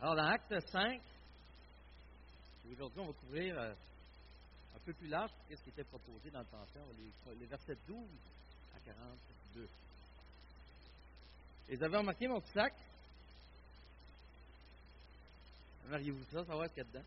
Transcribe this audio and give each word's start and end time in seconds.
Alors, 0.00 0.14
dans 0.14 0.26
Acte 0.26 0.60
5, 0.70 1.00
aujourd'hui, 2.70 3.00
on 3.00 3.06
va 3.06 3.12
couvrir 3.14 3.58
euh, 3.58 3.72
un 4.76 4.78
peu 4.84 4.92
plus 4.92 5.08
large 5.08 5.30
ce 5.50 5.60
qui 5.60 5.70
était 5.70 5.82
proposé 5.82 6.30
dans 6.30 6.38
le 6.38 6.44
tension, 6.46 6.80
les, 6.96 7.34
les 7.34 7.46
versets 7.46 7.76
12 7.88 7.98
à 8.76 8.80
42. 8.80 9.68
Et 11.68 11.76
vous 11.76 11.82
avez 11.82 11.96
remarqué 11.96 12.28
mon 12.28 12.40
petit 12.40 12.52
sac? 12.52 12.74
Mariez-vous 15.88 16.24
ça, 16.26 16.44
savoir 16.44 16.68
ce 16.68 16.74
qu'il 16.74 16.84
y 16.84 16.86
a 16.86 16.90
dedans? 16.90 17.06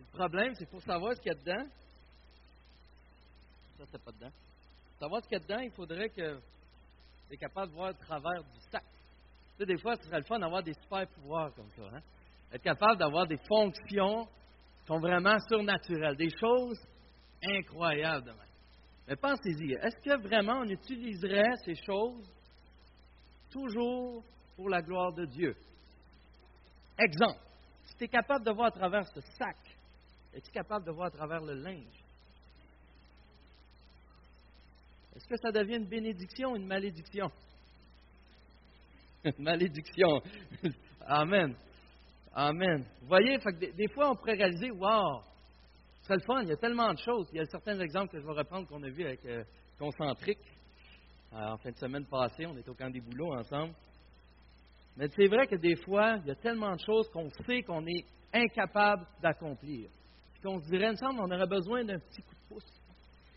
Le 0.00 0.06
problème, 0.06 0.54
c'est 0.56 0.68
pour 0.68 0.82
savoir 0.82 1.14
ce 1.14 1.20
qu'il 1.20 1.32
y 1.32 1.36
a 1.36 1.38
dedans. 1.38 1.70
Ça, 3.78 3.84
c'est 3.92 4.02
pas 4.02 4.10
dedans. 4.10 4.32
Pour 4.90 4.98
savoir 4.98 5.22
ce 5.22 5.28
qu'il 5.28 5.38
y 5.38 5.40
a 5.40 5.44
dedans, 5.44 5.60
il 5.60 5.70
faudrait 5.70 6.08
que 6.08 6.40
tu 7.28 7.34
es 7.34 7.36
capable 7.36 7.70
de 7.70 7.76
voir 7.76 7.88
le 7.90 7.94
travers 7.94 8.42
du 8.42 8.60
sac. 8.72 8.82
Tu 9.58 9.64
des 9.64 9.78
fois, 9.78 9.96
ce 9.96 10.04
serait 10.04 10.18
le 10.18 10.24
fun 10.24 10.38
d'avoir 10.38 10.62
des 10.62 10.74
super 10.74 11.06
pouvoirs 11.08 11.52
comme 11.54 11.70
ça. 11.76 11.82
Hein? 11.96 12.00
Être 12.52 12.62
capable 12.62 12.98
d'avoir 12.98 13.26
des 13.26 13.38
fonctions 13.48 14.24
qui 14.24 14.86
sont 14.86 14.98
vraiment 14.98 15.38
surnaturelles, 15.48 16.16
des 16.16 16.30
choses 16.38 16.78
incroyables. 17.42 18.34
Mais 19.08 19.16
pensez-y, 19.16 19.72
est-ce 19.72 19.96
que 20.02 20.20
vraiment 20.20 20.60
on 20.60 20.68
utiliserait 20.68 21.54
ces 21.64 21.74
choses 21.76 22.30
toujours 23.50 24.22
pour 24.56 24.68
la 24.68 24.82
gloire 24.82 25.12
de 25.12 25.24
Dieu? 25.26 25.54
Exemple, 26.98 27.40
si 27.84 27.96
tu 27.96 28.04
es 28.04 28.08
capable 28.08 28.44
de 28.44 28.50
voir 28.50 28.68
à 28.68 28.70
travers 28.72 29.06
ce 29.06 29.20
sac, 29.20 29.56
es-tu 30.34 30.50
capable 30.50 30.84
de 30.84 30.90
voir 30.90 31.06
à 31.06 31.10
travers 31.10 31.40
le 31.40 31.54
linge? 31.54 32.04
Est-ce 35.14 35.26
que 35.26 35.36
ça 35.36 35.50
devient 35.50 35.76
une 35.76 35.88
bénédiction 35.88 36.52
ou 36.52 36.56
une 36.56 36.66
malédiction? 36.66 37.30
malédiction. 39.38 40.20
Amen. 41.06 41.54
Amen. 42.34 42.84
Vous 43.00 43.08
voyez, 43.08 43.38
des, 43.76 43.88
fois, 43.88 44.10
on 44.10 44.16
pourrait 44.16 44.34
réaliser, 44.34 44.70
wow, 44.70 45.22
c'est 46.02 46.14
le 46.14 46.20
fun, 46.20 46.42
il 46.42 46.48
y 46.48 46.52
a 46.52 46.56
tellement 46.56 46.92
de 46.92 46.98
choses. 46.98 47.28
Il 47.32 47.38
y 47.38 47.40
a 47.40 47.46
certains 47.46 47.78
exemples 47.80 48.12
que 48.12 48.20
je 48.20 48.26
vais 48.26 48.32
reprendre 48.32 48.68
qu'on 48.68 48.82
a 48.82 48.90
vus 48.90 49.04
avec 49.04 49.24
euh, 49.24 49.42
Concentrique. 49.78 50.38
Euh, 51.32 51.36
en 51.36 51.56
fin 51.58 51.70
de 51.70 51.76
semaine 51.76 52.06
passée, 52.06 52.46
on 52.46 52.56
était 52.56 52.70
au 52.70 52.74
camp 52.74 52.90
des 52.90 53.00
boulots 53.00 53.34
ensemble. 53.34 53.74
Mais 54.96 55.08
c'est 55.14 55.26
vrai 55.26 55.46
que 55.46 55.56
des 55.56 55.76
fois, 55.76 56.16
il 56.22 56.28
y 56.28 56.30
a 56.30 56.36
tellement 56.36 56.74
de 56.74 56.80
choses 56.80 57.08
qu'on 57.10 57.30
sait 57.46 57.62
qu'on 57.62 57.86
est 57.86 58.04
incapable 58.32 59.06
d'accomplir 59.22 59.88
qu'on 60.46 60.60
se 60.60 60.68
dirait, 60.68 60.88
ensemble, 60.88 61.20
on 61.20 61.30
aurait 61.30 61.46
besoin 61.46 61.84
d'un 61.84 61.98
petit 61.98 62.22
coup 62.22 62.34
de 62.34 62.54
pouce. 62.54 62.82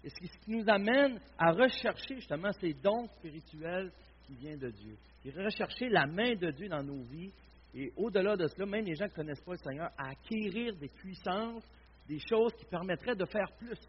Et 0.03 0.09
ce 0.09 0.15
qui 0.15 0.51
nous 0.51 0.63
amène 0.67 1.19
à 1.37 1.51
rechercher 1.51 2.15
justement 2.15 2.51
ces 2.53 2.73
dons 2.73 3.07
spirituels 3.17 3.91
qui 4.25 4.35
viennent 4.35 4.59
de 4.59 4.69
Dieu. 4.69 4.95
Et 5.25 5.31
rechercher 5.31 5.89
la 5.89 6.05
main 6.05 6.35
de 6.35 6.51
Dieu 6.51 6.69
dans 6.69 6.83
nos 6.83 7.03
vies. 7.03 7.31
Et 7.75 7.91
au-delà 7.97 8.35
de 8.35 8.47
cela, 8.47 8.65
même 8.65 8.85
les 8.85 8.95
gens 8.95 9.05
qui 9.05 9.11
ne 9.11 9.15
connaissent 9.15 9.41
pas 9.41 9.51
le 9.51 9.57
Seigneur, 9.57 9.91
à 9.97 10.09
acquérir 10.09 10.75
des 10.75 10.87
puissances, 10.87 11.63
des 12.07 12.19
choses 12.19 12.53
qui 12.53 12.65
permettraient 12.65 13.15
de 13.15 13.25
faire 13.25 13.51
plus. 13.57 13.79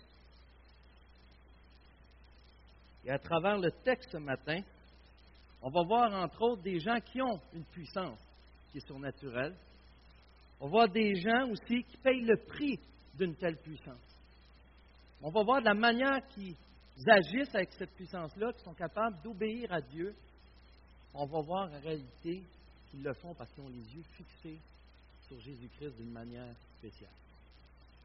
Et 3.04 3.10
à 3.10 3.18
travers 3.18 3.58
le 3.58 3.70
texte 3.82 4.10
ce 4.12 4.18
matin, 4.18 4.60
on 5.62 5.70
va 5.70 5.82
voir 5.82 6.12
entre 6.12 6.42
autres 6.42 6.62
des 6.62 6.78
gens 6.78 7.00
qui 7.00 7.20
ont 7.22 7.40
une 7.54 7.64
puissance 7.64 8.18
qui 8.70 8.78
est 8.78 8.86
surnaturelle. 8.86 9.54
On 10.60 10.66
va 10.66 10.70
voir 10.70 10.88
des 10.88 11.14
gens 11.14 11.48
aussi 11.50 11.82
qui 11.84 11.96
payent 11.98 12.24
le 12.24 12.36
prix 12.36 12.78
d'une 13.18 13.34
telle 13.36 13.56
puissance. 13.56 13.96
On 15.22 15.30
va 15.30 15.42
voir 15.42 15.60
de 15.60 15.66
la 15.66 15.74
manière 15.74 16.26
qu'ils 16.28 16.56
agissent 17.06 17.54
avec 17.54 17.72
cette 17.72 17.90
puissance-là, 17.92 18.52
qu'ils 18.52 18.64
sont 18.64 18.74
capables 18.74 19.20
d'obéir 19.22 19.72
à 19.72 19.80
Dieu. 19.80 20.14
On 21.14 21.26
va 21.26 21.40
voir 21.40 21.70
en 21.70 21.80
réalité 21.80 22.42
qu'ils 22.90 23.02
le 23.02 23.12
font 23.14 23.34
parce 23.34 23.50
qu'ils 23.52 23.64
ont 23.64 23.68
les 23.68 23.94
yeux 23.96 24.04
fixés 24.16 24.58
sur 25.26 25.40
Jésus-Christ 25.40 25.96
d'une 25.96 26.12
manière 26.12 26.54
spéciale. 26.78 27.10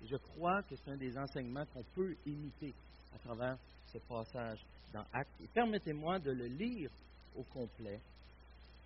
Et 0.04 0.08
je 0.08 0.16
crois 0.18 0.62
que 0.64 0.76
c'est 0.76 0.92
un 0.92 0.98
des 0.98 1.18
enseignements 1.18 1.66
qu'on 1.74 1.84
peut 1.96 2.16
imiter 2.26 2.74
à 3.16 3.20
travers 3.20 3.58
ce 3.92 3.98
passage 4.00 4.60
dans 4.94 5.06
Actes. 5.14 5.42
Et 5.42 5.48
permettez-moi 5.48 6.20
de 6.20 6.32
le 6.32 6.48
lire 6.48 6.90
au 7.36 7.44
complet, 7.44 8.00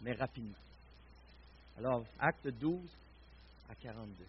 mais 0.01 0.13
rapidement. 0.13 0.55
Alors, 1.77 2.05
Acte 2.19 2.47
12 2.47 2.79
à 3.69 3.75
42. 3.75 4.25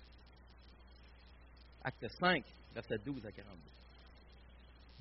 Acte 1.83 2.09
5, 2.21 2.45
verset 2.75 2.99
12 3.05 3.27
à 3.27 3.33
42. 3.33 3.79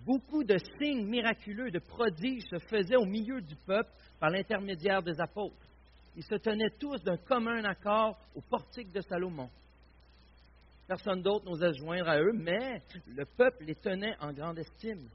Beaucoup 0.06 0.44
de 0.44 0.58
signes 0.80 1.06
miraculeux, 1.06 1.72
de 1.72 1.80
prodiges 1.80 2.44
se 2.50 2.60
faisaient 2.60 2.96
au 2.96 3.06
milieu 3.06 3.42
du 3.42 3.56
peuple 3.56 3.92
par 4.20 4.30
l'intermédiaire 4.30 5.04
des 5.04 5.20
apôtres. 5.20 5.56
Ils 6.16 6.24
se 6.24 6.36
tenaient 6.36 6.72
tous 6.80 7.02
d'un 7.04 7.18
commun 7.18 7.64
accord 7.66 8.18
au 8.36 8.42
portique 8.42 8.92
de 8.92 9.02
Salomon. 9.02 9.50
Personne 10.88 11.22
d'autre 11.22 11.46
n'osait 11.46 11.74
joindre 11.74 12.10
à 12.10 12.20
eux, 12.20 12.34
mais 12.34 12.82
le 13.08 13.26
peuple 13.26 13.66
les 13.66 13.76
tenait 13.76 14.16
en 14.20 14.34
grande 14.34 14.58
estime. 14.58 15.08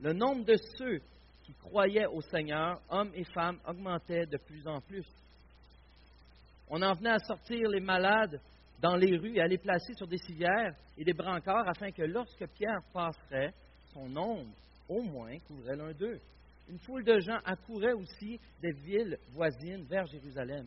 Le 0.00 0.12
nombre 0.12 0.44
de 0.44 0.56
ceux 0.78 1.00
qui 1.44 1.52
croyaient 1.54 2.06
au 2.06 2.20
Seigneur, 2.22 2.80
hommes 2.88 3.12
et 3.14 3.24
femmes, 3.24 3.58
augmentait 3.66 4.26
de 4.26 4.38
plus 4.38 4.66
en 4.66 4.80
plus. 4.80 5.06
On 6.70 6.80
en 6.82 6.94
venait 6.94 7.10
à 7.10 7.18
sortir 7.18 7.68
les 7.68 7.80
malades 7.80 8.40
dans 8.80 8.96
les 8.96 9.16
rues 9.16 9.36
et 9.36 9.40
à 9.40 9.46
les 9.46 9.58
placer 9.58 9.92
sur 9.94 10.06
des 10.06 10.18
civières 10.18 10.74
et 10.96 11.04
des 11.04 11.12
brancards 11.12 11.68
afin 11.68 11.90
que 11.90 12.02
lorsque 12.02 12.46
Pierre 12.54 12.80
passerait, 12.92 13.52
son 13.98 14.16
ombre, 14.16 14.54
au 14.88 15.02
moins, 15.02 15.38
couvrait 15.40 15.76
l'un 15.76 15.92
d'eux. 15.92 16.20
Une 16.68 16.78
foule 16.78 17.04
de 17.04 17.18
gens 17.20 17.38
accourait 17.44 17.92
aussi 17.92 18.38
des 18.62 18.72
villes 18.72 19.18
voisines 19.30 19.84
vers 19.84 20.06
Jérusalem. 20.06 20.66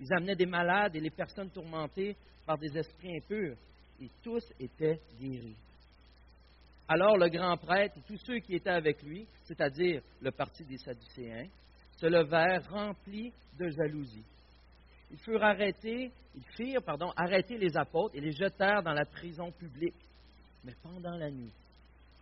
Ils 0.00 0.12
amenaient 0.12 0.36
des 0.36 0.46
malades 0.46 0.96
et 0.96 1.00
les 1.00 1.10
personnes 1.10 1.50
tourmentées 1.50 2.16
par 2.46 2.58
des 2.58 2.76
esprits 2.76 3.16
impurs, 3.16 3.56
et 4.00 4.10
tous 4.22 4.42
étaient 4.58 5.00
guéris. 5.20 5.56
Alors 6.88 7.16
le 7.16 7.28
grand 7.28 7.56
prêtre 7.56 7.96
et 7.96 8.02
tous 8.02 8.18
ceux 8.26 8.40
qui 8.40 8.54
étaient 8.54 8.70
avec 8.70 9.02
lui, 9.02 9.26
c'est-à-dire 9.44 10.02
le 10.20 10.30
parti 10.30 10.64
des 10.64 10.78
Sadducéens, 10.78 11.48
se 11.96 12.06
levèrent 12.06 12.68
remplis 12.70 13.32
de 13.58 13.68
jalousie 13.68 14.24
ils 15.14 15.20
furent 15.20 15.44
arrêtés, 15.44 16.10
ils 16.34 16.44
firent, 16.56 16.80
arrêter 17.14 17.56
les 17.56 17.76
apôtres 17.76 18.16
et 18.16 18.20
les 18.20 18.32
jetèrent 18.32 18.82
dans 18.82 18.92
la 18.92 19.04
prison 19.04 19.52
publique. 19.52 19.94
Mais 20.64 20.74
pendant 20.82 21.16
la 21.16 21.30
nuit, 21.30 21.52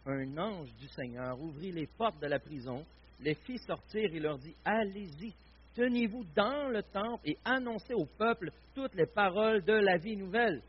un 0.06 0.38
ange 0.38 0.72
du 0.74 0.88
Seigneur 0.88 1.40
ouvrit 1.40 1.72
les 1.72 1.86
portes 1.86 2.20
de 2.20 2.26
la 2.26 2.38
prison, 2.38 2.84
les 3.20 3.34
fit 3.34 3.58
sortir 3.58 4.12
et 4.12 4.20
leur 4.20 4.38
dit 4.38 4.54
Allez-y, 4.64 5.32
tenez-vous 5.74 6.24
dans 6.34 6.68
le 6.68 6.82
temple 6.82 7.22
et 7.24 7.38
annoncez 7.44 7.94
au 7.94 8.06
peuple 8.06 8.50
toutes 8.74 8.94
les 8.94 9.06
paroles 9.06 9.62
de 9.64 9.74
la 9.74 9.96
vie 9.98 10.16
nouvelle. 10.16 10.62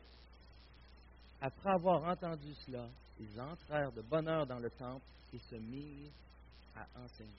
Après 1.40 1.70
avoir 1.70 2.04
entendu 2.04 2.54
cela, 2.66 2.88
ils 3.20 3.40
entrèrent 3.40 3.92
de 3.92 4.02
bonne 4.02 4.28
heure 4.28 4.46
dans 4.46 4.58
le 4.58 4.70
temple 4.70 5.04
et 5.34 5.38
se 5.38 5.56
mirent 5.56 6.10
à 6.76 6.86
enseigner. 7.04 7.30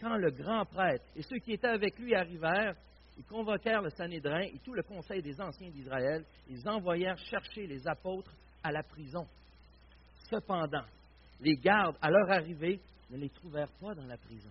Quand 0.00 0.16
le 0.16 0.30
grand 0.30 0.64
prêtre 0.64 1.04
et 1.14 1.22
ceux 1.22 1.38
qui 1.38 1.52
étaient 1.52 1.68
avec 1.68 1.98
lui 1.98 2.14
arrivèrent, 2.14 2.74
ils 3.18 3.24
convoquèrent 3.24 3.82
le 3.82 3.90
Sanhédrin 3.90 4.40
et 4.40 4.58
tout 4.64 4.72
le 4.72 4.82
conseil 4.82 5.20
des 5.20 5.38
anciens 5.40 5.68
d'Israël. 5.68 6.24
Ils 6.48 6.66
envoyèrent 6.66 7.18
chercher 7.18 7.66
les 7.66 7.86
apôtres 7.86 8.34
à 8.62 8.72
la 8.72 8.82
prison. 8.82 9.26
Cependant, 10.30 10.84
les 11.40 11.56
gardes, 11.56 11.96
à 12.00 12.10
leur 12.10 12.30
arrivée, 12.30 12.80
ne 13.10 13.16
les 13.16 13.30
trouvèrent 13.30 13.72
pas 13.80 13.94
dans 13.94 14.06
la 14.06 14.16
prison. 14.16 14.50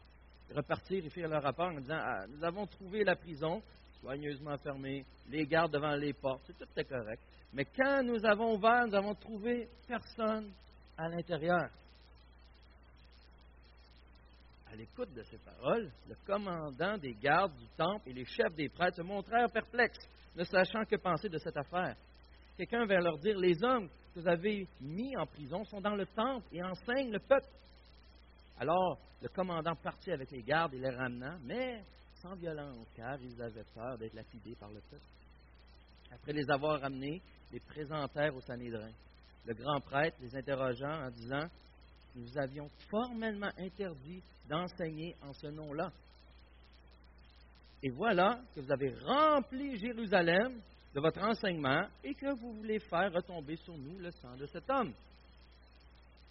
Ils 0.50 0.58
repartirent 0.58 1.06
et 1.06 1.10
firent 1.10 1.30
leur 1.30 1.44
rapport 1.44 1.70
en 1.70 1.80
disant 1.80 2.00
ah, 2.00 2.26
Nous 2.28 2.44
avons 2.44 2.68
trouvé 2.68 3.04
la 3.04 3.16
prison 3.16 3.62
soigneusement 4.02 4.58
fermée, 4.58 5.06
les 5.30 5.46
gardes 5.46 5.74
devant 5.74 5.96
les 5.96 6.14
portes, 6.14 6.42
c'est 6.48 6.58
tout 6.58 6.90
correct. 6.90 7.22
Mais 7.54 7.66
quand 7.66 8.04
nous 8.04 8.26
avons 8.26 8.56
ouvert, 8.56 8.88
nous 8.88 8.96
avons 8.96 9.16
trouvé 9.16 9.68
personne 9.88 10.52
à 10.98 11.08
l'intérieur. 11.10 11.70
À 14.72 14.76
l'écoute 14.76 15.14
de 15.14 15.24
ces 15.24 15.38
paroles, 15.38 15.90
le 16.08 16.16
commandant 16.28 16.98
des 16.98 17.14
gardes 17.16 17.56
du 17.58 17.68
temple 17.76 18.08
et 18.08 18.14
les 18.14 18.26
chefs 18.26 18.54
des 18.56 18.70
prêtres 18.70 18.98
se 18.98 19.02
montrèrent 19.02 19.52
perplexes, 19.52 20.08
ne 20.36 20.44
sachant 20.44 20.86
que 20.86 20.96
penser 20.96 21.28
de 21.28 21.40
cette 21.40 21.58
affaire. 21.58 21.96
Quelqu'un 22.56 22.86
vint 22.86 23.00
leur 23.00 23.18
dire, 23.18 23.38
les 23.38 23.64
hommes 23.64 23.90
vous 24.19 24.27
avez 24.27 24.68
mis 24.81 25.16
en 25.16 25.25
prison 25.25 25.63
sont 25.66 25.80
dans 25.80 25.95
le 25.95 26.06
temple 26.06 26.45
et 26.51 26.62
enseignent 26.63 27.12
le 27.12 27.19
peuple. 27.19 27.48
Alors 28.60 28.98
le 29.21 29.30
commandant 29.30 29.75
partit 29.75 30.12
avec 30.12 30.30
les 30.31 30.44
gardes 30.44 30.74
et 30.74 30.80
les 30.80 30.89
ramenant, 30.89 31.38
mais 31.44 31.83
sans 32.16 32.36
violence, 32.36 32.86
car 32.95 33.18
ils 33.21 33.42
avaient 33.42 33.63
peur 33.74 33.98
d'être 33.98 34.13
lapidés 34.13 34.56
par 34.60 34.69
le 34.69 34.81
peuple. 34.89 35.04
Après 36.12 36.33
les 36.33 36.50
avoir 36.50 36.81
ramenés, 36.81 37.21
les 37.51 37.60
présentèrent 37.62 38.36
au 38.36 38.42
Sanhédrin. 38.42 38.92
Le 39.45 39.54
grand 39.54 39.80
prêtre 39.80 40.18
les 40.21 40.36
interrogeant 40.36 41.06
en 41.06 41.10
disant 41.12 41.45
nous 42.16 42.38
avions 42.38 42.69
formellement 42.89 43.51
interdit 43.57 44.21
d'enseigner 44.50 45.16
en 45.21 45.31
ce 45.31 45.48
nom-là. 45.48 45.92
Et 47.81 47.89
voilà 47.92 48.42
que 48.54 48.60
vous 48.60 48.71
avez 48.71 48.94
rempli 49.06 49.77
Jérusalem 49.77 50.60
de 50.94 51.00
votre 51.00 51.22
enseignement 51.22 51.88
et 52.04 52.16
que 52.16 52.34
vous 52.40 52.54
voulez 52.54 52.80
faire 52.80 53.14
retomber 53.14 53.56
sur 53.58 53.78
nous 53.78 54.00
le 54.00 54.12
sang 54.12 54.36
de 54.36 54.46
cet 54.48 54.70
homme. 54.70 54.94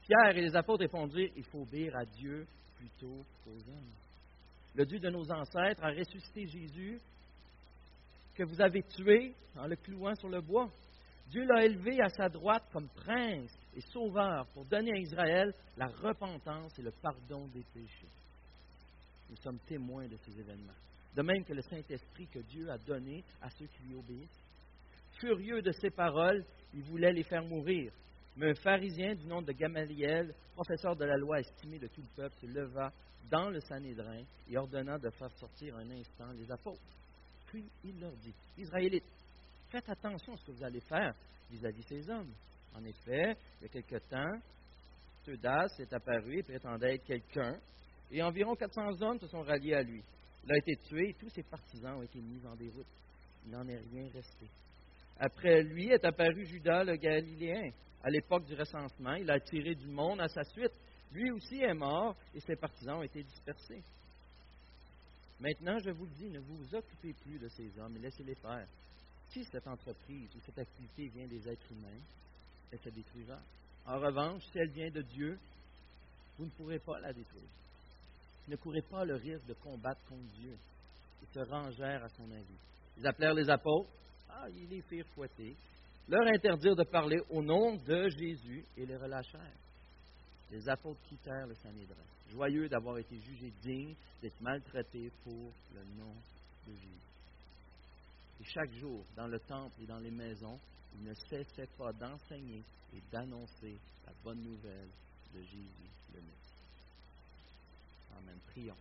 Pierre 0.03 0.37
et 0.37 0.43
les 0.43 0.57
apôtres 0.57 0.83
répondirent, 0.83 1.31
il 1.37 1.45
faut 1.45 1.63
obéir 1.63 1.95
à 1.97 2.05
Dieu 2.05 2.47
plutôt 2.77 3.25
qu'aux 3.45 3.71
hommes. 3.71 3.93
le 4.75 4.87
Dieu 4.87 4.99
de 4.99 5.11
nos 5.11 5.31
ancêtres, 5.31 5.85
a 5.85 5.91
ressuscité 5.91 6.47
Jésus, 6.47 7.01
que 8.35 8.45
vous 8.45 8.61
avez 8.61 8.83
tué 8.85 9.35
en 9.57 9.67
le 9.67 9.77
clouant 9.77 10.15
sur 10.15 10.29
le 10.29 10.41
bois. 10.41 10.71
Dieu 11.29 11.45
l'a 11.45 11.65
élevé 11.65 12.01
à 12.01 12.09
sa 12.09 12.29
droite 12.29 12.65
comme 12.73 12.89
prince 12.89 13.51
et 13.77 13.81
sauveur 13.81 14.47
pour 14.55 14.65
donner 14.65 14.93
à 14.93 14.99
Israël 14.99 15.53
la 15.77 15.89
repentance 15.89 16.79
et 16.79 16.83
le 16.83 16.93
pardon 17.03 17.47
des 17.49 17.65
péchés. 17.75 18.09
Nous 19.29 19.37
sommes 19.37 19.59
témoins 19.67 20.07
de 20.07 20.17
ces 20.25 20.41
événements. 20.41 20.73
De 21.15 21.23
même 21.23 21.45
que 21.45 21.53
le 21.53 21.63
Saint-Esprit 21.63 22.29
que 22.29 22.39
Dieu 22.39 22.71
a 22.71 22.79
donné 22.79 23.25
à 23.43 23.51
ceux 23.51 23.67
qui 23.67 23.83
lui 23.89 23.97
obéissent. 23.97 24.48
Furieux 25.21 25.63
de 25.63 25.73
ces 25.73 25.91
paroles, 25.91 26.45
il 26.75 26.83
voulait 26.85 27.13
les 27.13 27.25
faire 27.25 27.45
mourir. 27.45 27.93
Mais 28.37 28.51
un 28.51 28.55
pharisien 28.55 29.15
du 29.15 29.27
nom 29.27 29.43
de 29.43 29.53
Gamaliel, 29.53 30.33
professeur 30.55 30.95
de 30.95 31.05
la 31.05 31.17
loi 31.17 31.41
estimé 31.41 31.79
de 31.79 31.89
tout 31.89 32.03
le 32.03 32.23
peuple, 32.23 32.37
se 32.41 32.47
leva 32.47 32.93
dans 33.31 33.51
le 33.51 33.61
Sanhédrin 33.61 34.23
et 34.49 34.57
ordonna 34.57 34.99
de 34.99 35.11
faire 35.11 35.31
sortir 35.33 35.77
un 35.77 35.91
instant 35.91 36.31
les 36.33 36.51
apôtres. 36.51 36.81
Puis 37.47 37.65
il 37.85 37.99
leur 38.01 38.13
dit, 38.17 38.35
Israélites, 38.57 39.05
faites 39.71 39.89
attention 39.89 40.35
à 40.35 40.37
ce 40.37 40.47
que 40.47 40.53
vous 40.53 40.65
allez 40.65 40.81
faire 40.81 41.15
vis-à-vis 41.51 41.83
ces 41.83 42.09
hommes. 42.11 42.33
En 42.75 42.85
effet, 42.85 43.37
il 43.61 43.63
y 43.63 43.67
a 43.67 43.69
quelque 43.69 43.99
temps, 44.09 44.41
Teudas 45.25 45.75
est 45.79 45.93
apparu 45.93 46.39
et 46.39 46.43
prétendait 46.43 46.95
être 46.95 47.05
quelqu'un, 47.05 47.59
et 48.11 48.23
environ 48.23 48.55
400 48.55 49.03
hommes 49.03 49.19
se 49.19 49.27
sont 49.27 49.43
ralliés 49.43 49.75
à 49.75 49.83
lui. 49.83 50.03
Il 50.45 50.53
a 50.53 50.59
été 50.59 50.77
tué 50.89 51.11
et 51.11 51.15
tous 51.15 51.29
ses 51.31 51.43
partisans 51.43 51.99
ont 51.99 52.03
été 52.03 52.21
mis 52.21 52.47
en 52.47 52.55
déroute. 52.55 52.87
Il 53.45 53.53
n'en 53.53 53.67
est 53.67 53.79
rien 53.79 54.09
resté. 54.13 54.47
Après 55.19 55.63
lui 55.63 55.91
est 55.91 56.05
apparu 56.05 56.47
Judas 56.47 56.85
le 56.85 56.97
Galiléen. 56.97 57.71
À 58.03 58.11
l'époque 58.11 58.47
du 58.47 58.55
recensement, 58.55 59.15
il 59.15 59.31
a 59.31 59.35
attiré 59.35 59.75
du 59.75 59.89
monde 59.89 60.21
à 60.21 60.29
sa 60.29 60.45
suite. 60.45 60.73
Lui 61.13 61.31
aussi 61.31 61.61
est 61.61 61.75
mort 61.75 62.17
et 62.35 62.41
ses 62.41 62.57
partisans 62.57 62.99
ont 62.99 63.03
été 63.03 63.23
dispersés. 63.23 63.83
Maintenant, 65.41 65.79
je 65.79 65.91
vous 65.91 66.05
le 66.05 66.13
dis, 66.13 66.31
ne 66.31 66.41
vous 66.41 66.75
occupez 66.75 67.13
plus 67.13 67.39
de 67.39 67.49
ces 67.49 67.79
hommes 67.79 67.97
et 67.97 68.01
laissez-les 68.01 68.35
faire. 68.37 68.67
Si 69.31 69.45
cette 69.45 69.67
entreprise 69.67 70.35
ou 70.35 70.41
cette 70.47 70.59
activité 70.59 71.09
vient 71.09 71.27
des 71.27 71.49
êtres 71.49 71.73
humains, 71.73 72.01
elle 72.73 72.79
se 72.79 72.89
détruira. 72.89 73.39
En 73.87 73.99
revanche, 73.99 74.43
si 74.53 74.59
elle 74.59 74.71
vient 74.71 74.91
de 74.91 75.03
Dieu, 75.03 75.39
vous 76.39 76.45
ne 76.45 76.51
pourrez 76.51 76.79
pas 76.79 76.99
la 77.01 77.13
détruire. 77.13 77.49
Ne 78.49 78.57
courez 78.57 78.83
pas 78.83 79.05
le 79.05 79.17
risque 79.17 79.47
de 79.47 79.55
combattre 79.55 80.01
contre 80.09 80.31
Dieu. 80.41 80.57
Ils 81.23 81.35
se 81.35 81.41
rangèrent 81.41 82.05
à 82.05 82.09
son 82.11 82.31
avis. 82.31 82.59
Ils 82.97 83.07
appelèrent 83.07 83.35
les 83.35 83.51
apôtres. 83.51 83.91
Ah, 84.31 84.49
ils 84.51 84.69
les 84.69 84.83
firent 84.83 85.07
fouetter. 85.15 85.57
Leur 86.09 86.27
interdirent 86.27 86.77
de 86.77 86.85
parler 86.85 87.19
au 87.31 87.43
nom 87.43 87.77
de 87.77 88.09
Jésus 88.09 88.65
et 88.77 88.87
les 88.87 88.97
relâchèrent. 88.97 89.59
Les 90.51 90.67
apôtres 90.69 91.01
quittèrent 91.09 91.47
le 91.47 91.55
Sanhédrin, 91.57 92.07
joyeux 92.31 92.69
d'avoir 92.69 92.97
été 92.99 93.19
jugés 93.19 93.53
dignes 93.63 93.95
d'être 94.23 94.41
maltraités 94.41 95.11
pour 95.23 95.53
le 95.75 95.85
nom 95.99 96.15
de 96.67 96.73
Jésus. 96.73 97.09
Et 98.41 98.45
chaque 98.45 98.73
jour, 98.73 99.05
dans 99.17 99.27
le 99.27 99.39
temple 99.41 99.83
et 99.83 99.87
dans 99.87 99.99
les 99.99 100.11
maisons, 100.11 100.59
ils 100.95 101.05
ne 101.05 101.15
cessaient 101.15 101.69
pas 101.77 101.93
d'enseigner 101.93 102.63
et 102.95 103.03
d'annoncer 103.13 103.77
la 104.07 104.13
bonne 104.25 104.43
nouvelle 104.43 104.89
de 105.35 105.43
Jésus 105.43 105.91
le 106.15 106.21
Messie. 106.21 106.59
Amen. 108.17 108.39
Prions. 108.53 108.77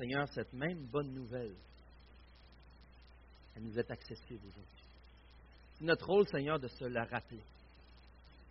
Seigneur, 0.00 0.26
cette 0.32 0.54
même 0.54 0.86
bonne 0.86 1.12
nouvelle, 1.12 1.54
elle 3.54 3.62
nous 3.64 3.78
est 3.78 3.90
accessible 3.90 4.40
aujourd'hui. 4.48 4.84
C'est 5.74 5.84
notre 5.84 6.06
rôle, 6.06 6.26
Seigneur, 6.26 6.58
de 6.58 6.68
se 6.68 6.86
la 6.86 7.04
rappeler. 7.04 7.42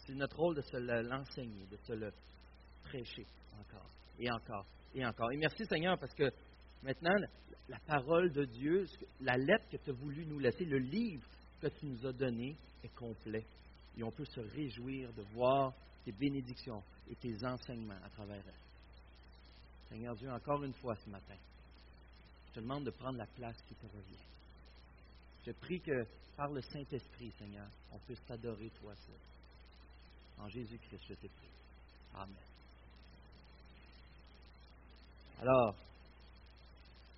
C'est 0.05 0.13
notre 0.13 0.37
rôle 0.37 0.57
de 0.57 0.61
se 0.61 0.77
l'enseigner, 0.77 1.65
de 1.71 1.77
se 1.77 1.93
le 1.93 2.13
prêcher 2.83 3.25
encore 3.59 3.89
et 4.19 4.29
encore 4.29 4.65
et 4.93 5.03
encore. 5.03 5.31
Et 5.31 5.37
merci, 5.37 5.65
Seigneur, 5.65 5.97
parce 5.97 6.13
que 6.13 6.31
maintenant, 6.83 7.15
la 7.67 7.79
parole 7.79 8.31
de 8.31 8.45
Dieu, 8.45 8.85
la 9.19 9.35
lettre 9.35 9.69
que 9.71 9.77
tu 9.77 9.89
as 9.89 9.93
voulu 9.93 10.27
nous 10.27 10.37
laisser, 10.37 10.65
le 10.65 10.77
livre 10.77 11.27
que 11.59 11.67
tu 11.67 11.87
nous 11.87 12.05
as 12.05 12.13
donné 12.13 12.55
est 12.83 12.95
complet. 12.95 13.45
Et 13.97 14.03
on 14.03 14.11
peut 14.11 14.25
se 14.25 14.39
réjouir 14.39 15.11
de 15.13 15.23
voir 15.33 15.73
tes 16.05 16.11
bénédictions 16.11 16.83
et 17.09 17.15
tes 17.15 17.43
enseignements 17.43 17.99
à 18.05 18.09
travers 18.09 18.37
elles. 18.37 18.68
Seigneur 19.89 20.15
Dieu, 20.15 20.31
encore 20.31 20.63
une 20.63 20.73
fois 20.73 20.95
ce 20.95 21.09
matin, 21.09 21.35
je 22.47 22.53
te 22.53 22.59
demande 22.59 22.85
de 22.85 22.91
prendre 22.91 23.17
la 23.17 23.25
place 23.25 23.59
qui 23.67 23.75
te 23.75 23.85
revient. 23.85 24.25
Je 25.45 25.51
prie 25.51 25.79
que 25.81 26.05
par 26.37 26.51
le 26.51 26.61
Saint-Esprit, 26.61 27.31
Seigneur, 27.37 27.67
on 27.91 27.97
puisse 27.99 28.23
t'adorer 28.25 28.69
toi 28.81 28.93
seul. 28.95 29.15
En 30.39 30.47
Jésus-Christ, 30.47 31.03
je 31.09 31.13
te 31.15 31.27
prie. 31.27 31.49
Amen. 32.15 32.35
Alors, 35.41 35.75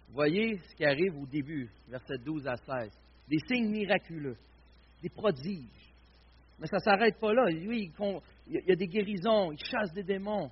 voyez 0.10 0.60
ce 0.70 0.76
qui 0.76 0.86
arrive 0.86 1.18
au 1.18 1.26
début, 1.26 1.70
versets 1.88 2.18
12 2.24 2.48
à 2.48 2.56
16. 2.56 2.92
Des 3.28 3.40
signes 3.48 3.70
miraculeux, 3.70 4.38
des 5.02 5.10
prodiges. 5.10 5.94
Mais 6.60 6.68
ça 6.68 6.78
ne 6.78 6.82
s'arrête 6.82 7.20
pas 7.20 7.34
là. 7.34 7.50
Lui, 7.50 7.92
il 8.48 8.62
y 8.68 8.72
a 8.72 8.76
des 8.76 8.88
guérisons, 8.88 9.52
il 9.52 9.60
chasse 9.66 9.92
des 9.94 10.04
démons. 10.04 10.52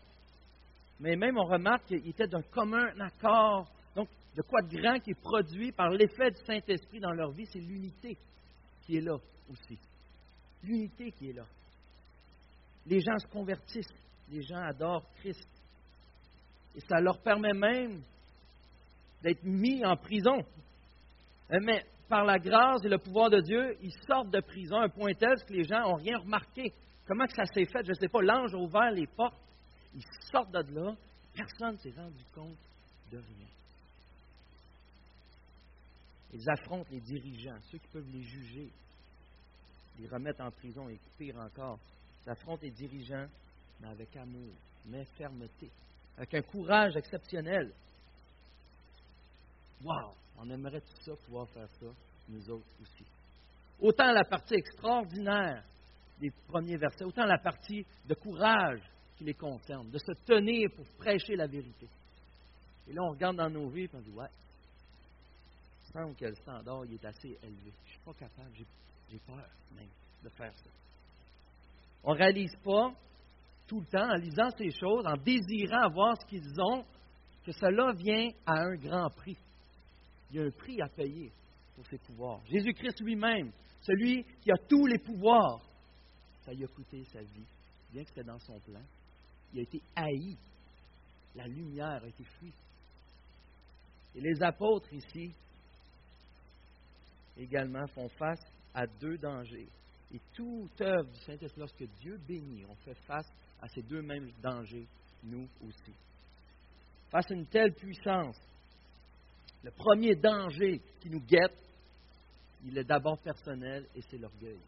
Mais 1.00 1.16
même, 1.16 1.38
on 1.38 1.46
remarque 1.46 1.86
qu'il 1.86 2.08
était 2.08 2.28
d'un 2.28 2.42
commun 2.42 2.88
accord. 3.00 3.68
Donc, 3.96 4.10
de 4.36 4.42
quoi 4.42 4.62
de 4.62 4.76
grand 4.76 5.00
qui 5.00 5.12
est 5.12 5.22
produit 5.22 5.72
par 5.72 5.90
l'effet 5.90 6.32
du 6.32 6.44
Saint-Esprit 6.46 7.00
dans 7.00 7.14
leur 7.14 7.32
vie, 7.32 7.46
c'est 7.46 7.60
l'unité 7.60 8.18
qui 8.86 8.98
est 8.98 9.02
là 9.02 9.18
aussi. 9.50 9.80
L'unité 10.64 11.12
qui 11.12 11.30
est 11.30 11.34
là. 11.34 11.46
Les 12.86 13.00
gens 13.00 13.18
se 13.18 13.28
convertissent, 13.28 13.94
les 14.30 14.42
gens 14.42 14.62
adorent 14.62 15.06
Christ. 15.16 15.48
Et 16.76 16.82
ça 16.82 17.00
leur 17.00 17.20
permet 17.22 17.54
même 17.54 18.02
d'être 19.22 19.44
mis 19.44 19.86
en 19.86 19.96
prison. 19.96 20.38
Mais 21.50 21.86
par 22.08 22.26
la 22.26 22.40
grâce 22.40 22.84
et 22.84 22.90
le 22.90 22.98
pouvoir 22.98 23.30
de 23.30 23.40
Dieu, 23.40 23.78
ils 23.82 23.94
sortent 24.08 24.32
de 24.32 24.42
prison 24.42 24.78
à 24.78 24.86
un 24.86 24.90
point 24.90 25.14
tel 25.14 25.36
que 25.46 25.54
les 25.54 25.64
gens 25.64 25.82
n'ont 25.82 25.96
rien 25.96 26.18
remarqué. 26.18 26.74
Comment 27.08 27.26
que 27.26 27.34
ça 27.34 27.46
s'est 27.46 27.66
fait, 27.66 27.84
je 27.84 27.90
ne 27.90 27.96
sais 27.96 28.08
pas. 28.08 28.22
L'ange 28.22 28.54
a 28.54 28.58
ouvert 28.58 28.92
les 28.92 29.08
portes. 29.08 29.38
Sortent 30.32 30.52
de 30.52 30.76
là. 30.76 30.96
Personne 31.34 31.74
ne 31.74 31.78
s'est 31.78 31.94
rendu 31.96 32.24
compte 32.34 32.58
de 33.12 33.18
rien. 33.18 33.48
Ils 36.34 36.50
affrontent 36.50 36.90
les 36.92 37.00
dirigeants, 37.00 37.58
ceux 37.72 37.80
qui 37.80 37.88
peuvent 37.88 38.12
les 38.12 38.22
juger, 38.22 38.70
les 39.98 40.08
remettre 40.08 40.42
en 40.42 40.52
prison 40.52 40.88
et 40.90 41.00
pire 41.18 41.38
encore. 41.38 41.80
Ils 42.26 42.30
affrontent 42.30 42.62
les 42.62 42.72
dirigeants, 42.72 43.28
mais 43.80 43.88
avec 43.88 44.16
amour, 44.16 44.54
mais 44.86 45.06
fermeté, 45.18 45.70
avec 46.18 46.34
un 46.36 46.42
courage 46.44 46.96
exceptionnel. 46.96 47.72
Wow! 49.84 50.14
On 50.38 50.50
aimerait 50.50 50.82
tout 50.82 51.02
ça, 51.04 51.16
pouvoir 51.26 51.50
faire 51.50 51.70
ça, 51.80 51.88
nous 52.30 52.50
autres 52.50 52.68
aussi. 52.82 53.06
Autant 53.82 54.12
la 54.12 54.24
partie 54.24 54.56
extraordinaire 54.56 55.64
des 56.20 56.32
premiers 56.48 56.78
versets, 56.78 57.06
autant 57.06 57.26
la 57.26 57.40
partie 57.40 57.86
de 58.06 58.14
courage 58.14 58.82
qui 59.20 59.26
les 59.26 59.34
concerne, 59.34 59.92
de 59.92 59.98
se 59.98 60.14
tenir 60.26 60.70
pour 60.72 60.86
prêcher 60.98 61.36
la 61.36 61.46
vérité. 61.46 61.88
Et 62.88 62.94
là, 62.94 63.04
on 63.04 63.12
regarde 63.12 63.36
dans 63.36 63.50
nos 63.50 63.68
vies 63.68 63.84
et 63.84 63.90
on 63.94 64.00
dit 64.00 64.12
Ouais, 64.12 64.30
il 65.86 65.92
semble 65.92 66.16
que 66.16 66.26
le 66.26 66.36
standard 66.36 66.86
il 66.86 66.94
est 66.94 67.06
assez 67.06 67.38
élevé. 67.44 67.74
Je 67.84 67.90
ne 67.90 67.92
suis 67.92 68.00
pas 68.06 68.14
capable, 68.14 68.50
j'ai 69.12 69.20
peur 69.20 69.46
même 69.76 69.90
de 70.24 70.30
faire 70.30 70.56
ça. 70.56 70.70
On 72.06 72.14
ne 72.14 72.18
réalise 72.18 72.56
pas 72.64 72.94
tout 73.68 73.82
le 73.82 73.86
temps, 73.88 74.10
en 74.10 74.16
lisant 74.16 74.50
ces 74.58 74.72
choses, 74.72 75.06
en 75.06 75.18
désirant 75.18 75.84
avoir 75.84 76.20
ce 76.22 76.26
qu'ils 76.26 76.62
ont, 76.62 76.86
que 77.46 77.52
cela 77.52 77.92
vient 77.92 78.30
à 78.46 78.54
un 78.62 78.76
grand 78.78 79.10
prix. 79.10 79.38
Il 80.32 80.38
y 80.38 80.40
a 80.40 80.46
un 80.46 80.52
prix 80.52 80.82
à 80.82 80.88
payer 80.88 81.30
pour 81.76 81.86
ces 81.88 81.98
pouvoirs. 81.98 82.40
Jésus-Christ 82.50 83.02
lui-même, 83.02 83.52
celui 83.82 84.24
qui 84.42 84.50
a 84.50 84.58
tous 84.70 84.86
les 84.86 84.98
pouvoirs, 84.98 85.62
ça 86.46 86.54
lui 86.54 86.64
a 86.64 86.68
coûté 86.68 87.04
sa 87.12 87.22
vie, 87.22 87.46
bien 87.92 88.04
que 88.04 88.10
c'était 88.10 88.24
dans 88.24 88.40
son 88.40 88.58
plan. 88.62 88.82
Il 89.54 89.60
a 89.60 89.64
été 89.64 89.82
haï. 89.96 90.38
La 91.36 91.48
lumière 91.48 92.04
a 92.04 92.08
été 92.08 92.24
fuite. 92.40 92.56
Et 94.16 94.22
les 94.22 94.42
apôtres 94.42 94.92
ici 94.94 95.32
également 97.38 97.88
font 97.88 98.10
face 98.10 98.42
à 98.74 98.86
deux 98.86 99.18
dangers. 99.18 99.68
Et 100.14 100.20
toute 100.34 100.82
œuvre 100.82 101.10
du 101.12 101.20
Saint-Esprit, 101.20 101.60
lorsque 101.60 101.84
Dieu 102.02 102.20
bénit, 102.28 102.66
on 102.68 102.76
fait 102.76 102.98
face 103.06 103.32
à 103.62 103.68
ces 103.68 103.82
deux 103.84 104.02
mêmes 104.02 104.32
dangers, 104.42 104.88
nous 105.24 105.48
aussi. 105.68 105.94
Face 107.12 107.30
à 107.30 107.34
une 107.34 107.46
telle 107.46 107.74
puissance, 107.74 108.38
le 109.64 109.72
premier 109.72 110.16
danger 110.16 110.82
qui 111.00 111.10
nous 111.10 111.22
guette, 111.22 111.58
il 112.66 112.78
est 112.78 112.84
d'abord 112.84 113.20
personnel 113.20 113.86
et 113.96 114.02
c'est 114.02 114.18
l'orgueil. 114.18 114.60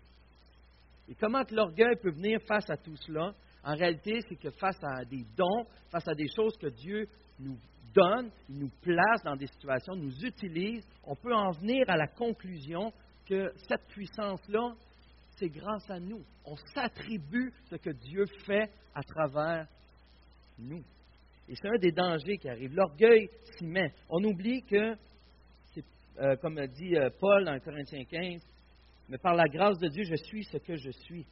Et 1.10 1.16
comment 1.16 1.44
l'orgueil 1.52 1.96
peut 2.02 2.12
venir 2.12 2.40
face 2.44 2.70
à 2.70 2.78
tout 2.78 2.96
cela? 2.98 3.34
En 3.63 3.75
réalité, 3.75 4.22
c'est 4.27 4.36
que 4.36 4.50
face 4.51 4.80
à 4.84 5.06
des 5.06 5.25
dons, 5.38 5.65
face 5.91 6.08
à 6.08 6.13
des 6.13 6.27
choses 6.36 6.58
que 6.58 6.68
Dieu 6.68 7.08
nous 7.39 7.58
donne, 7.94 8.32
nous 8.50 8.70
place 8.82 9.24
dans 9.24 9.36
des 9.36 9.48
situations, 9.48 9.96
nous 9.96 10.13
utilise, 10.25 10.84
on 11.03 11.15
peut 11.15 11.34
en 11.34 11.51
venir 11.51 11.84
à 11.89 11.98
la 11.98 12.08
conclusion 12.08 12.91
que 13.27 13.51
cette 13.68 13.86
puissance-là, 13.89 14.74
c'est 15.38 15.50
grâce 15.50 15.89
à 15.89 16.00
nous. 16.00 16.24
On 16.46 16.56
s'attribue 16.74 17.51
ce 17.70 17.75
que 17.75 17.91
Dieu 17.91 18.25
fait 18.46 18.70
à 18.96 19.03
travers 19.03 19.68
nous. 20.58 20.84
Et 21.48 21.56
c'est 21.56 21.68
un 21.68 21.80
des 21.80 21.91
dangers 21.91 22.38
qui 22.38 22.50
arrive. 22.50 22.74
L'orgueil 22.74 23.30
s'y 23.58 23.65
met. 23.65 23.94
On 24.10 24.24
oublie 24.24 24.63
que, 24.63 24.96
euh, 26.20 26.36
comme 26.38 26.65
dit 26.68 26.96
euh, 26.96 27.10
Paul 27.20 27.46
dans 27.46 27.60
Corinthiens 27.60 28.06
15, 28.06 28.41
mais 29.10 29.18
par 29.18 29.36
la 29.36 29.48
grâce 29.48 29.77
de 29.80 29.88
Dieu, 29.89 30.03
je 30.03 30.15
suis 30.15 30.44
ce 30.46 30.58
que 30.58 30.75
je 30.75 30.91
suis. 30.91 31.25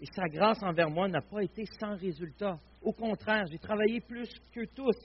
Et 0.00 0.06
sa 0.06 0.28
grâce 0.28 0.62
envers 0.62 0.90
moi 0.90 1.08
n'a 1.08 1.20
pas 1.20 1.42
été 1.42 1.64
sans 1.80 1.96
résultat. 1.96 2.58
Au 2.82 2.92
contraire, 2.92 3.46
j'ai 3.50 3.58
travaillé 3.58 4.00
plus 4.00 4.28
que 4.52 4.64
tous. 4.66 4.96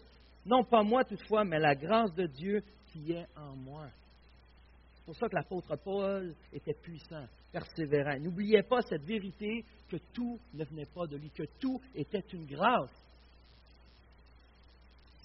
Non 0.46 0.64
pas 0.64 0.84
moi 0.84 1.04
toutefois, 1.04 1.44
mais 1.44 1.60
la 1.60 1.76
grâce 1.76 2.14
de 2.16 2.26
Dieu 2.26 2.64
qui 2.92 3.12
est 3.12 3.28
en 3.36 3.56
moi. 3.56 3.88
C'est 4.96 5.06
pour 5.06 5.16
ça 5.16 5.28
que 5.28 5.36
l'apôtre 5.36 5.76
Paul 5.78 6.36
était 6.54 6.74
puissant, 6.74 7.26
persévérant. 7.52 8.20
N'oubliez 8.20 8.64
pas 8.64 8.82
cette 8.82 9.04
vérité 9.04 9.64
que 9.90 9.98
tout 10.14 10.40
ne 10.54 10.64
venait 10.64 10.86
pas 10.86 11.08
de 11.08 11.18
lui, 11.18 11.30
que 11.32 11.46
tout 11.60 11.80
était 11.96 12.24
une 12.34 12.46
grâce. 12.46 12.92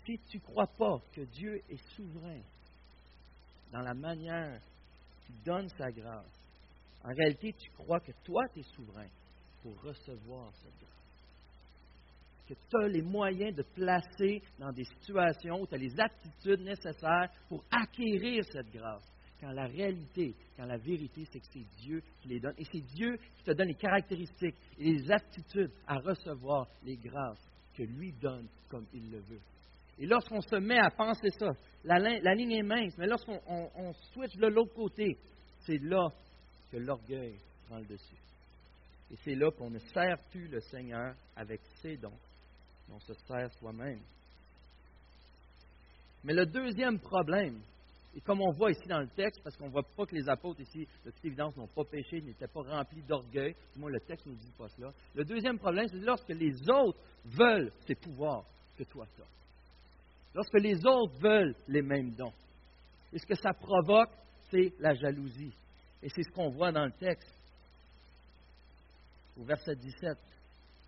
Si 0.06 0.18
tu 0.30 0.38
ne 0.38 0.42
crois 0.42 0.66
pas 0.66 1.00
que 1.12 1.22
Dieu 1.22 1.62
est 1.68 1.82
souverain 1.94 2.40
dans 3.72 3.80
la 3.80 3.94
manière 3.94 4.60
qu'il 5.24 5.42
donne 5.42 5.68
sa 5.70 5.90
grâce, 5.90 6.44
en 7.02 7.12
réalité, 7.14 7.52
tu 7.52 7.70
crois 7.72 8.00
que 8.00 8.12
toi, 8.24 8.42
tu 8.52 8.60
es 8.60 8.62
souverain 8.74 9.08
pour 9.64 9.80
recevoir 9.82 10.52
cette 10.56 10.78
grâce. 10.78 10.90
Que 12.46 12.52
tu 12.52 12.84
as 12.84 12.88
les 12.88 13.00
moyens 13.00 13.56
de 13.56 13.62
placer 13.62 14.42
dans 14.58 14.70
des 14.70 14.84
situations 14.84 15.62
où 15.62 15.66
tu 15.66 15.74
as 15.74 15.78
les 15.78 15.98
aptitudes 15.98 16.60
nécessaires 16.60 17.30
pour 17.48 17.64
acquérir 17.70 18.44
cette 18.52 18.70
grâce. 18.70 19.10
Quand 19.40 19.52
la 19.52 19.66
réalité, 19.66 20.34
quand 20.54 20.66
la 20.66 20.76
vérité, 20.76 21.24
c'est 21.32 21.40
que 21.40 21.46
c'est 21.50 21.66
Dieu 21.80 22.02
qui 22.20 22.28
les 22.28 22.40
donne. 22.40 22.54
Et 22.58 22.64
c'est 22.64 22.84
Dieu 22.94 23.16
qui 23.38 23.44
te 23.44 23.52
donne 23.52 23.68
les 23.68 23.74
caractéristiques 23.74 24.56
et 24.78 24.92
les 24.92 25.10
aptitudes 25.10 25.70
à 25.86 25.98
recevoir 25.98 26.68
les 26.84 26.96
grâces 26.96 27.50
que 27.74 27.82
lui 27.82 28.12
donne 28.12 28.46
comme 28.68 28.86
il 28.92 29.10
le 29.10 29.20
veut. 29.20 29.40
Et 29.98 30.06
lorsqu'on 30.06 30.42
se 30.42 30.56
met 30.56 30.78
à 30.78 30.90
penser 30.90 31.30
ça, 31.38 31.52
la, 31.84 32.34
ligne 32.34 32.52
est 32.52 32.62
mince, 32.62 32.94
mais 32.98 33.06
lorsqu'on 33.06 33.40
on, 33.48 33.92
switch 34.12 34.36
de 34.36 34.46
l'autre 34.48 34.74
côté, 34.74 35.16
c'est 35.60 35.78
là 35.78 36.08
que 36.70 36.76
l'orgueil 36.76 37.38
prend 37.66 37.78
le 37.78 37.86
dessus. 37.86 38.16
Et 39.14 39.18
c'est 39.22 39.36
là 39.36 39.48
qu'on 39.52 39.70
ne 39.70 39.78
sert 39.78 40.18
plus 40.32 40.48
le 40.48 40.58
Seigneur 40.58 41.14
avec 41.36 41.60
ses 41.80 41.96
dons, 41.96 42.18
on 42.90 42.98
se 42.98 43.14
sert 43.14 43.52
soi-même. 43.60 44.00
Mais 46.24 46.34
le 46.34 46.44
deuxième 46.46 46.98
problème, 46.98 47.60
et 48.16 48.20
comme 48.22 48.40
on 48.40 48.50
voit 48.50 48.72
ici 48.72 48.88
dans 48.88 48.98
le 48.98 49.06
texte, 49.06 49.40
parce 49.44 49.56
qu'on 49.56 49.66
ne 49.66 49.70
voit 49.70 49.86
pas 49.96 50.04
que 50.04 50.16
les 50.16 50.28
apôtres 50.28 50.60
ici, 50.62 50.88
de 51.04 51.12
toute 51.12 51.24
évidence, 51.24 51.56
n'ont 51.56 51.68
pas 51.68 51.84
péché, 51.84 52.22
n'étaient 52.22 52.48
pas 52.48 52.62
remplis 52.62 53.02
d'orgueil, 53.02 53.54
du 53.72 53.78
moins 53.78 53.90
le 53.90 54.00
texte 54.00 54.26
ne 54.26 54.34
dit 54.34 54.52
pas 54.58 54.68
cela. 54.70 54.92
Le 55.14 55.24
deuxième 55.24 55.60
problème, 55.60 55.86
c'est 55.86 56.00
lorsque 56.00 56.30
les 56.30 56.68
autres 56.68 56.98
veulent 57.24 57.70
ces 57.86 57.94
pouvoirs 57.94 58.44
que 58.76 58.82
toi 58.82 59.06
tu. 59.14 59.22
Lorsque 60.34 60.58
les 60.58 60.84
autres 60.84 61.16
veulent 61.20 61.54
les 61.68 61.82
mêmes 61.82 62.10
dons. 62.16 62.32
Et 63.12 63.18
ce 63.20 63.26
que 63.26 63.36
ça 63.36 63.52
provoque, 63.52 64.10
c'est 64.50 64.72
la 64.80 64.92
jalousie. 64.94 65.54
Et 66.02 66.08
c'est 66.08 66.24
ce 66.24 66.32
qu'on 66.32 66.50
voit 66.50 66.72
dans 66.72 66.86
le 66.86 66.92
texte. 66.98 67.32
Au 69.36 69.44
verset 69.44 69.76
17. 69.76 70.16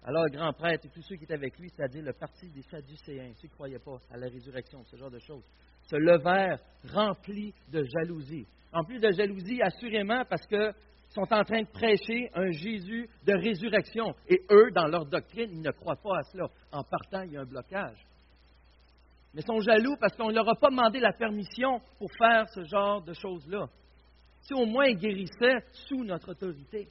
Alors 0.05 0.25
le 0.25 0.31
grand 0.31 0.53
prêtre 0.53 0.87
et 0.87 0.89
tous 0.91 1.03
ceux 1.03 1.17
qui 1.17 1.25
étaient 1.25 1.35
avec 1.35 1.59
lui, 1.59 1.69
c'est-à-dire 1.69 2.05
le 2.05 2.13
parti 2.13 2.49
des 2.51 2.63
Sadducéens, 2.63 3.33
ceux 3.35 3.49
qui 3.49 3.55
ne 3.55 3.55
croyaient 3.55 3.79
pas 3.81 4.01
à 4.11 4.17
la 4.17 4.29
résurrection, 4.29 4.85
ce 4.85 4.97
genre 4.97 5.11
de 5.11 5.19
choses, 5.19 5.43
se 5.83 5.97
levèrent 5.97 6.61
remplis 6.93 7.53
de 7.69 7.83
jalousie. 7.83 8.47
Remplis 8.73 9.01
de 9.01 9.11
jalousie, 9.11 9.61
assurément, 9.63 10.25
parce 10.29 10.47
qu'ils 10.47 10.75
sont 11.09 11.33
en 11.33 11.43
train 11.43 11.63
de 11.63 11.71
prêcher 11.73 12.31
un 12.35 12.51
Jésus 12.53 13.09
de 13.25 13.33
résurrection. 13.33 14.15
Et 14.29 14.41
eux, 14.51 14.71
dans 14.71 14.87
leur 14.87 15.07
doctrine, 15.07 15.51
ils 15.51 15.63
ne 15.63 15.71
croient 15.73 16.01
pas 16.01 16.19
à 16.19 16.23
cela. 16.31 16.47
En 16.71 16.85
partant, 16.85 17.23
il 17.23 17.33
y 17.33 17.37
a 17.37 17.41
un 17.41 17.47
blocage. 17.47 18.07
Mais 19.35 19.43
ils 19.43 19.47
sont 19.47 19.61
jaloux 19.61 19.97
parce 20.01 20.17
qu'on 20.17 20.29
ne 20.29 20.35
leur 20.35 20.49
a 20.49 20.55
pas 20.55 20.71
demandé 20.71 21.01
la 21.01 21.13
permission 21.13 21.81
pour 21.99 22.11
faire 22.17 22.49
ce 22.51 22.63
genre 22.65 23.03
de 23.03 23.13
choses-là. 23.13 23.67
Si 24.41 24.55
au 24.55 24.67
moins 24.67 24.87
ils 24.87 24.97
guérissaient 24.97 25.65
sous 25.73 26.05
notre 26.05 26.31
autorité. 26.31 26.89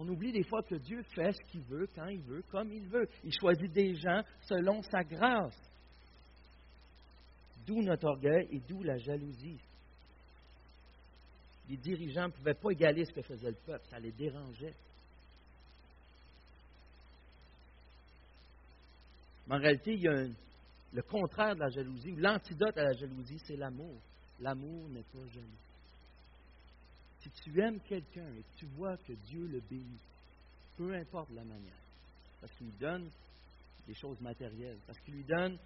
On 0.00 0.08
oublie 0.08 0.30
des 0.30 0.44
fois 0.44 0.62
que 0.62 0.76
Dieu 0.76 1.02
fait 1.14 1.32
ce 1.32 1.50
qu'il 1.50 1.62
veut, 1.62 1.88
quand 1.92 2.06
il 2.06 2.22
veut, 2.22 2.44
comme 2.52 2.70
il 2.72 2.86
veut. 2.86 3.08
Il 3.24 3.32
choisit 3.32 3.72
des 3.72 3.96
gens 3.96 4.22
selon 4.42 4.80
sa 4.82 5.02
grâce. 5.02 5.60
D'où 7.66 7.82
notre 7.82 8.06
orgueil 8.06 8.46
et 8.52 8.60
d'où 8.60 8.80
la 8.84 8.96
jalousie. 8.96 9.58
Les 11.68 11.76
dirigeants 11.76 12.28
ne 12.28 12.32
pouvaient 12.32 12.54
pas 12.54 12.70
égaler 12.70 13.04
ce 13.04 13.12
que 13.12 13.22
faisait 13.22 13.50
le 13.50 13.56
peuple, 13.66 13.84
ça 13.90 13.98
les 13.98 14.12
dérangeait. 14.12 14.74
Mais 19.48 19.56
en 19.56 19.58
réalité, 19.58 19.94
il 19.94 20.00
y 20.00 20.08
a 20.08 20.26
le 20.92 21.02
contraire 21.02 21.56
de 21.56 21.60
la 21.60 21.70
jalousie, 21.70 22.12
ou 22.12 22.16
l'antidote 22.16 22.78
à 22.78 22.84
la 22.84 22.92
jalousie, 22.92 23.40
c'est 23.44 23.56
l'amour. 23.56 24.00
L'amour 24.38 24.88
n'est 24.90 25.02
pas 25.02 25.26
jaloux. 25.34 25.67
Si 27.34 27.42
tu 27.42 27.60
aimes 27.60 27.80
quelqu'un 27.80 28.34
et 28.34 28.42
que 28.42 28.56
tu 28.56 28.66
vois 28.76 28.96
que 28.98 29.12
Dieu 29.12 29.46
le 29.46 29.60
bénit, 29.60 30.00
peu 30.76 30.94
importe 30.94 31.30
la 31.30 31.44
manière, 31.44 31.82
parce 32.40 32.52
qu'il 32.54 32.68
lui 32.68 32.76
donne 32.78 33.10
des 33.86 33.94
choses 33.94 34.20
matérielles, 34.20 34.78
parce 34.86 34.98
qu'il 35.00 35.14
lui 35.14 35.24
donne 35.24 35.58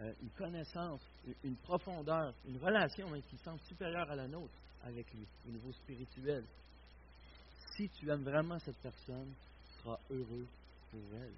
euh, 0.00 0.12
une 0.22 0.30
connaissance, 0.30 1.00
une 1.44 1.56
profondeur, 1.56 2.34
une 2.46 2.58
relation 2.58 3.08
qui 3.28 3.36
semble 3.38 3.60
supérieure 3.60 4.10
à 4.10 4.16
la 4.16 4.26
nôtre 4.26 4.54
avec 4.84 5.12
lui, 5.14 5.26
au 5.46 5.50
niveau 5.50 5.72
spirituel. 5.72 6.44
Si 7.76 7.88
tu 7.90 8.10
aimes 8.10 8.24
vraiment 8.24 8.58
cette 8.58 8.78
personne, 8.78 9.32
tu 9.64 9.82
seras 9.82 9.98
heureux 10.10 10.46
pour 10.90 11.00
elle. 11.14 11.34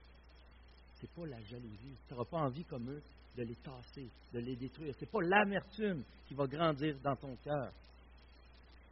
Ce 0.96 1.02
n'est 1.02 1.12
pas 1.14 1.26
la 1.26 1.42
jalousie. 1.42 1.96
Tu 2.08 2.14
n'auras 2.14 2.24
pas 2.24 2.38
envie 2.38 2.64
comme 2.64 2.90
eux 2.90 3.02
de 3.36 3.42
les 3.42 3.56
tasser, 3.56 4.08
de 4.32 4.38
les 4.38 4.56
détruire. 4.56 4.94
Ce 4.94 5.00
n'est 5.04 5.10
pas 5.10 5.20
l'amertume 5.22 6.02
qui 6.26 6.34
va 6.34 6.46
grandir 6.46 6.96
dans 7.02 7.16
ton 7.16 7.36
cœur. 7.36 7.72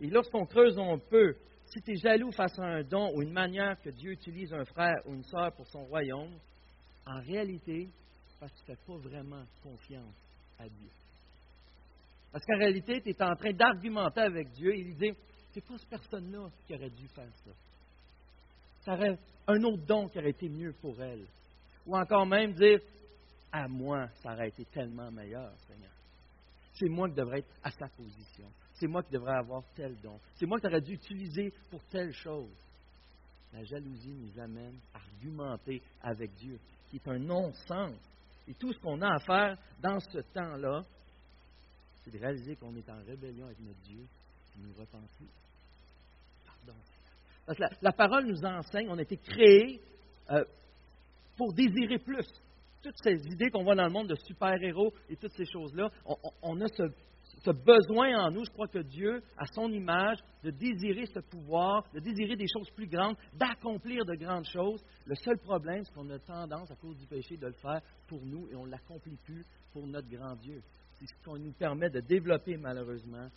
Et 0.03 0.09
lorsqu'on 0.09 0.45
creuse 0.47 0.77
un 0.79 0.99
peu, 0.99 1.37
si 1.67 1.81
tu 1.81 1.93
es 1.93 1.97
jaloux 1.97 2.33
face 2.33 2.59
à 2.59 2.65
un 2.65 2.83
don 2.83 3.13
ou 3.15 3.23
une 3.23 3.33
manière 3.33 3.81
que 3.81 3.91
Dieu 3.91 4.11
utilise 4.11 4.53
un 4.53 4.65
frère 4.65 4.97
ou 5.07 5.15
une 5.15 5.23
sœur 5.23 5.53
pour 5.55 5.67
son 5.69 5.85
royaume, 5.85 6.35
en 7.07 7.21
réalité, 7.21 7.89
parce 8.41 8.53
que 8.53 8.59
tu 8.59 8.71
ne 8.71 8.77
fais 8.77 8.83
pas 8.85 8.97
vraiment 8.97 9.45
confiance 9.63 10.15
à 10.59 10.65
Dieu. 10.65 10.91
Parce 12.33 12.45
qu'en 12.45 12.59
réalité, 12.59 13.01
tu 13.01 13.11
es 13.11 13.23
en 13.23 13.37
train 13.37 13.53
d'argumenter 13.53 14.23
avec 14.23 14.51
Dieu 14.51 14.75
et 14.75 14.83
lui 14.83 14.95
dire 14.97 15.15
c'est 15.53 15.65
pas 15.65 15.79
cette 15.79 15.89
personne-là 15.89 16.49
qui 16.67 16.75
aurait 16.75 16.91
dû 16.91 17.07
faire 17.09 17.31
ça. 17.45 17.51
Ça 18.81 18.95
aurait 18.95 19.17
un 19.47 19.63
autre 19.63 19.87
don 19.87 20.09
qui 20.09 20.19
aurait 20.19 20.31
été 20.31 20.49
mieux 20.49 20.73
pour 20.81 21.01
elle. 21.01 21.27
Ou 21.87 21.97
encore 21.97 22.27
même 22.27 22.55
dire 22.55 22.81
à 23.53 23.69
moi, 23.69 24.09
ça 24.23 24.33
aurait 24.33 24.49
été 24.49 24.65
tellement 24.65 25.13
meilleur, 25.13 25.53
Seigneur. 25.69 25.93
C'est 26.75 26.89
moi 26.89 27.09
qui 27.09 27.15
devrais 27.15 27.41
être 27.41 27.55
à 27.63 27.71
sa 27.71 27.87
position. 27.89 28.49
C'est 28.83 28.89
moi 28.89 29.05
qui 29.05 29.13
devrais 29.13 29.37
avoir 29.37 29.63
tel 29.77 29.95
don. 30.03 30.19
C'est 30.35 30.45
moi 30.45 30.59
qui 30.59 30.67
aurais 30.67 30.81
dû 30.81 30.95
utiliser 30.95 31.53
pour 31.71 31.81
telle 31.85 32.13
chose. 32.13 32.51
La 33.53 33.63
jalousie 33.63 34.13
nous 34.13 34.37
amène 34.41 34.75
à 34.93 34.99
argumenter 34.99 35.81
avec 36.03 36.35
Dieu, 36.35 36.59
qui 36.91 36.97
est 36.97 37.09
un 37.09 37.21
non-sens. 37.21 37.95
Et 38.49 38.55
tout 38.55 38.73
ce 38.73 38.81
qu'on 38.81 39.01
a 39.01 39.15
à 39.15 39.19
faire 39.21 39.57
dans 39.81 40.01
ce 40.01 40.19
temps-là, 40.19 40.83
c'est 42.03 42.11
de 42.11 42.19
réaliser 42.19 42.57
qu'on 42.57 42.75
est 42.75 42.91
en 42.91 43.01
rébellion 43.07 43.47
avec 43.47 43.61
notre 43.61 43.79
Dieu 43.85 44.01
et 44.01 44.59
nous 44.59 44.73
repentir. 44.73 45.29
Pardon. 46.45 46.81
Parce 47.47 47.59
que 47.59 47.65
la, 47.83 47.93
parole 47.93 48.27
nous 48.27 48.45
enseigne, 48.45 48.89
on 48.91 48.99
a 48.99 49.03
été 49.03 49.17
créés 49.17 49.81
euh, 50.29 50.45
pour 51.37 51.53
désirer 51.53 52.01
plus. 52.01 52.27
Toutes 52.83 52.99
ces 53.01 53.15
idées 53.29 53.49
qu'on 53.51 53.63
voit 53.63 53.77
dans 53.77 53.87
le 53.87 53.93
monde 53.93 54.09
de 54.09 54.17
super-héros 54.17 54.93
et 55.09 55.15
toutes 55.15 55.35
ces 55.35 55.47
choses-là, 55.47 55.89
on, 56.43 56.61
a 56.61 56.67
ce, 56.67 56.83
besoin 57.51 58.25
en 58.25 58.31
nous, 58.31 58.45
je 58.45 58.51
crois 58.51 58.69
que 58.69 58.79
Dieu, 58.79 59.23
à 59.37 59.47
son 59.53 59.71
image, 59.73 60.19
de 60.45 60.51
désirer 60.51 61.07
ce 61.07 61.21
pouvoir, 61.21 61.85
de 61.93 62.01
désirer 62.01 62.37
des 62.37 62.47
choses 62.47 62.71
plus 62.71 62.87
grandes, 62.87 63.17
d'accomplir 63.35 64.05
de 64.05 64.15
grandes 64.15 64.47
choses. 64.47 64.85
Le 65.07 65.15
seul 65.17 65.39
problème, 65.39 65.83
c'est 65.85 65.93
qu'on 65.95 66.09
a 66.11 66.19
tendance, 66.19 66.71
à 66.71 66.77
cause 66.77 66.97
du 66.97 67.07
péché, 67.07 67.37
de 67.37 67.47
le 67.47 67.53
faire 67.55 67.81
pour 68.07 68.25
nous 68.25 68.49
et 68.49 68.55
on 68.55 68.67
ne 68.67 68.71
l'accomplit 68.71 69.19
plus 69.25 69.45
pour 69.73 69.87
notre 69.87 70.09
grand 70.09 70.37
Dieu. 70.37 70.63
C'est 70.95 71.07
ce 71.07 71.25
qu'on 71.25 71.39
nous 71.39 71.53
permet 71.53 71.91
de 71.91 72.01
développer, 72.01 72.57
malheureusement, 72.57 73.29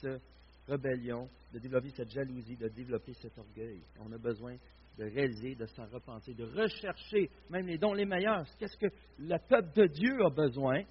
cette 0.00 0.20
rébellion, 0.68 1.28
de 1.52 1.58
développer 1.58 1.90
cette 1.90 2.10
jalousie, 2.10 2.56
de 2.56 2.68
développer 2.68 3.14
cet 3.14 3.38
orgueil. 3.38 3.80
On 4.00 4.12
a 4.12 4.18
besoin 4.18 4.56
de 4.98 5.04
réaliser, 5.04 5.54
de 5.54 5.66
s'en 5.66 5.86
repentir, 5.86 6.34
de 6.36 6.44
rechercher 6.44 7.30
même 7.50 7.66
les 7.66 7.78
dons 7.78 7.94
les 7.94 8.04
meilleurs. 8.04 8.44
Qu'est-ce 8.58 8.76
que 8.76 8.92
le 9.18 9.36
peuple 9.48 9.72
de 9.74 9.86
Dieu 9.86 10.24
a 10.24 10.30
besoin? 10.30 10.82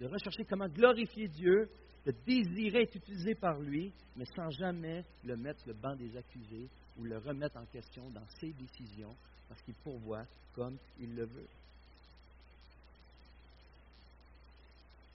De 0.00 0.06
rechercher 0.06 0.44
comment 0.44 0.68
glorifier 0.68 1.28
Dieu, 1.28 1.68
de 2.06 2.12
désirer 2.24 2.82
être 2.82 2.94
utilisé 2.94 3.34
par 3.34 3.58
lui, 3.58 3.92
mais 4.16 4.24
sans 4.36 4.50
jamais 4.50 5.04
le 5.24 5.36
mettre 5.36 5.62
le 5.66 5.74
banc 5.74 5.96
des 5.96 6.16
accusés 6.16 6.68
ou 6.98 7.04
le 7.04 7.18
remettre 7.18 7.56
en 7.56 7.66
question 7.66 8.08
dans 8.10 8.26
ses 8.40 8.52
décisions, 8.52 9.14
parce 9.48 9.60
qu'il 9.62 9.74
pourvoit 9.74 10.24
comme 10.54 10.78
il 11.00 11.14
le 11.14 11.24
veut. 11.24 11.48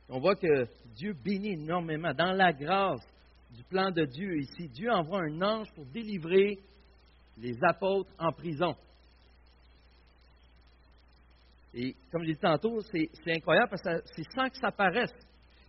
On 0.10 0.20
voit 0.20 0.36
que 0.36 0.68
Dieu 0.96 1.13
bénit 1.13 1.54
énormément. 1.54 2.13
Dans 2.13 2.34
la 2.34 2.52
grâce 2.52 3.02
du 3.52 3.63
plan 3.63 3.90
de 3.92 4.06
Dieu 4.06 4.38
ici, 4.38 4.68
Dieu 4.70 4.92
envoie 4.92 5.22
un 5.22 5.42
ange 5.42 5.72
pour 5.74 5.86
délivrer 5.86 6.60
les 7.38 7.58
apôtres 7.63 8.12
en 8.20 8.32
prison. 8.32 8.75
Et 11.74 11.96
comme 12.12 12.22
je 12.24 12.27
l'ai 12.27 12.34
dit 12.34 12.39
tantôt, 12.39 12.80
c'est 12.82 13.10
incroyable 13.27 13.70
parce 13.70 13.82
que 13.82 14.08
c'est 14.15 14.32
sans 14.36 14.50
que 14.50 14.58
ça 14.58 14.72
paraisse. 14.72 15.13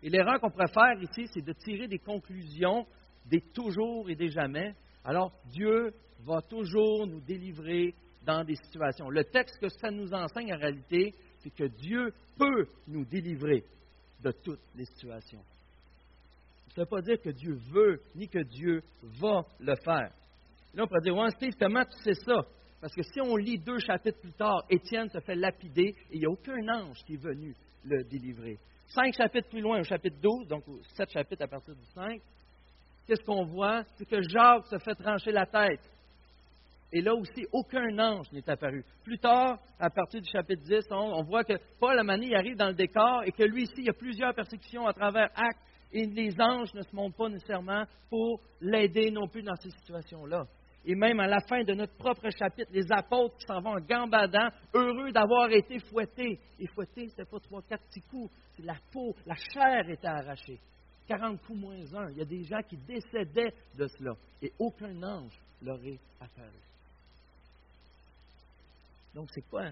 Et 0.03 0.11
l'erreur 0.11 0.39
qu'on 0.41 0.51
pourrait 0.51 0.69
faire 0.69 1.01
ici, 1.01 1.27
c'est 1.33 1.45
de 1.45 1.53
tirer 1.53 1.89
des 1.89 1.99
conclusions 1.99 2.87
des 3.27 3.41
toujours 3.41 4.09
et 4.11 4.15
des 4.15 4.31
jamais. 4.31 4.75
Alors, 5.05 5.33
Dieu 5.47 5.93
va 6.21 6.41
toujours 6.43 7.07
nous 7.07 7.21
délivrer 7.21 7.95
dans 8.25 8.45
des 8.45 8.57
situations. 8.57 9.11
Le 9.11 9.25
texte 9.25 9.59
que 9.61 9.69
ça 9.69 9.91
nous 9.91 10.13
enseigne 10.13 10.55
en 10.55 10.59
réalité, 10.59 11.15
c'est 11.41 11.55
que 11.55 11.65
Dieu 11.65 12.13
peut 12.39 12.67
nous 12.87 13.05
délivrer 13.05 13.65
de 14.23 14.31
toutes 14.31 14.63
les 14.75 14.87
situations. 14.87 15.43
Ça 16.75 16.81
ne 16.81 16.85
veut 16.85 16.91
pas 16.91 17.03
dire 17.03 17.21
que 17.21 17.31
Dieu 17.31 17.59
veut, 17.71 18.01
ni 18.15 18.29
que 18.29 18.43
Dieu 18.43 18.83
va 19.03 19.43
le 19.61 19.75
faire. 19.85 20.11
là, 20.75 20.85
on 20.85 20.87
pourrait 20.87 21.03
dire, 21.03 21.17
ouais, 21.17 21.31
Steve, 21.31 21.55
comment 21.59 21.85
tu 21.85 22.03
sais 22.03 22.15
ça? 22.15 22.43
Parce 22.85 22.97
que 22.97 23.03
si 23.03 23.19
on 23.19 23.35
lit 23.37 23.57
deux 23.57 23.79
chapitres 23.79 24.21
plus 24.21 24.35
tard, 24.35 24.63
Étienne 24.69 25.09
se 25.09 25.19
fait 25.21 25.37
lapider 25.37 25.97
et 26.11 26.17
il 26.17 26.19
n'y 26.19 26.27
a 26.27 26.29
aucun 26.29 26.69
ange 26.69 27.03
qui 27.07 27.15
est 27.15 27.23
venu 27.23 27.57
le 27.83 28.05
délivrer. 28.05 28.59
Cinq 28.89 29.15
chapitres 29.15 29.49
plus 29.49 29.63
loin, 29.63 29.81
au 29.81 29.85
chapitre 29.85 30.19
12, 30.21 30.49
donc 30.49 30.65
sept 30.95 31.11
chapitres 31.11 31.45
à 31.45 31.49
partir 31.49 31.75
du 31.75 31.85
5, 31.95 32.21
qu'est-ce 33.07 33.25
qu'on 33.25 33.47
voit? 33.47 33.85
C'est 33.95 34.05
que 34.05 34.21
Jacques 34.29 34.67
se 34.67 34.77
fait 34.77 34.95
trancher 34.97 35.33
la 35.33 35.47
tête. 35.47 35.81
Et 36.93 37.01
là 37.01 37.15
aussi, 37.15 37.47
aucun 37.53 37.99
ange 37.99 38.31
n'est 38.33 38.51
apparu. 38.51 38.85
Plus 39.03 39.19
tard, 39.19 39.59
à 39.81 39.89
partir 39.89 40.21
du 40.21 40.29
chapitre 40.29 40.63
10, 40.65 40.85
on, 40.91 41.23
voit 41.23 41.45
que 41.45 41.55
Paul 41.81 41.99
Amani 41.99 42.35
arrive 42.35 42.57
dans 42.57 42.69
le 42.69 42.75
décor 42.75 43.23
et 43.25 43.33
que 43.33 43.45
lui 43.45 43.63
ici, 43.63 43.77
il 43.79 43.87
y 43.87 43.89
a 43.89 43.95
plusieurs 43.95 44.35
persécutions 44.35 44.87
à 44.87 44.93
travers 44.93 45.31
Actes 45.35 45.63
et 45.91 46.05
les 46.05 46.39
anges 46.39 46.75
ne 46.75 46.83
se 46.83 46.95
montrent 46.95 47.17
pas 47.17 47.31
nécessairement 47.31 47.87
pour 48.11 48.43
l'aider 48.61 49.11
non 49.11 49.27
plus 49.27 49.43
dans 49.43 49.57
ces 49.57 49.71
situations-là. 49.71 50.45
Et 50.87 50.95
même 50.95 51.19
à 51.21 51.27
la 51.27 51.41
fin 51.41 51.63
de 51.65 51.73
notre 51.73 51.95
propre 51.95 52.29
chapitre, 52.39 52.71
les 52.73 52.87
apôtres 52.93 53.37
qui 53.39 53.47
s'en 53.47 53.61
vont 53.61 53.77
en 53.77 53.81
gambadant, 53.81 54.49
heureux 54.75 55.13
d'avoir 55.13 55.51
été 55.51 55.79
fouettés. 55.79 56.39
Et 56.59 56.67
fouettés, 56.67 57.09
ce 57.09 57.13
n'était 57.13 57.25
pas 57.25 57.41
trois, 57.41 57.63
quatre 57.63 57.85
petits 57.85 58.03
coups, 58.03 58.31
c'est 58.57 58.65
la 58.65 58.77
peau, 58.93 59.15
la 59.27 59.35
chair 59.35 59.89
était 59.89 60.07
arrachée. 60.07 60.61
40 61.09 61.43
coups 61.43 61.59
moins 61.59 61.95
un. 61.95 62.11
Il 62.11 62.19
y 62.19 62.23
a 62.23 62.27
des 62.27 62.45
gens 62.45 62.63
qui 62.69 62.77
décédaient 62.77 63.53
de 63.77 63.87
cela. 63.87 64.13
Et 64.43 64.53
aucun 64.59 65.03
ange 65.03 65.39
leur 65.63 65.79
apparu. 66.21 66.59
Donc, 69.15 69.29
c'est 69.33 69.49
quoi 69.49 69.71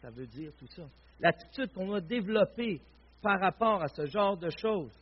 ça 0.00 0.10
veut 0.10 0.26
dire 0.26 0.52
tout 0.58 0.68
ça? 0.68 0.84
L'attitude 1.20 1.72
qu'on 1.72 1.92
a 1.94 2.00
développée 2.00 2.80
par 3.20 3.40
rapport 3.40 3.82
à 3.82 3.88
ce 3.88 4.06
genre 4.06 4.36
de 4.36 4.48
choses, 4.50 4.92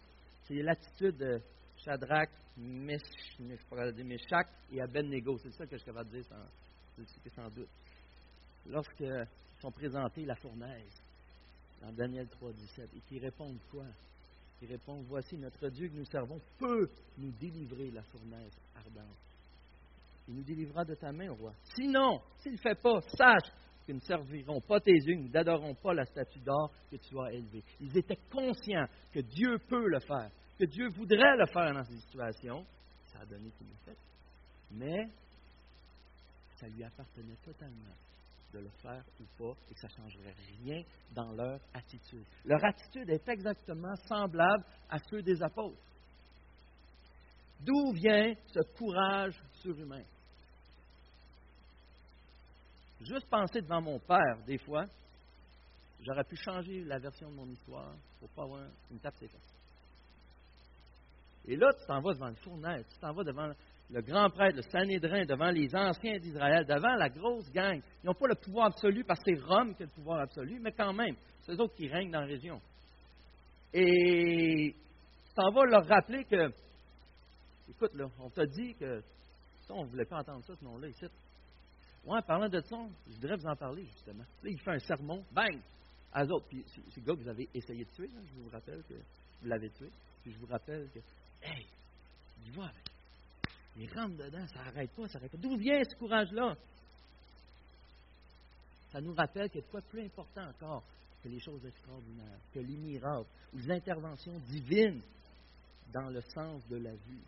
c'est 0.44 0.62
l'attitude 0.62 1.16
de 1.18 1.40
Shadrach, 1.84 2.30
Meshach 2.56 4.46
et 4.72 4.80
Abednego. 4.80 5.38
C'est 5.38 5.52
ça 5.52 5.66
que 5.66 5.72
je 5.72 5.82
suis 5.82 5.86
capable 5.86 6.10
de 6.10 6.16
dire 6.16 6.26
sans, 6.26 7.34
sans 7.34 7.50
doute. 7.50 7.68
Lorsqu'ils 8.66 9.28
sont 9.60 9.70
présentés 9.70 10.24
la 10.24 10.36
fournaise, 10.36 11.02
dans 11.80 11.92
Daniel 11.92 12.28
3, 12.28 12.52
17, 12.52 12.90
et 12.96 13.00
qu'ils 13.00 13.22
répondent 13.22 13.60
quoi? 13.70 13.86
Ils 14.62 14.68
répondent, 14.68 15.04
voici 15.06 15.36
notre 15.36 15.68
Dieu 15.68 15.88
que 15.88 15.94
nous 15.94 16.06
servons 16.06 16.40
peut 16.58 16.88
nous 17.18 17.32
délivrer 17.32 17.90
la 17.90 18.02
fournaise 18.02 18.56
ardente. 18.74 19.16
Il 20.28 20.34
nous 20.34 20.42
délivrera 20.42 20.84
de 20.84 20.94
ta 20.94 21.12
main, 21.12 21.30
roi. 21.30 21.52
Sinon, 21.76 22.20
s'il 22.38 22.52
ne 22.52 22.58
fait 22.58 22.80
pas, 22.80 23.00
sache 23.16 23.52
que 23.86 23.92
nous 23.92 23.98
ne 23.98 24.04
servirons 24.04 24.60
pas 24.60 24.80
tes 24.80 24.92
yeux, 24.92 25.14
nous 25.16 25.28
n'adorerons 25.28 25.74
pas 25.74 25.94
la 25.94 26.04
statue 26.06 26.40
d'or 26.40 26.72
que 26.90 26.96
tu 26.96 27.16
as 27.20 27.32
élevée. 27.32 27.62
Ils 27.80 27.96
étaient 27.96 28.18
conscients 28.30 28.86
que 29.12 29.20
Dieu 29.20 29.58
peut 29.68 29.86
le 29.86 30.00
faire, 30.00 30.30
que 30.58 30.64
Dieu 30.64 30.88
voudrait 30.88 31.36
le 31.36 31.46
faire 31.46 31.72
dans 31.74 31.84
ces 31.84 31.98
situations. 31.98 32.64
Ça 33.06 33.20
a 33.20 33.26
donné 33.26 33.50
qu'il 33.50 33.66
l'a 33.68 33.76
fait. 33.84 33.98
Mais 34.72 35.08
ça 36.56 36.68
lui 36.68 36.82
appartenait 36.84 37.36
totalement 37.44 37.94
de 38.52 38.60
le 38.60 38.70
faire 38.82 39.04
ou 39.20 39.24
pas 39.38 39.58
et 39.70 39.74
que 39.74 39.80
ça 39.80 39.88
ne 39.88 39.92
changerait 39.94 40.34
rien 40.62 40.82
dans 41.12 41.32
leur 41.32 41.60
attitude. 41.74 42.24
Leur 42.44 42.64
attitude 42.64 43.10
est 43.10 43.28
exactement 43.28 43.94
semblable 44.06 44.64
à 44.88 44.98
ceux 45.10 45.22
des 45.22 45.42
apôtres. 45.42 45.76
D'où 47.60 47.92
vient 47.92 48.34
ce 48.46 48.60
courage 48.76 49.40
surhumain? 49.60 50.04
Juste 53.00 53.28
penser 53.28 53.60
devant 53.60 53.82
mon 53.82 53.98
père, 53.98 54.42
des 54.46 54.58
fois, 54.58 54.86
j'aurais 56.00 56.24
pu 56.24 56.36
changer 56.36 56.82
la 56.84 56.98
version 56.98 57.30
de 57.30 57.34
mon 57.34 57.48
histoire 57.48 57.94
pour 58.18 58.28
pas 58.30 58.42
avoir 58.42 58.68
une 58.90 58.98
tape 58.98 59.16
séquence. 59.16 59.55
Et 61.46 61.56
là, 61.56 61.72
tu 61.78 61.86
t'en 61.86 62.00
vas 62.00 62.14
devant 62.14 62.28
le 62.28 62.34
fournaise, 62.36 62.84
tu 62.92 62.98
t'en 62.98 63.12
vas 63.12 63.24
devant 63.24 63.52
le 63.90 64.02
grand 64.02 64.28
prêtre, 64.30 64.56
le 64.56 64.62
Sanhédrin, 64.62 65.24
devant 65.26 65.50
les 65.50 65.74
anciens 65.74 66.18
d'Israël, 66.18 66.66
devant 66.66 66.94
la 66.96 67.08
grosse 67.08 67.50
gang. 67.52 67.80
Ils 68.02 68.06
n'ont 68.06 68.14
pas 68.14 68.26
le 68.26 68.34
pouvoir 68.34 68.66
absolu 68.66 69.04
parce 69.04 69.20
que 69.22 69.34
c'est 69.34 69.42
Rome 69.42 69.74
qui 69.74 69.84
a 69.84 69.86
le 69.86 69.92
pouvoir 69.92 70.20
absolu, 70.20 70.58
mais 70.60 70.72
quand 70.72 70.92
même, 70.92 71.14
c'est 71.42 71.52
eux 71.52 71.60
autres 71.60 71.76
qui 71.76 71.88
règnent 71.88 72.10
dans 72.10 72.20
la 72.20 72.26
région. 72.26 72.60
Et 73.72 74.74
tu 75.28 75.34
t'en 75.34 75.52
vas 75.52 75.64
leur 75.66 75.86
rappeler 75.86 76.24
que, 76.24 76.50
écoute, 77.68 77.94
là, 77.94 78.06
on 78.20 78.30
t'a 78.30 78.46
dit 78.46 78.74
que, 78.74 79.02
on 79.70 79.84
ne 79.84 79.90
voulait 79.90 80.04
pas 80.04 80.20
entendre 80.20 80.44
ça, 80.44 80.54
ce 80.56 80.64
nom-là, 80.64 80.88
ici. 80.88 81.06
Ouais, 82.04 82.20
parlant 82.22 82.48
de 82.48 82.60
ça, 82.60 82.76
je 83.08 83.14
voudrais 83.14 83.36
vous 83.36 83.46
en 83.46 83.56
parler, 83.56 83.84
justement. 83.84 84.24
Là, 84.42 84.50
il 84.50 84.60
fait 84.60 84.70
un 84.70 84.78
sermon, 84.78 85.24
bang, 85.32 85.58
à 86.12 86.24
eux 86.24 86.32
autres. 86.32 86.46
Puis 86.48 86.64
c'est 86.66 87.00
le 87.00 87.06
gars 87.06 87.14
que 87.14 87.20
vous 87.20 87.28
avez 87.28 87.48
essayé 87.52 87.84
de 87.84 87.90
tuer, 87.90 88.08
je 88.08 88.40
vous 88.40 88.48
rappelle 88.48 88.82
que 88.88 88.94
vous 88.94 89.48
l'avez 89.48 89.70
tué. 89.70 89.90
Puis 90.22 90.32
je 90.32 90.38
vous 90.38 90.46
rappelle 90.46 90.88
que, 90.94 91.00
hey, 91.46 91.66
il 92.44 92.52
va. 92.52 92.72
Il 93.76 93.92
rentre 93.92 94.16
dedans, 94.16 94.46
ça 94.48 94.64
n'arrête 94.64 94.90
pas, 94.92 95.08
ça 95.08 95.18
n'arrête 95.18 95.32
pas. 95.32 95.38
D'où 95.38 95.56
vient 95.56 95.82
ce 95.84 95.96
courage-là? 95.96 96.56
Ça 98.90 99.00
nous 99.00 99.14
rappelle 99.14 99.50
qu'il 99.50 99.60
a 99.60 99.66
quoi 99.70 99.82
plus 99.82 100.04
important 100.04 100.48
encore 100.48 100.82
que 101.22 101.28
les 101.28 101.40
choses 101.40 101.64
extraordinaires, 101.66 102.38
que 102.54 102.60
les 102.60 102.76
miracles 102.76 103.28
ou 103.52 103.58
les 103.58 103.70
interventions 103.70 104.38
divines 104.48 105.02
dans 105.92 106.08
le 106.08 106.20
sens 106.22 106.66
de 106.68 106.76
la 106.76 106.92
vue. 106.92 107.22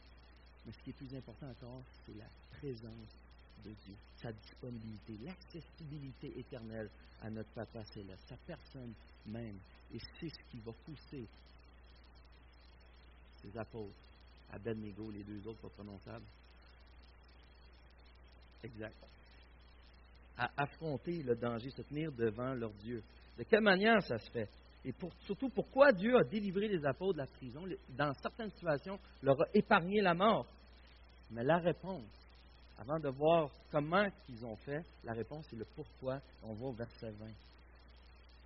Mais 0.64 0.72
ce 0.72 0.78
qui 0.82 0.90
est 0.90 0.94
plus 0.94 1.14
important 1.14 1.50
encore, 1.50 1.82
c'est 2.06 2.16
la 2.16 2.28
présence 2.58 3.16
de 3.64 3.70
Dieu, 3.84 3.94
sa 4.16 4.32
disponibilité, 4.32 5.16
l'accessibilité 5.22 6.38
éternelle 6.38 6.88
à 7.22 7.30
notre 7.30 7.50
Papa 7.50 7.84
Céleste, 7.84 8.24
sa 8.28 8.36
personne 8.46 8.94
même. 9.26 9.58
Et 9.92 9.98
c'est 9.98 10.28
ce 10.28 10.50
qui 10.50 10.60
va 10.60 10.72
pousser 10.84 11.26
ces 13.42 13.58
apôtres, 13.58 13.94
Abednego, 14.52 15.10
les 15.10 15.24
deux 15.24 15.46
autres 15.46 15.60
pas 15.60 15.68
prononçables, 15.68 16.24
exact, 18.62 18.96
à 20.36 20.50
affronter 20.56 21.22
le 21.22 21.34
danger, 21.34 21.70
se 21.70 21.82
tenir 21.82 22.12
devant 22.12 22.54
leur 22.54 22.72
Dieu. 22.74 23.02
De 23.36 23.42
quelle 23.44 23.62
manière 23.62 24.02
ça 24.02 24.18
se 24.18 24.30
fait? 24.30 24.48
Et 24.84 24.94
surtout, 25.26 25.48
pourquoi 25.50 25.92
Dieu 25.92 26.16
a 26.16 26.24
délivré 26.24 26.68
les 26.68 26.84
apôtres 26.86 27.14
de 27.14 27.18
la 27.18 27.26
prison? 27.26 27.64
Dans 27.90 28.12
certaines 28.14 28.50
situations, 28.50 28.98
leur 29.22 29.40
a 29.40 29.46
épargné 29.52 30.00
la 30.00 30.14
mort. 30.14 30.46
Mais 31.30 31.42
la 31.42 31.58
réponse, 31.58 32.08
avant 32.78 32.98
de 33.00 33.08
voir 33.08 33.50
comment 33.70 34.08
ils 34.28 34.44
ont 34.46 34.56
fait, 34.56 34.82
la 35.04 35.12
réponse 35.12 35.52
est 35.52 35.56
le 35.56 35.66
pourquoi. 35.74 36.20
On 36.42 36.54
va 36.54 36.66
au 36.66 36.72
verset 36.72 37.10
20. 37.10 37.26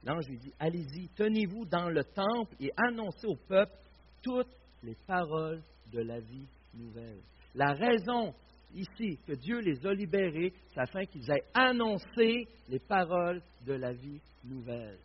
L'ange 0.05 0.27
lui 0.27 0.39
dit, 0.39 0.53
allez-y, 0.59 1.09
tenez-vous 1.11 1.67
dans 1.67 1.89
le 1.89 2.03
temple 2.03 2.57
et 2.59 2.73
annoncez 2.77 3.27
au 3.27 3.37
peuple 3.37 3.77
toutes 4.23 4.53
les 4.83 4.97
paroles 5.07 5.63
de 5.93 6.01
la 6.01 6.21
vie 6.21 6.47
nouvelle. 6.75 7.21
La 7.55 7.73
raison 7.75 8.35
ici 8.75 9.19
que 9.27 9.35
Dieu 9.35 9.61
les 9.61 9.87
a 9.87 9.93
libérés, 9.93 10.53
c'est 10.73 10.81
afin 10.81 11.05
qu'ils 11.05 11.31
aient 11.31 11.45
annoncé 11.53 12.49
les 12.69 12.79
paroles 12.79 13.43
de 13.67 13.75
la 13.75 13.93
vie 13.93 14.21
nouvelle. 14.45 14.99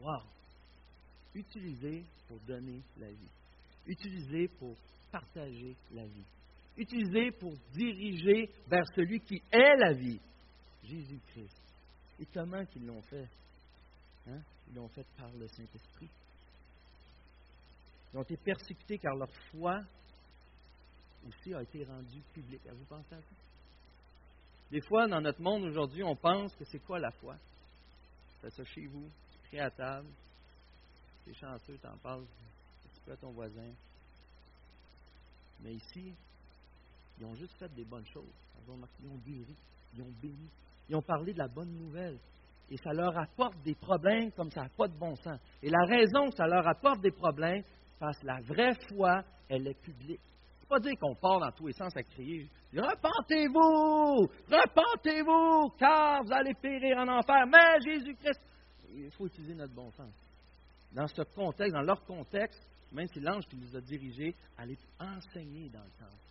Wow! 0.00 0.22
Utilisé 1.34 2.04
pour 2.26 2.38
donner 2.40 2.80
la 2.98 3.10
vie. 3.10 3.30
Utilisé 3.86 4.48
pour 4.58 4.76
partager 5.12 5.76
la 5.92 6.06
vie 6.06 6.24
utilisé 6.76 7.30
pour 7.32 7.54
diriger 7.72 8.50
vers 8.68 8.84
celui 8.94 9.20
qui 9.20 9.42
est 9.50 9.76
la 9.76 9.92
vie, 9.92 10.20
Jésus-Christ. 10.82 11.62
Et 12.20 12.26
comment 12.32 12.64
qu'ils 12.66 12.86
l'ont 12.86 13.02
fait? 13.02 13.28
Hein? 14.28 14.40
Ils 14.68 14.74
l'ont 14.74 14.88
fait 14.88 15.06
par 15.16 15.30
le 15.32 15.46
Saint-Esprit. 15.48 16.08
Ils 18.14 18.18
ont 18.18 18.22
été 18.22 18.36
persécutés 18.36 18.96
car 18.98 19.16
leur 19.16 19.30
foi 19.50 19.80
aussi 21.26 21.52
a 21.52 21.62
été 21.62 21.84
rendue 21.84 22.22
publique. 22.32 22.64
Avez-vous 22.64 22.84
pensé 22.84 23.12
à 23.12 23.20
ça? 23.20 23.34
Des 24.70 24.80
fois, 24.82 25.08
dans 25.08 25.20
notre 25.20 25.42
monde 25.42 25.64
aujourd'hui, 25.64 26.04
on 26.04 26.14
pense 26.14 26.54
que 26.54 26.64
c'est 26.64 26.78
quoi 26.78 27.00
la 27.00 27.10
foi? 27.10 27.34
Fais 28.40 28.50
ça 28.50 28.64
chez 28.64 28.86
vous, 28.86 29.08
tu 29.32 29.38
pries 29.48 29.58
à 29.58 29.68
table, 29.68 30.06
tu 31.24 31.30
es 31.30 31.34
chanceux, 31.34 31.76
tu 31.76 31.86
en 31.88 31.96
parles 31.96 32.22
un 32.22 32.88
petit 32.88 33.00
peu 33.04 33.12
à 33.12 33.16
ton 33.16 33.32
voisin. 33.32 33.72
Mais 35.62 35.74
ici, 35.74 36.14
ils 37.18 37.24
ont 37.24 37.34
juste 37.34 37.54
fait 37.58 37.74
des 37.74 37.84
bonnes 37.84 38.06
choses. 38.06 38.32
Ils 38.64 38.70
ont 38.70 39.16
guéri, 39.26 39.56
ils 39.94 40.02
ont 40.02 40.12
béni, 40.22 40.48
ils 40.88 40.94
ont 40.94 41.02
parlé 41.02 41.32
de 41.32 41.38
la 41.38 41.48
bonne 41.48 41.72
nouvelle. 41.72 42.18
Et 42.70 42.76
ça 42.76 42.92
leur 42.92 43.16
apporte 43.18 43.60
des 43.64 43.74
problèmes 43.74 44.30
comme 44.32 44.50
ça 44.52 44.62
n'a 44.62 44.68
pas 44.68 44.86
de 44.86 44.96
bon 44.96 45.16
sens. 45.16 45.40
Et 45.62 45.68
la 45.68 45.84
raison 45.84 46.30
que 46.30 46.36
ça 46.36 46.46
leur 46.46 46.66
apporte 46.66 47.00
des 47.00 47.10
problèmes, 47.10 47.64
parce 47.98 48.18
que 48.18 48.26
la 48.26 48.40
vraie 48.40 48.74
foi, 48.88 49.22
elle 49.48 49.68
est 49.68 49.80
publique. 49.80 50.20
C'est 50.60 50.68
pas 50.68 50.80
dire 50.80 50.98
qu'on 51.00 51.14
part 51.14 51.40
dans 51.40 51.52
tous 51.52 51.66
les 51.66 51.72
sens 51.72 51.94
à 51.96 52.02
crier 52.02 52.48
Repentez-vous 52.72 54.26
Repentez-vous, 54.48 55.76
car 55.78 56.22
vous 56.24 56.32
allez 56.32 56.54
périr 56.54 56.98
en 56.98 57.08
enfer. 57.08 57.46
Mais 57.46 57.80
Jésus-Christ, 57.84 58.40
il 58.94 59.10
faut 59.12 59.26
utiliser 59.26 59.54
notre 59.54 59.74
bon 59.74 59.90
sens. 59.92 60.12
Dans 60.92 61.06
ce 61.06 61.22
contexte, 61.22 61.74
dans 61.74 61.82
leur 61.82 62.04
contexte, 62.04 62.66
même 62.92 63.06
si 63.08 63.20
l'ange 63.20 63.46
qui 63.46 63.56
nous 63.56 63.76
a 63.76 63.80
dirigés 63.80 64.34
allait 64.56 64.78
enseigner 64.98 65.68
dans 65.68 65.82
le 65.82 65.90
temple. 65.98 66.22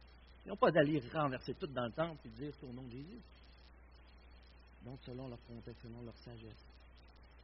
Ils 0.45 0.49
n'ont 0.49 0.57
pas 0.57 0.71
d'aller 0.71 1.01
renverser 1.13 1.53
tout 1.53 1.67
dans 1.67 1.85
le 1.85 1.91
temple 1.91 2.19
et 2.25 2.29
dire 2.29 2.53
c'est 2.59 2.65
au 2.65 2.73
nom 2.73 2.83
de 2.83 2.91
Jésus. 2.91 3.21
Donc, 4.83 4.99
selon 5.05 5.27
leur 5.29 5.41
contexte, 5.47 5.81
selon 5.81 6.01
leur 6.01 6.15
sagesse. 6.17 6.65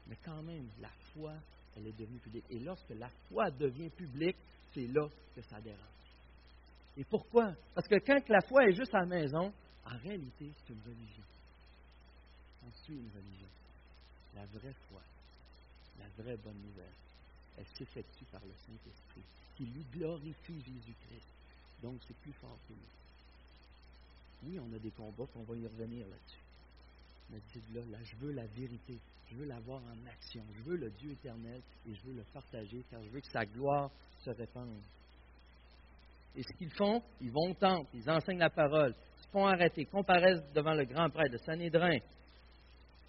Mais 0.07 0.17
quand 0.25 0.41
même, 0.41 0.67
la 0.81 0.89
foi, 1.13 1.33
elle 1.79 1.87
est 1.87 1.97
devenue 1.97 2.19
publique. 2.19 2.45
Et 2.49 2.59
lorsque 2.59 2.89
la 2.91 3.09
foi 3.29 3.49
devient 3.51 3.89
publique, 3.89 4.35
c'est 4.73 4.87
là 4.87 5.07
que 5.35 5.41
ça 5.43 5.59
dérange. 5.61 5.79
Et 6.97 7.03
pourquoi? 7.03 7.53
Parce 7.73 7.87
que 7.87 7.99
quand 7.99 8.27
la 8.29 8.41
foi 8.41 8.65
est 8.65 8.73
juste 8.73 8.93
à 8.93 8.99
la 8.99 9.05
maison, 9.05 9.53
en 9.85 9.97
réalité, 9.97 10.51
c'est 10.57 10.73
une 10.73 10.81
religion. 10.81 11.23
On 12.67 12.71
suit 12.83 12.95
une 12.95 13.11
religion. 13.15 13.47
La 14.35 14.45
vraie 14.45 14.75
foi, 14.89 15.01
la 15.99 16.23
vraie 16.23 16.37
bonne 16.37 16.61
nouvelle, 16.61 16.93
elle 17.57 17.67
s'effectue 17.77 18.25
par 18.31 18.41
le 18.41 18.53
Saint-Esprit, 18.65 19.23
qui 19.55 19.65
lui 19.65 19.83
glorifie 19.91 20.61
Jésus-Christ. 20.61 21.27
Donc, 21.81 21.99
c'est 22.07 22.17
plus 22.17 22.33
fort 22.33 22.57
que 22.67 22.73
nous. 22.73 24.49
Oui, 24.49 24.59
on 24.59 24.73
a 24.75 24.79
des 24.79 24.91
combats, 24.91 25.25
puis 25.25 25.39
on 25.39 25.43
va 25.43 25.55
y 25.55 25.67
revenir 25.67 26.05
là-dessus. 26.07 26.48
Mais 27.31 27.39
dites-là, 27.53 27.81
là, 27.91 27.97
je 28.03 28.15
veux 28.17 28.31
la 28.31 28.45
vérité. 28.47 28.99
Je 29.29 29.35
veux 29.35 29.45
l'avoir 29.45 29.81
en 29.83 30.07
action. 30.07 30.43
Je 30.53 30.63
veux 30.63 30.77
le 30.77 30.89
Dieu 30.91 31.11
éternel 31.11 31.61
et 31.87 31.93
je 31.93 32.01
veux 32.03 32.13
le 32.13 32.23
partager 32.33 32.83
car 32.89 33.03
je 33.03 33.09
veux 33.09 33.21
que 33.21 33.31
sa 33.31 33.45
gloire 33.45 33.91
se 34.19 34.31
répande. 34.31 34.81
Et 36.35 36.43
ce 36.43 36.57
qu'ils 36.57 36.71
font, 36.73 37.01
ils 37.21 37.31
vont 37.31 37.51
au 37.51 37.53
temple, 37.53 37.89
ils 37.93 38.09
enseignent 38.09 38.39
la 38.39 38.49
parole, 38.49 38.95
ils 39.17 39.23
se 39.23 39.29
font 39.29 39.45
arrêter, 39.45 39.85
comparaissent 39.85 40.43
devant 40.53 40.73
le 40.73 40.85
grand 40.85 41.09
prêtre 41.09 41.33
de 41.33 41.37
Sanhédrin. 41.37 41.97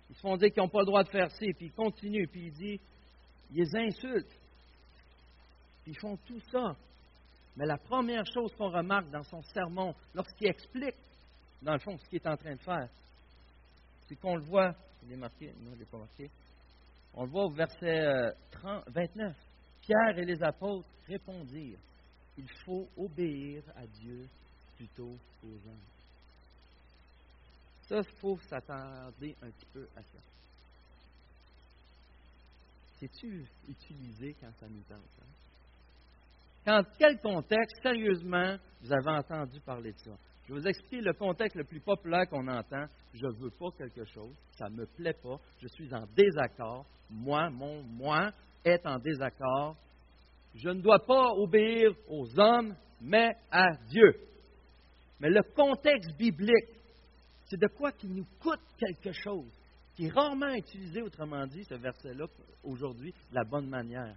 Ils 0.09 0.16
se 0.16 0.20
font 0.20 0.37
dire 0.37 0.52
qu'ils 0.52 0.62
n'ont 0.62 0.68
pas 0.68 0.80
le 0.80 0.87
droit 0.87 1.04
de 1.04 1.11
faire 1.11 1.30
ci, 1.33 1.52
puis 1.52 1.66
ils 1.66 1.72
continuent, 1.72 2.26
puis 2.26 2.46
ils 2.46 2.52
disent, 2.52 2.80
ils 3.52 3.62
les 3.62 3.76
insultent. 3.76 4.40
Puis 5.83 5.92
ils 5.92 6.00
font 6.00 6.16
tout 6.26 6.40
ça. 6.50 6.76
Mais 7.56 7.66
la 7.66 7.78
première 7.78 8.24
chose 8.26 8.54
qu'on 8.56 8.70
remarque 8.70 9.11
dans 9.11 9.22
son 9.22 9.42
sermon, 9.42 9.94
lorsqu'il 10.14 10.48
explique, 10.48 10.96
dans 11.62 11.74
le 11.74 11.78
fond, 11.78 11.96
ce 11.98 12.09
qu'il 12.09 12.16
est 12.16 12.26
en 12.26 12.37
train 12.37 12.54
de 12.54 12.62
faire, 12.62 12.88
c'est 14.11 14.16
qu'on 14.16 14.35
le 14.35 14.42
voit, 14.42 14.75
il 15.05 15.12
est 15.12 15.16
marqué, 15.16 15.55
non, 15.61 15.70
il 15.73 15.79
n'est 15.79 15.85
pas 15.85 15.99
marqué, 15.99 16.29
on 17.14 17.23
le 17.23 17.31
voit 17.31 17.44
au 17.44 17.51
verset 17.51 18.35
30, 18.51 18.88
euh, 18.88 18.90
29. 18.92 19.37
Pierre 19.81 20.18
et 20.18 20.25
les 20.25 20.42
apôtres 20.42 20.88
répondirent 21.07 21.79
il 22.37 22.49
faut 22.64 22.88
obéir 22.96 23.62
à 23.77 23.87
Dieu 23.87 24.27
plutôt 24.77 25.16
qu'aux 25.40 25.68
hommes. 25.68 25.87
Ça, 27.83 27.99
il 27.99 28.18
faut 28.18 28.38
s'attarder 28.49 29.37
un 29.42 29.51
petit 29.51 29.66
peu 29.73 29.87
à 29.96 30.03
ça. 30.03 30.18
C'est-tu 32.99 33.46
utilisé 33.68 34.37
quand 34.40 34.53
ça 34.59 34.68
nous 34.68 34.83
tente? 34.83 35.01
Hein? 35.20 35.27
Quand 36.64 36.83
quel 36.99 37.18
contexte, 37.18 37.83
sérieusement, 37.83 38.57
vous 38.81 38.92
avez 38.92 39.18
entendu 39.18 39.61
parler 39.61 39.92
de 39.92 39.99
ça? 39.99 40.16
Je 40.50 40.54
vais 40.56 40.62
vous 40.62 40.66
expliquer 40.66 41.00
le 41.00 41.12
contexte 41.12 41.56
le 41.56 41.62
plus 41.62 41.78
populaire 41.78 42.28
qu'on 42.28 42.48
entend. 42.48 42.84
Je 43.14 43.24
ne 43.24 43.38
veux 43.38 43.50
pas 43.50 43.70
quelque 43.78 44.04
chose, 44.04 44.34
ça 44.58 44.68
ne 44.68 44.78
me 44.78 44.86
plaît 44.86 45.14
pas, 45.22 45.38
je 45.62 45.68
suis 45.68 45.94
en 45.94 46.04
désaccord. 46.16 46.86
Moi, 47.08 47.48
mon 47.50 47.84
moi 47.84 48.32
est 48.64 48.84
en 48.84 48.98
désaccord 48.98 49.76
je 50.54 50.68
ne 50.68 50.80
dois 50.80 50.98
pas 51.06 51.28
obéir 51.36 51.92
aux 52.08 52.26
hommes, 52.38 52.74
mais 53.00 53.30
à 53.52 53.68
Dieu. 53.88 54.12
Mais 55.20 55.30
le 55.30 55.42
contexte 55.54 56.16
biblique, 56.16 56.74
c'est 57.44 57.60
de 57.60 57.68
quoi 57.68 57.92
qui 57.92 58.08
nous 58.08 58.26
coûte 58.40 58.60
quelque 58.76 59.12
chose, 59.12 59.52
qui 59.94 60.06
est 60.06 60.12
rarement 60.12 60.52
utilisé, 60.54 61.02
autrement 61.02 61.46
dit, 61.46 61.62
ce 61.62 61.74
verset-là, 61.74 62.26
aujourd'hui, 62.64 63.12
de 63.30 63.34
la 63.36 63.44
bonne 63.44 63.68
manière. 63.68 64.16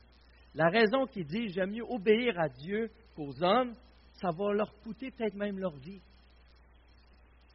La 0.55 0.69
raison 0.69 1.05
qui 1.05 1.23
dit 1.23 1.49
j'aime 1.49 1.71
mieux 1.71 1.85
obéir 1.87 2.39
à 2.39 2.49
Dieu 2.49 2.89
qu'aux 3.15 3.43
hommes, 3.43 3.75
ça 4.13 4.29
va 4.31 4.53
leur 4.53 4.73
coûter 4.81 5.11
peut-être 5.11 5.35
même 5.35 5.59
leur 5.59 5.75
vie. 5.77 6.01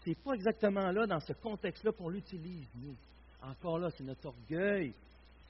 Ce 0.08 0.12
n'est 0.12 0.24
pas 0.24 0.32
exactement 0.32 0.90
là, 0.90 1.06
dans 1.06 1.20
ce 1.20 1.34
contexte-là, 1.34 1.92
qu'on 1.92 2.08
l'utilise, 2.08 2.66
nous. 2.76 2.96
Encore 3.42 3.78
là, 3.78 3.90
c'est 3.90 4.04
notre 4.04 4.24
orgueil, 4.28 4.94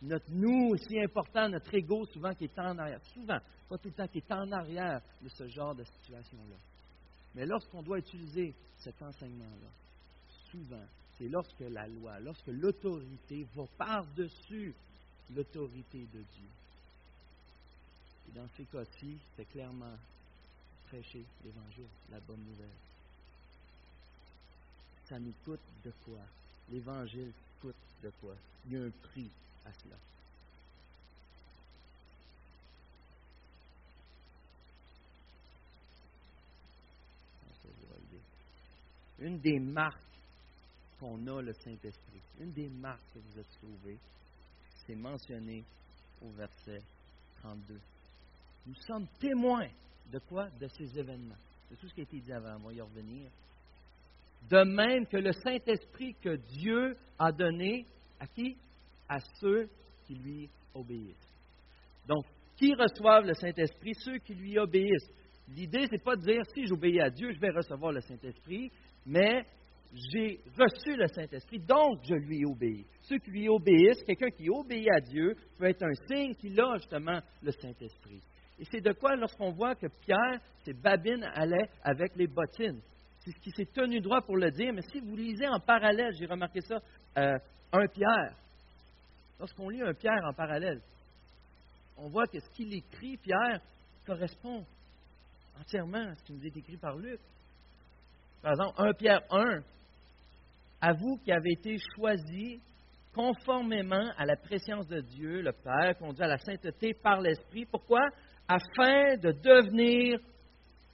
notre 0.03 0.29
nous 0.31 0.77
si 0.79 0.99
important, 0.99 1.49
notre 1.49 1.73
ego 1.73 2.05
souvent 2.07 2.35
qui 2.35 2.47
est 2.47 2.59
en 2.59 2.77
arrière, 2.77 3.01
souvent, 3.15 3.39
pas 3.69 3.79
tout 3.79 3.87
le 3.87 3.95
temps, 3.95 4.09
qui 4.09 4.19
est 4.19 4.33
en 4.33 4.51
arrière 4.51 5.01
de 5.23 5.29
ce 5.29 5.47
genre 5.47 5.77
de 5.77 5.85
situation-là. 5.85 6.57
Mais 7.37 7.47
lorsqu'on 7.47 7.83
doit 7.83 8.01
utiliser 8.01 8.53
cet 8.79 9.01
enseignement-là, 9.01 9.71
souvent, 10.51 10.87
c'est 11.17 11.29
lorsque 11.29 11.61
la 11.61 11.87
loi, 11.87 12.19
lorsque 12.19 12.49
l'autorité 12.49 13.47
va 13.55 13.63
par-dessus 13.77 14.75
l'autorité 15.37 16.01
de 16.01 16.19
Dieu. 16.19 16.51
Et 18.29 18.37
dans 18.37 18.49
ces 18.57 18.65
cas-ci, 18.65 19.19
c'est 19.37 19.49
clairement 19.51 19.95
prêcher 20.89 21.23
l'Évangile, 21.45 21.87
la 22.11 22.19
bonne 22.19 22.43
nouvelle. 22.43 22.88
Ça 25.09 25.19
nous 25.19 25.35
coûte 25.45 25.61
de 25.85 25.93
quoi? 26.05 26.21
L'Évangile 26.71 27.33
coûte 27.61 27.75
de 28.03 28.11
quoi? 28.21 28.35
Il 28.67 28.73
y 28.73 28.77
a 28.77 28.85
un 28.85 28.91
prix 28.91 29.31
cela. 29.73 29.97
Une 39.21 39.41
des 39.41 39.59
marques 39.59 39.99
qu'on 41.01 41.27
a 41.27 41.43
le 41.43 41.53
Saint-Esprit, 41.53 42.21
une 42.41 42.53
des 42.53 42.69
marques 42.69 43.03
que 43.13 43.19
vous 43.19 43.39
avez 43.39 43.49
trouvées, 43.59 43.99
c'est 44.87 44.95
mentionné 44.95 45.65
au 46.23 46.31
verset 46.31 46.81
32. 47.41 47.81
Nous 48.67 48.75
sommes 48.87 49.09
témoins 49.19 49.69
de 50.13 50.19
quoi? 50.21 50.49
De 50.51 50.69
ces 50.69 50.99
événements. 50.99 51.37
C'est 51.69 51.77
tout 51.77 51.89
ce 51.89 51.95
qui 51.95 52.01
a 52.01 52.05
été 52.05 52.21
dit 52.21 52.33
avant, 52.33 52.57
on 52.57 52.69
va 52.69 52.73
y 52.73 52.81
revenir. 52.81 53.29
De 54.51 54.63
même 54.65 55.07
que 55.07 55.17
le 55.17 55.33
Saint-Esprit 55.33 56.15
que 56.23 56.37
Dieu 56.37 56.97
a 57.19 57.33
donné 57.33 57.87
à 58.21 58.27
qui? 58.27 58.57
À 59.09 59.19
ceux 59.41 59.69
qui 60.07 60.15
lui 60.15 60.49
obéissent. 60.75 61.35
Donc, 62.07 62.25
qui 62.57 62.75
reçoivent 62.75 63.27
le 63.27 63.35
Saint-Esprit? 63.35 63.95
Ceux 63.95 64.19
qui 64.19 64.35
lui 64.35 64.59
obéissent. 64.59 65.11
L'idée, 65.49 65.87
ce 65.87 65.93
n'est 65.93 66.03
pas 66.03 66.17
de 66.17 66.23
dire 66.23 66.43
si 66.55 66.67
j'obéis 66.67 67.01
à 67.01 67.11
Dieu, 67.11 67.33
je 67.33 67.41
vais 67.41 67.51
recevoir 67.51 67.93
le 67.93 68.01
Saint-Esprit, 68.01 68.71
mais 69.07 69.45
j'ai 69.93 70.41
reçu 70.59 70.97
le 70.97 71.07
Saint-Esprit, 71.09 71.61
donc 71.61 72.01
je 72.07 72.15
lui 72.15 72.45
obéis. 72.45 72.85
Ceux 73.03 73.19
qui 73.19 73.31
lui 73.31 73.49
obéissent, 73.49 74.03
quelqu'un 74.05 74.31
qui 74.31 74.51
obéit 74.51 74.89
à 74.91 75.01
Dieu, 75.01 75.35
peut 75.59 75.65
être 75.65 75.83
un 75.83 75.95
signe 76.07 76.35
qu'il 76.35 76.61
a 76.61 76.77
justement 76.77 77.21
le 77.43 77.51
Saint-Esprit. 77.53 78.23
Et 78.59 78.65
c'est 78.71 78.81
de 78.81 78.93
quoi, 78.93 79.17
lorsqu'on 79.17 79.53
voit 79.53 79.75
que 79.75 79.87
Pierre, 79.87 80.41
ses 80.65 80.75
babines 80.75 81.25
allaient 81.35 81.71
avec 81.83 82.15
les 82.17 82.27
bottines. 82.27 82.81
Qui 83.43 83.51
s'est 83.51 83.69
tenu 83.73 84.01
droit 84.01 84.23
pour 84.23 84.37
le 84.37 84.51
dire, 84.51 84.73
mais 84.73 84.83
si 84.93 85.01
vous 85.01 85.17
lisez 85.17 85.49
en 85.49 85.61
parallèle, 85.61 86.15
j'ai 86.19 86.27
remarqué 86.27 86.61
ça, 86.61 86.81
euh, 87.19 87.39
un 87.73 87.87
Pierre, 87.89 88.35
lorsqu'on 89.39 89.69
lit 89.69 89.83
un 89.83 89.95
Pierre 89.95 90.25
en 90.25 90.33
parallèle, 90.33 90.81
on 91.97 92.09
voit 92.09 92.27
que 92.27 92.39
ce 92.39 92.51
qu'il 92.51 92.73
écrit, 92.73 93.17
Pierre, 93.17 93.61
correspond 94.07 94.65
entièrement 95.61 96.11
à 96.11 96.15
ce 96.15 96.25
qui 96.25 96.33
nous 96.33 96.47
est 96.47 96.57
écrit 96.57 96.77
par 96.77 96.97
Luc. 96.97 97.21
Par 98.43 98.53
exemple, 98.53 98.75
1 98.79 98.93
Pierre 98.95 99.23
1, 99.31 99.63
à 100.81 100.93
vous 100.93 101.19
qui 101.25 101.33
avez 101.33 101.53
été 101.53 101.77
choisis 101.97 102.61
conformément 103.15 104.13
à 104.17 104.25
la 104.25 104.37
préscience 104.37 104.87
de 104.87 105.01
Dieu, 105.01 105.43
le 105.43 105.53
Père, 105.53 105.99
conduit 105.99 106.23
à 106.23 106.29
la 106.29 106.39
sainteté 106.39 106.95
par 106.95 107.21
l'Esprit. 107.21 107.67
Pourquoi? 107.67 108.01
Afin 108.47 109.17
de 109.17 109.33
devenir 109.33 110.21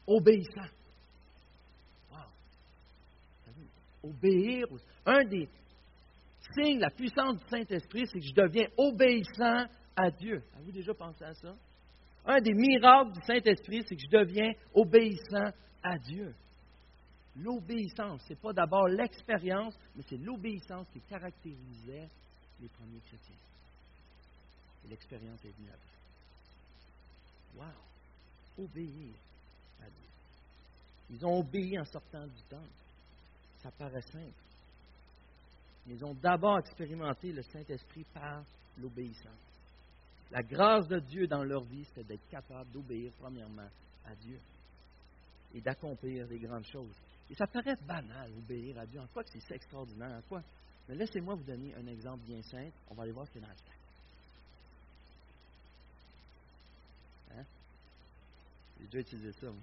obéissant. 0.06 0.70
Wow. 2.10 2.18
Obéir. 4.04 4.66
Un 5.06 5.24
des, 5.24 5.48
signe, 6.52 6.78
la 6.78 6.90
puissance 6.90 7.38
du 7.38 7.48
Saint-Esprit, 7.48 8.06
c'est 8.06 8.20
que 8.20 8.26
je 8.26 8.34
deviens 8.34 8.66
obéissant 8.76 9.66
à 9.96 10.10
Dieu. 10.10 10.42
Avez-vous 10.54 10.72
déjà 10.72 10.94
pensé 10.94 11.24
à 11.24 11.34
ça? 11.34 11.54
Un 12.26 12.40
des 12.40 12.54
miracles 12.54 13.12
du 13.12 13.20
Saint-Esprit, 13.26 13.82
c'est 13.86 13.96
que 13.96 14.02
je 14.02 14.18
deviens 14.18 14.52
obéissant 14.72 15.52
à 15.82 15.98
Dieu. 15.98 16.34
L'obéissance, 17.36 18.22
ce 18.24 18.32
n'est 18.32 18.38
pas 18.38 18.52
d'abord 18.52 18.88
l'expérience, 18.88 19.76
mais 19.96 20.02
c'est 20.08 20.16
l'obéissance 20.16 20.86
qui 20.92 21.00
caractérisait 21.00 22.08
les 22.60 22.68
premiers 22.68 23.00
chrétiens. 23.00 23.36
Et 24.84 24.88
l'expérience 24.88 25.44
est 25.44 25.56
venue. 25.56 25.70
Wow! 27.56 28.64
Obéir 28.64 29.14
à 29.80 29.86
Dieu. 29.86 30.08
Ils 31.10 31.26
ont 31.26 31.40
obéi 31.40 31.78
en 31.78 31.84
sortant 31.84 32.26
du 32.26 32.42
temple. 32.48 32.83
Ça 33.64 33.70
paraît 33.70 34.02
simple. 34.02 34.44
Ils 35.86 36.04
ont 36.04 36.12
d'abord 36.12 36.58
expérimenté 36.58 37.32
le 37.32 37.40
Saint-Esprit 37.40 38.04
par 38.12 38.44
l'obéissance. 38.76 39.32
La 40.30 40.42
grâce 40.42 40.86
de 40.86 40.98
Dieu 40.98 41.26
dans 41.26 41.42
leur 41.42 41.64
vie, 41.64 41.86
c'est 41.94 42.06
d'être 42.06 42.28
capable 42.28 42.70
d'obéir 42.72 43.10
premièrement 43.18 43.68
à 44.04 44.14
Dieu 44.16 44.38
et 45.54 45.62
d'accomplir 45.62 46.28
des 46.28 46.38
grandes 46.40 46.66
choses. 46.66 46.94
Et 47.30 47.34
ça 47.34 47.46
paraît 47.46 47.76
banal, 47.86 48.30
obéir 48.36 48.78
à 48.78 48.84
Dieu, 48.84 49.00
en 49.00 49.06
quoi 49.06 49.24
que 49.24 49.30
c'est 49.30 49.54
extraordinaire, 49.54 50.18
en 50.18 50.22
quoi? 50.28 50.42
Mais 50.86 50.96
laissez-moi 50.96 51.34
vous 51.34 51.44
donner 51.44 51.74
un 51.74 51.86
exemple 51.86 52.22
bien 52.26 52.42
simple. 52.42 52.74
On 52.90 52.94
va 52.94 53.04
aller 53.04 53.12
voir 53.12 53.26
ce 53.26 53.32
qu'il 53.32 53.40
y 53.40 53.44
a 53.44 53.46
dans 53.46 53.54
le 53.54 53.58
temps. 53.60 53.72
Hein? 57.40 57.44
J'ai 58.78 58.84
déjà 58.88 58.98
utilisé 58.98 59.32
ça, 59.32 59.46
n'y 59.46 59.54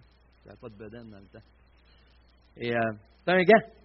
j'avais 0.44 0.58
pas 0.58 0.70
de 0.70 0.76
bedaine 0.76 1.12
dans 1.12 1.20
le 1.20 1.28
temps. 1.28 1.46
Et 2.58 2.76
euh, 2.76 2.94
t'as 3.26 3.34
un 3.34 3.44
gant. 3.44 3.81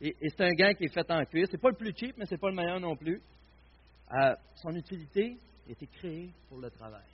Et, 0.00 0.14
c'est 0.28 0.42
un 0.42 0.52
gant 0.52 0.72
qui 0.74 0.84
est 0.84 0.92
fait 0.92 1.10
en 1.10 1.24
cuir. 1.24 1.46
C'est 1.50 1.60
pas 1.60 1.70
le 1.70 1.76
plus 1.76 1.94
cheap, 1.96 2.16
mais 2.18 2.26
c'est 2.26 2.38
pas 2.38 2.50
le 2.50 2.56
meilleur 2.56 2.80
non 2.80 2.96
plus. 2.96 3.20
Euh, 4.12 4.34
son 4.56 4.74
utilité 4.74 5.36
été 5.68 5.86
créée 5.86 6.30
pour 6.48 6.58
le 6.58 6.70
travail. 6.70 7.06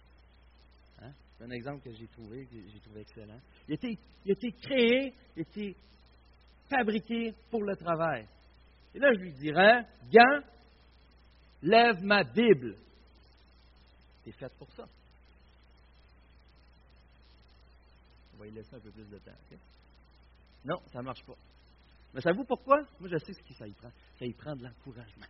Hein? 1.00 1.12
C'est 1.38 1.44
un 1.44 1.50
exemple 1.50 1.82
que 1.82 1.92
j'ai 1.92 2.06
trouvé, 2.08 2.44
que 2.44 2.56
j'ai 2.70 2.80
trouvé 2.80 3.00
excellent. 3.00 3.40
Il 3.68 3.74
été, 3.74 3.98
il 4.24 4.32
été 4.32 4.52
créé, 4.52 5.14
il 5.36 5.42
été 5.42 5.76
fabriqué 6.68 7.34
pour 7.50 7.62
le 7.62 7.76
travail. 7.76 8.26
Et 8.94 8.98
là, 8.98 9.08
je 9.14 9.20
lui 9.20 9.32
dirais, 9.32 9.86
gant, 10.12 10.40
lève 11.62 12.02
ma 12.02 12.24
Bible. 12.24 12.76
C'est 14.24 14.32
fait 14.32 14.52
pour 14.58 14.70
ça. 14.72 14.84
On 18.34 18.38
va 18.38 18.46
y 18.46 18.50
laisser 18.50 18.74
un 18.74 18.80
peu 18.80 18.90
plus 18.90 19.08
de 19.08 19.18
temps. 19.18 19.32
Non, 20.64 20.80
ça 20.92 20.98
ne 20.98 21.04
marche 21.04 21.24
pas. 21.24 21.36
Mais 22.14 22.20
savez-vous 22.20 22.44
pourquoi? 22.44 22.82
Moi, 23.00 23.08
je 23.10 23.18
sais 23.18 23.32
ce 23.32 23.42
que 23.42 23.54
ça 23.54 23.66
y 23.66 23.72
prend. 23.72 23.90
Ça 24.18 24.24
y 24.24 24.32
prend 24.32 24.54
de 24.54 24.64
l'encouragement. 24.64 25.26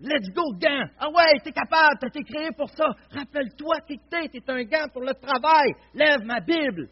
Let's 0.00 0.30
go, 0.34 0.42
gant! 0.58 0.88
Ah 0.98 1.08
ouais, 1.10 1.38
t'es 1.44 1.52
capable, 1.52 1.98
t'as 2.00 2.08
été 2.08 2.24
créé 2.24 2.50
pour 2.56 2.68
ça. 2.70 2.86
Rappelle-toi 3.10 3.76
t'es, 3.86 4.28
t'es 4.28 4.50
un 4.50 4.64
gant 4.64 4.88
pour 4.92 5.02
le 5.02 5.14
travail. 5.14 5.72
Lève 5.94 6.24
ma 6.24 6.40
Bible. 6.40 6.88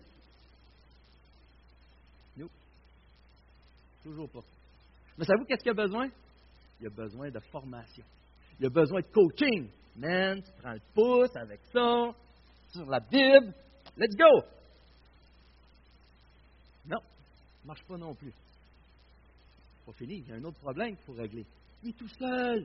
Non. 2.37 2.47
Toujours 4.05 4.31
pas. 4.31 4.45
Mais 5.19 5.25
savez-vous 5.25 5.45
qu'est-ce 5.45 5.65
qu'il 5.65 5.73
y 5.73 5.79
a 5.81 5.83
besoin? 5.83 6.09
Il 6.81 6.87
a 6.87 6.91
besoin 6.91 7.31
de 7.31 7.41
formation. 7.51 8.05
Il 8.61 8.67
a 8.67 8.71
besoin 8.71 9.01
de 9.01 9.07
coaching. 9.09 9.69
Man, 9.97 10.41
tu 10.41 10.53
prends 10.63 10.73
le 10.73 10.81
pouce 10.95 11.35
avec 11.37 11.61
ça, 11.73 12.15
sur 12.73 12.87
la 12.87 13.01
Bible. 13.01 13.53
Let's 13.97 14.15
go! 14.17 14.47
Non, 16.87 17.01
ça 17.01 17.67
marche 17.67 17.83
pas 17.85 17.97
non 17.97 18.15
plus. 18.15 18.33
Pas 19.91 19.97
fini, 19.97 20.19
il 20.19 20.29
y 20.29 20.33
a 20.33 20.37
un 20.37 20.45
autre 20.45 20.59
problème 20.59 20.95
qu'il 20.95 21.05
faut 21.05 21.21
régler. 21.21 21.45
Il 21.83 21.91
est 21.91 21.99
tout 21.99 22.07
seul. 22.07 22.65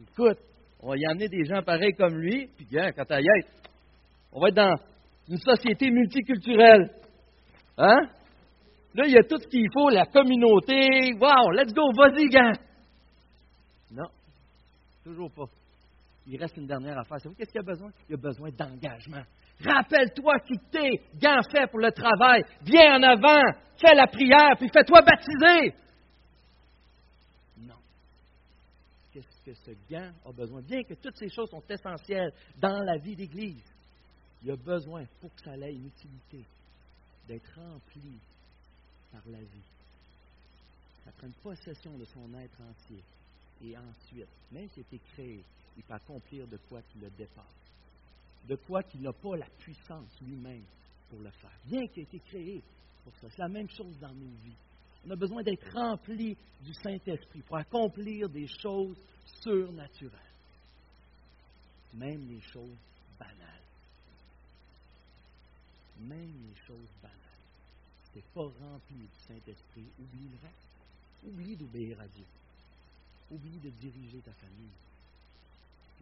Écoute, 0.00 0.38
on 0.80 0.88
va 0.88 0.96
y 0.96 1.04
amener 1.04 1.28
des 1.28 1.44
gens 1.44 1.62
pareils 1.62 1.92
comme 1.92 2.16
lui, 2.16 2.46
puis 2.56 2.64
bien, 2.64 2.90
quand 2.92 3.10
à 3.10 3.20
y 3.20 3.26
être, 3.38 3.48
on 4.32 4.40
va 4.40 4.48
être 4.48 4.54
dans 4.54 4.74
une 5.28 5.36
société 5.36 5.90
multiculturelle. 5.90 6.90
Hein? 7.76 8.08
Là, 8.94 9.04
il 9.06 9.12
y 9.12 9.18
a 9.18 9.24
tout 9.24 9.38
ce 9.38 9.46
qu'il 9.46 9.68
faut, 9.70 9.90
la 9.90 10.06
communauté. 10.06 11.12
Wow, 11.20 11.50
let's 11.50 11.74
go, 11.74 11.92
vas-y, 11.98 12.28
gars! 12.30 12.52
Non, 13.90 14.08
toujours 15.04 15.30
pas. 15.32 15.50
Il 16.28 16.40
reste 16.40 16.56
une 16.56 16.66
dernière 16.66 16.98
affaire. 16.98 17.18
Savez-vous 17.20 17.36
qu'est-ce 17.36 17.52
qu'il 17.52 17.60
a 17.60 17.64
besoin? 17.64 17.90
Il 18.08 18.14
a 18.14 18.18
besoin 18.18 18.50
d'engagement. 18.50 19.22
Rappelle-toi 19.60 20.40
qui 20.40 20.58
t'es, 20.70 21.00
gant 21.14 21.40
fait 21.50 21.66
pour 21.70 21.78
le 21.78 21.92
travail. 21.92 22.42
Viens 22.62 22.98
en 22.98 23.02
avant, 23.02 23.58
fais 23.80 23.94
la 23.94 24.06
prière, 24.06 24.56
puis 24.58 24.68
fais-toi 24.68 25.02
baptiser. 25.02 25.74
Non. 27.58 27.76
Qu'est-ce 29.12 29.42
que 29.42 29.54
ce 29.54 29.70
gant 29.88 30.10
a 30.26 30.32
besoin? 30.32 30.62
Bien 30.62 30.82
que 30.82 30.94
toutes 30.94 31.16
ces 31.16 31.28
choses 31.28 31.48
sont 31.48 31.62
essentielles 31.70 32.32
dans 32.58 32.82
la 32.82 32.98
vie 32.98 33.14
d'Église, 33.14 33.64
il 34.42 34.50
a 34.50 34.56
besoin, 34.56 35.04
pour 35.20 35.32
que 35.34 35.40
ça 35.42 35.56
ait 35.56 35.72
une 35.72 35.86
utilité, 35.86 36.44
d'être 37.28 37.54
rempli 37.54 38.18
par 39.12 39.22
la 39.26 39.38
vie. 39.38 39.64
Ça 41.04 41.12
prend 41.18 41.28
possession 41.42 41.96
de 41.96 42.04
son 42.04 42.34
être 42.34 42.60
entier. 42.60 43.02
Et 43.62 43.76
ensuite, 43.76 44.28
même 44.52 44.68
s'il 44.68 44.82
été 44.82 45.00
créé, 45.14 45.42
il 45.76 45.82
peut 45.82 45.94
accomplir 45.94 46.46
de 46.46 46.56
quoi 46.68 46.82
qu'il 46.82 47.00
le 47.00 47.10
dépasse. 47.10 47.44
De 48.48 48.56
quoi 48.56 48.82
qu'il 48.82 49.02
n'a 49.02 49.12
pas 49.12 49.36
la 49.36 49.48
puissance 49.58 50.20
lui-même 50.22 50.64
pour 51.10 51.20
le 51.20 51.30
faire. 51.30 51.58
Bien 51.64 51.86
qu'il 51.88 52.00
ait 52.00 52.06
été 52.06 52.18
créé 52.20 52.62
pour 53.04 53.14
ça. 53.16 53.28
C'est 53.30 53.42
la 53.42 53.48
même 53.48 53.68
chose 53.68 53.98
dans 53.98 54.12
nos 54.12 54.36
vies. 54.44 54.56
On 55.06 55.10
a 55.10 55.16
besoin 55.16 55.42
d'être 55.42 55.70
rempli 55.72 56.36
du 56.62 56.74
Saint-Esprit 56.74 57.42
pour 57.42 57.56
accomplir 57.56 58.28
des 58.28 58.46
choses 58.46 58.98
surnaturelles. 59.42 60.20
Même 61.94 62.28
les 62.28 62.40
choses 62.40 62.78
banales. 63.18 63.62
Même 65.98 66.32
les 66.48 66.66
choses 66.66 66.90
banales 67.02 67.16
n'est 68.16 68.22
pas 68.34 68.48
rempli 68.64 68.96
du 68.96 69.18
Saint-Esprit, 69.28 69.86
oublie 69.98 70.28
le 70.28 70.38
reste. 70.42 70.66
Oublie 71.26 71.56
d'obéir 71.56 72.00
à 72.00 72.08
Dieu. 72.08 72.24
Oublie 73.30 73.58
de 73.58 73.70
diriger 73.70 74.20
ta 74.20 74.32
famille. 74.32 74.72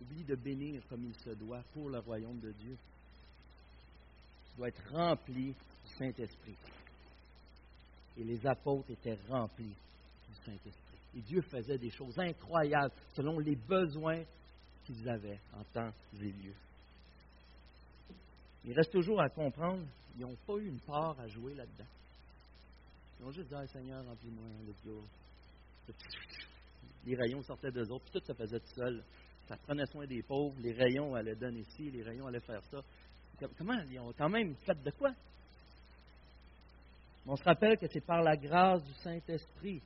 Oublie 0.01 0.25
de 0.25 0.35
bénir 0.35 0.83
comme 0.89 1.05
il 1.05 1.15
se 1.15 1.31
doit 1.31 1.63
pour 1.73 1.89
le 1.89 1.99
royaume 1.99 2.41
de 2.41 2.53
Dieu. 2.53 2.77
Tu 4.51 4.57
dois 4.57 4.69
être 4.69 4.91
rempli 4.91 5.53
du 5.53 5.97
Saint-Esprit. 5.99 6.57
Et 8.17 8.25
les 8.25 8.47
apôtres 8.47 8.91
étaient 8.91 9.19
remplis 9.29 9.65
du 10.29 10.35
Saint-Esprit. 10.45 10.99
Et 11.17 11.21
Dieu 11.21 11.43
faisait 11.43 11.79
des 11.79 11.91
choses 11.91 12.19
incroyables 12.19 12.93
selon 13.15 13.39
les 13.39 13.57
besoins 13.57 14.23
qu'ils 14.85 15.09
avaient 15.09 15.41
en 15.55 15.65
temps 15.73 15.93
et 16.21 16.25
lieu. 16.25 16.55
Il 18.65 18.73
reste 18.73 18.93
toujours 18.93 19.21
à 19.21 19.29
comprendre, 19.29 19.85
ils 20.17 20.23
n'ont 20.23 20.37
pas 20.47 20.57
eu 20.57 20.69
une 20.69 20.81
part 20.81 21.19
à 21.21 21.29
jouer 21.29 21.55
là-dedans. 21.55 21.87
Ils 23.21 23.27
ont 23.27 23.31
juste 23.31 23.49
dit, 23.49 23.69
Seigneur, 23.69 24.05
remplis-moi, 24.05 24.47
let's 24.67 24.85
go. 24.85 25.03
Les 27.07 27.15
rayons 27.15 27.43
sortaient 27.43 27.71
d'eux 27.71 27.91
autres, 27.91 28.05
puis 28.11 28.21
tout 28.21 28.27
se 28.27 28.33
faisait 28.33 28.61
tout 28.61 28.75
seul. 28.75 29.05
Ça 29.47 29.57
prenait 29.57 29.87
soin 29.87 30.07
des 30.07 30.23
pauvres, 30.23 30.57
les 30.61 30.73
rayons 30.73 31.15
allaient 31.15 31.35
donner 31.35 31.65
ci, 31.65 31.91
les 31.91 32.03
rayons 32.03 32.27
allaient 32.27 32.41
faire 32.41 32.63
ça. 32.65 32.81
Comment 33.59 33.81
Ils 33.91 33.99
ont 34.01 34.13
quand 34.17 34.29
même 34.29 34.55
fait 34.65 34.83
de 34.83 34.91
quoi? 34.91 35.13
On 37.27 37.37
se 37.37 37.45
rappelle 37.45 37.77
que 37.79 37.87
c'est 37.87 38.05
par 38.05 38.23
la 38.23 38.37
grâce 38.37 38.83
du 38.85 38.93
Saint-Esprit. 38.95 39.83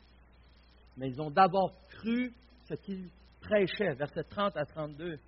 Mais 0.97 1.09
ils 1.09 1.21
ont 1.21 1.31
d'abord 1.31 1.73
cru 1.88 2.33
ce 2.68 2.75
qu'ils 2.75 3.09
prêchaient, 3.40 3.94
versets 3.94 4.25
30 4.25 4.57
à 4.57 4.64
32. 4.64 5.18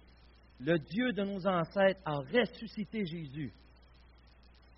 Le 0.60 0.78
Dieu 0.78 1.12
de 1.12 1.22
nos 1.22 1.46
ancêtres 1.46 2.00
a 2.04 2.16
ressuscité 2.16 3.06
Jésus, 3.06 3.52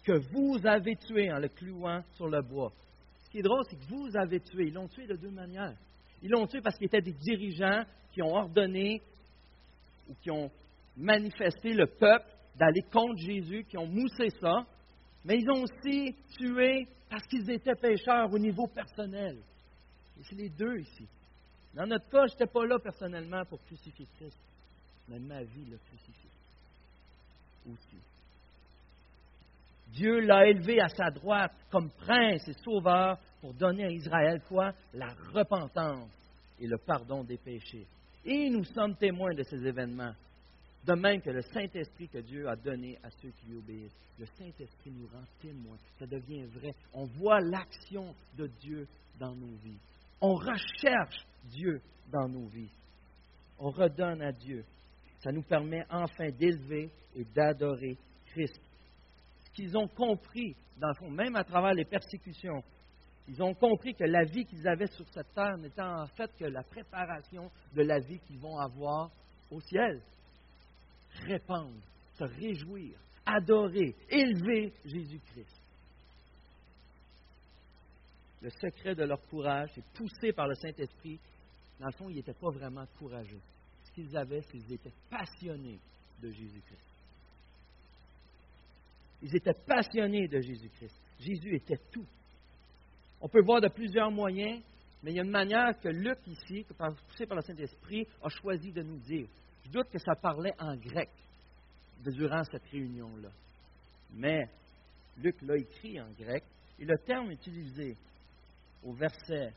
que 0.05 0.19
vous 0.33 0.59
avez 0.67 0.97
tué 0.97 1.33
en 1.33 1.39
le 1.39 1.49
clouant 1.49 2.03
sur 2.15 2.29
le 2.29 2.43
bois 2.43 2.73
qui 3.33 3.39
est 3.39 3.43
drôle, 3.43 3.65
c'est 3.69 3.77
que 3.77 3.89
vous 3.89 4.15
avez 4.15 4.41
tué. 4.41 4.67
Ils 4.67 4.75
l'ont 4.75 4.89
tué 4.89 5.07
de 5.07 5.17
deux 5.17 5.31
manières. 5.31 5.75
Ils 6.23 6.31
l'ont 6.31 6.47
tué 6.47 6.61
parce 6.61 6.77
qu'ils 6.77 6.87
étaient 6.87 7.01
des 7.01 7.15
dirigeants 7.15 7.83
qui 8.13 8.23
ont 8.23 8.35
ordonné 8.35 9.01
ou 10.09 10.15
qui 10.23 10.31
ont 10.31 10.51
manifesté 10.97 11.73
le 11.73 11.87
peuple 11.87 12.27
d'aller 12.57 12.83
contre 12.93 13.19
Jésus, 13.19 13.65
qui 13.65 13.79
ont 13.79 13.87
moussé 13.87 14.29
ça. 14.41 14.67
Mais 15.25 15.39
ils 15.39 15.51
ont 15.51 15.63
aussi 15.63 16.15
tué 16.37 16.87
parce 17.09 17.27
qu'ils 17.27 17.51
étaient 17.51 17.75
pécheurs 17.75 18.33
au 18.33 18.39
niveau 18.39 18.67
personnel. 18.67 19.39
Et 20.19 20.23
c'est 20.25 20.35
les 20.35 20.49
deux 20.49 20.79
ici. 20.79 21.07
Dans 21.75 21.87
notre 21.87 22.09
cas, 22.11 22.27
je 22.27 22.33
n'étais 22.33 22.47
pas 22.47 22.67
là 22.67 22.79
personnellement 22.79 23.45
pour 23.47 23.63
crucifier 23.65 24.07
Christ, 24.17 24.39
mais 25.09 25.19
ma 25.19 25.43
vie 25.43 25.65
l'a 25.71 25.79
crucifié 25.79 26.31
aussi. 27.71 27.99
Dieu 29.89 30.21
l'a 30.21 30.47
élevé 30.47 30.81
à 30.81 30.89
sa 30.89 31.11
droite 31.11 31.53
comme 31.71 31.91
prince 31.91 32.47
et 32.49 32.55
sauveur 32.65 33.19
pour 33.41 33.53
donner 33.55 33.85
à 33.85 33.91
Israël 33.91 34.41
quoi 34.49 34.73
La 34.95 35.15
repentance 35.33 36.11
et 36.59 36.67
le 36.67 36.79
pardon 36.79 37.25
des 37.25 37.37
péchés. 37.37 37.87
Et 38.25 38.51
nous 38.51 38.65
sommes 38.65 38.97
témoins 38.97 39.35
de 39.35 39.43
ces 39.43 39.67
événements. 39.67 40.15
De 40.85 40.95
même 40.95 41.21
que 41.21 41.31
le 41.31 41.43
Saint-Esprit 41.43 42.09
que 42.09 42.19
Dieu 42.19 42.49
a 42.49 42.57
donné 42.57 42.99
à 43.03 43.11
ceux 43.11 43.31
qui 43.31 43.47
lui 43.47 43.59
obéissent. 43.59 43.97
Le 44.19 44.27
Saint-Esprit 44.27 44.91
nous 44.91 45.07
rend 45.07 45.25
témoins. 45.41 45.79
Ça 45.99 46.07
devient 46.07 46.45
vrai. 46.47 46.75
On 46.93 47.05
voit 47.05 47.41
l'action 47.41 48.15
de 48.37 48.49
Dieu 48.61 48.87
dans 49.19 49.35
nos 49.35 49.55
vies. 49.63 49.79
On 50.21 50.35
recherche 50.35 51.25
Dieu 51.45 51.81
dans 52.11 52.29
nos 52.29 52.47
vies. 52.47 52.71
On 53.59 53.71
redonne 53.71 54.23
à 54.23 54.33
Dieu. 54.33 54.65
Ça 55.21 55.31
nous 55.31 55.43
permet 55.43 55.85
enfin 55.89 56.31
d'élever 56.31 56.91
et 57.15 57.25
d'adorer 57.25 57.97
Christ 58.27 58.61
qu'ils 59.55 59.77
ont 59.77 59.89
compris, 59.89 60.57
dans 60.79 60.89
le 60.89 60.95
fond, 60.95 61.11
même 61.11 61.37
à 61.37 61.45
travers 61.45 61.75
les 61.75 61.85
persécutions, 61.85 62.63
ils 63.29 63.43
ont 63.43 63.55
compris 63.55 63.95
que 63.95 64.05
la 64.05 64.25
vie 64.25 64.45
qu'ils 64.45 64.67
avaient 64.67 64.89
sur 64.89 65.07
cette 65.09 65.33
terre 65.35 65.57
n'était 65.59 65.83
en 65.83 66.07
fait 66.07 66.31
que 66.37 66.45
la 66.45 66.63
préparation 66.63 67.51
de 67.75 67.83
la 67.83 68.01
vie 68.01 68.19
qu'ils 68.21 68.39
vont 68.39 68.59
avoir 68.59 69.11
au 69.51 69.61
ciel. 69.61 70.01
Répandre, 71.27 71.81
se 72.15 72.25
réjouir, 72.25 72.99
adorer, 73.25 73.95
élever 74.09 74.73
Jésus-Christ. 74.85 75.61
Le 78.41 78.51
secret 78.51 78.95
de 78.97 79.05
leur 79.05 79.23
courage 79.29 79.71
est 79.79 79.85
poussé 79.95 80.33
par 80.33 80.49
le 80.49 80.55
Saint-Esprit. 80.55 81.21
Dans 81.79 81.87
le 81.87 81.93
fond, 81.93 82.09
ils 82.09 82.17
n'étaient 82.17 82.33
pas 82.33 82.51
vraiment 82.51 82.85
courageux. 82.99 83.41
Ce 83.85 83.93
qu'ils 83.93 84.17
avaient, 84.17 84.43
c'est 84.43 84.59
qu'ils 84.59 84.73
étaient 84.73 84.93
passionnés 85.09 85.79
de 86.21 86.31
Jésus-Christ. 86.31 86.93
Ils 89.23 89.37
étaient 89.37 89.59
passionnés 89.67 90.27
de 90.27 90.41
Jésus-Christ. 90.41 91.01
Jésus 91.21 91.55
était 91.55 91.81
tout. 91.93 92.07
On 93.23 93.29
peut 93.29 93.41
voir 93.41 93.61
de 93.61 93.69
plusieurs 93.69 94.11
moyens, 94.11 94.61
mais 95.03 95.13
il 95.13 95.17
y 95.17 95.21
a 95.21 95.23
une 95.23 95.31
manière 95.31 95.79
que 95.81 95.89
Luc, 95.89 96.19
ici, 96.27 96.67
poussé 97.09 97.25
par 97.25 97.37
le 97.37 97.43
Saint-Esprit, 97.43 98.07
a 98.21 98.29
choisi 98.29 98.73
de 98.73 98.83
nous 98.83 98.99
dire. 98.99 99.29
Je 99.65 99.71
doute 99.71 99.89
que 99.91 99.99
ça 99.99 100.17
parlait 100.21 100.53
en 100.59 100.77
grec. 100.77 101.09
durant 102.05 102.43
cette 102.43 102.65
réunion-là. 102.73 103.31
Mais 104.15 104.51
Luc 105.19 105.41
l'a 105.43 105.57
écrit 105.57 106.01
en 106.01 106.11
grec, 106.19 106.43
et 106.81 106.85
le 106.85 106.99
terme 107.07 107.31
utilisé 107.31 107.97
au 108.83 108.93
verset, 108.93 109.55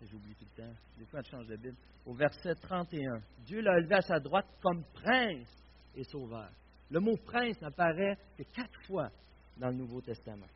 j'oublie 0.00 0.34
tout 0.34 0.46
le 0.56 0.62
temps, 0.62 0.74
des 0.98 1.04
fois 1.04 1.20
je 1.20 1.30
change 1.30 1.46
de 1.46 1.56
Bible, 1.56 1.76
au 2.06 2.14
verset 2.14 2.54
31, 2.54 3.20
Dieu 3.44 3.60
l'a 3.60 3.78
élevé 3.78 3.96
à 3.96 4.00
sa 4.00 4.18
droite 4.18 4.46
comme 4.62 4.82
prince 4.94 5.62
et 5.94 6.04
sauveur. 6.04 6.48
Le 6.90 7.00
mot 7.00 7.16
prince 7.26 7.60
n'apparaît 7.60 8.16
que 8.38 8.44
quatre 8.44 8.80
fois 8.86 9.10
dans 9.58 9.68
le 9.68 9.74
Nouveau 9.74 10.00
Testament. 10.00 10.46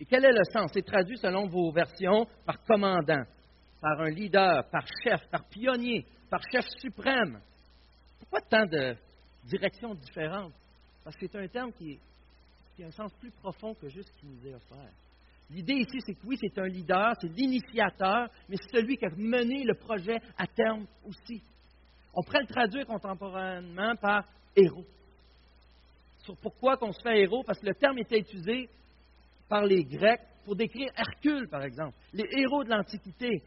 Et 0.00 0.06
quel 0.06 0.24
est 0.24 0.32
le 0.32 0.44
sens? 0.50 0.70
C'est 0.72 0.84
traduit 0.84 1.18
selon 1.18 1.46
vos 1.46 1.70
versions 1.70 2.26
par 2.46 2.62
commandant, 2.64 3.22
par 3.82 4.00
un 4.00 4.08
leader, 4.08 4.66
par 4.70 4.86
chef, 5.04 5.20
par 5.30 5.44
pionnier, 5.44 6.06
par 6.30 6.40
chef 6.50 6.64
suprême. 6.78 7.38
Pourquoi 8.18 8.40
tant 8.40 8.64
de 8.64 8.96
directions 9.44 9.94
différentes? 9.94 10.54
Parce 11.04 11.16
que 11.16 11.26
c'est 11.26 11.38
un 11.38 11.48
terme 11.48 11.72
qui, 11.72 12.00
a 12.82 12.86
un 12.86 12.90
sens 12.90 13.12
plus 13.20 13.30
profond 13.30 13.74
que 13.74 13.90
juste 13.90 14.08
ce 14.08 14.20
qui 14.20 14.26
nous 14.26 14.46
est 14.46 14.54
offert. 14.54 14.90
L'idée 15.50 15.74
ici, 15.74 15.98
c'est 16.06 16.14
que 16.14 16.26
oui, 16.26 16.38
c'est 16.40 16.58
un 16.58 16.66
leader, 16.66 17.12
c'est 17.20 17.28
l'initiateur, 17.28 18.30
mais 18.48 18.56
c'est 18.56 18.78
celui 18.78 18.96
qui 18.96 19.04
a 19.04 19.10
mené 19.16 19.64
le 19.64 19.74
projet 19.74 20.16
à 20.38 20.46
terme 20.46 20.86
aussi. 21.06 21.42
On 22.14 22.22
pourrait 22.22 22.40
le 22.40 22.46
traduire 22.46 22.86
contemporainement 22.86 23.96
par 23.96 24.24
héros. 24.56 24.86
Sur 26.20 26.36
pourquoi 26.38 26.78
qu'on 26.78 26.92
se 26.92 27.02
fait 27.02 27.20
héros? 27.20 27.42
Parce 27.44 27.58
que 27.58 27.66
le 27.66 27.74
terme 27.74 27.98
était 27.98 28.20
utilisé 28.20 28.70
par 29.50 29.66
les 29.66 29.84
Grecs 29.84 30.22
pour 30.44 30.56
décrire 30.56 30.90
Hercule, 30.96 31.48
par 31.48 31.62
exemple. 31.64 31.96
Les 32.14 32.24
héros 32.38 32.64
de 32.64 32.70
l'Antiquité, 32.70 33.42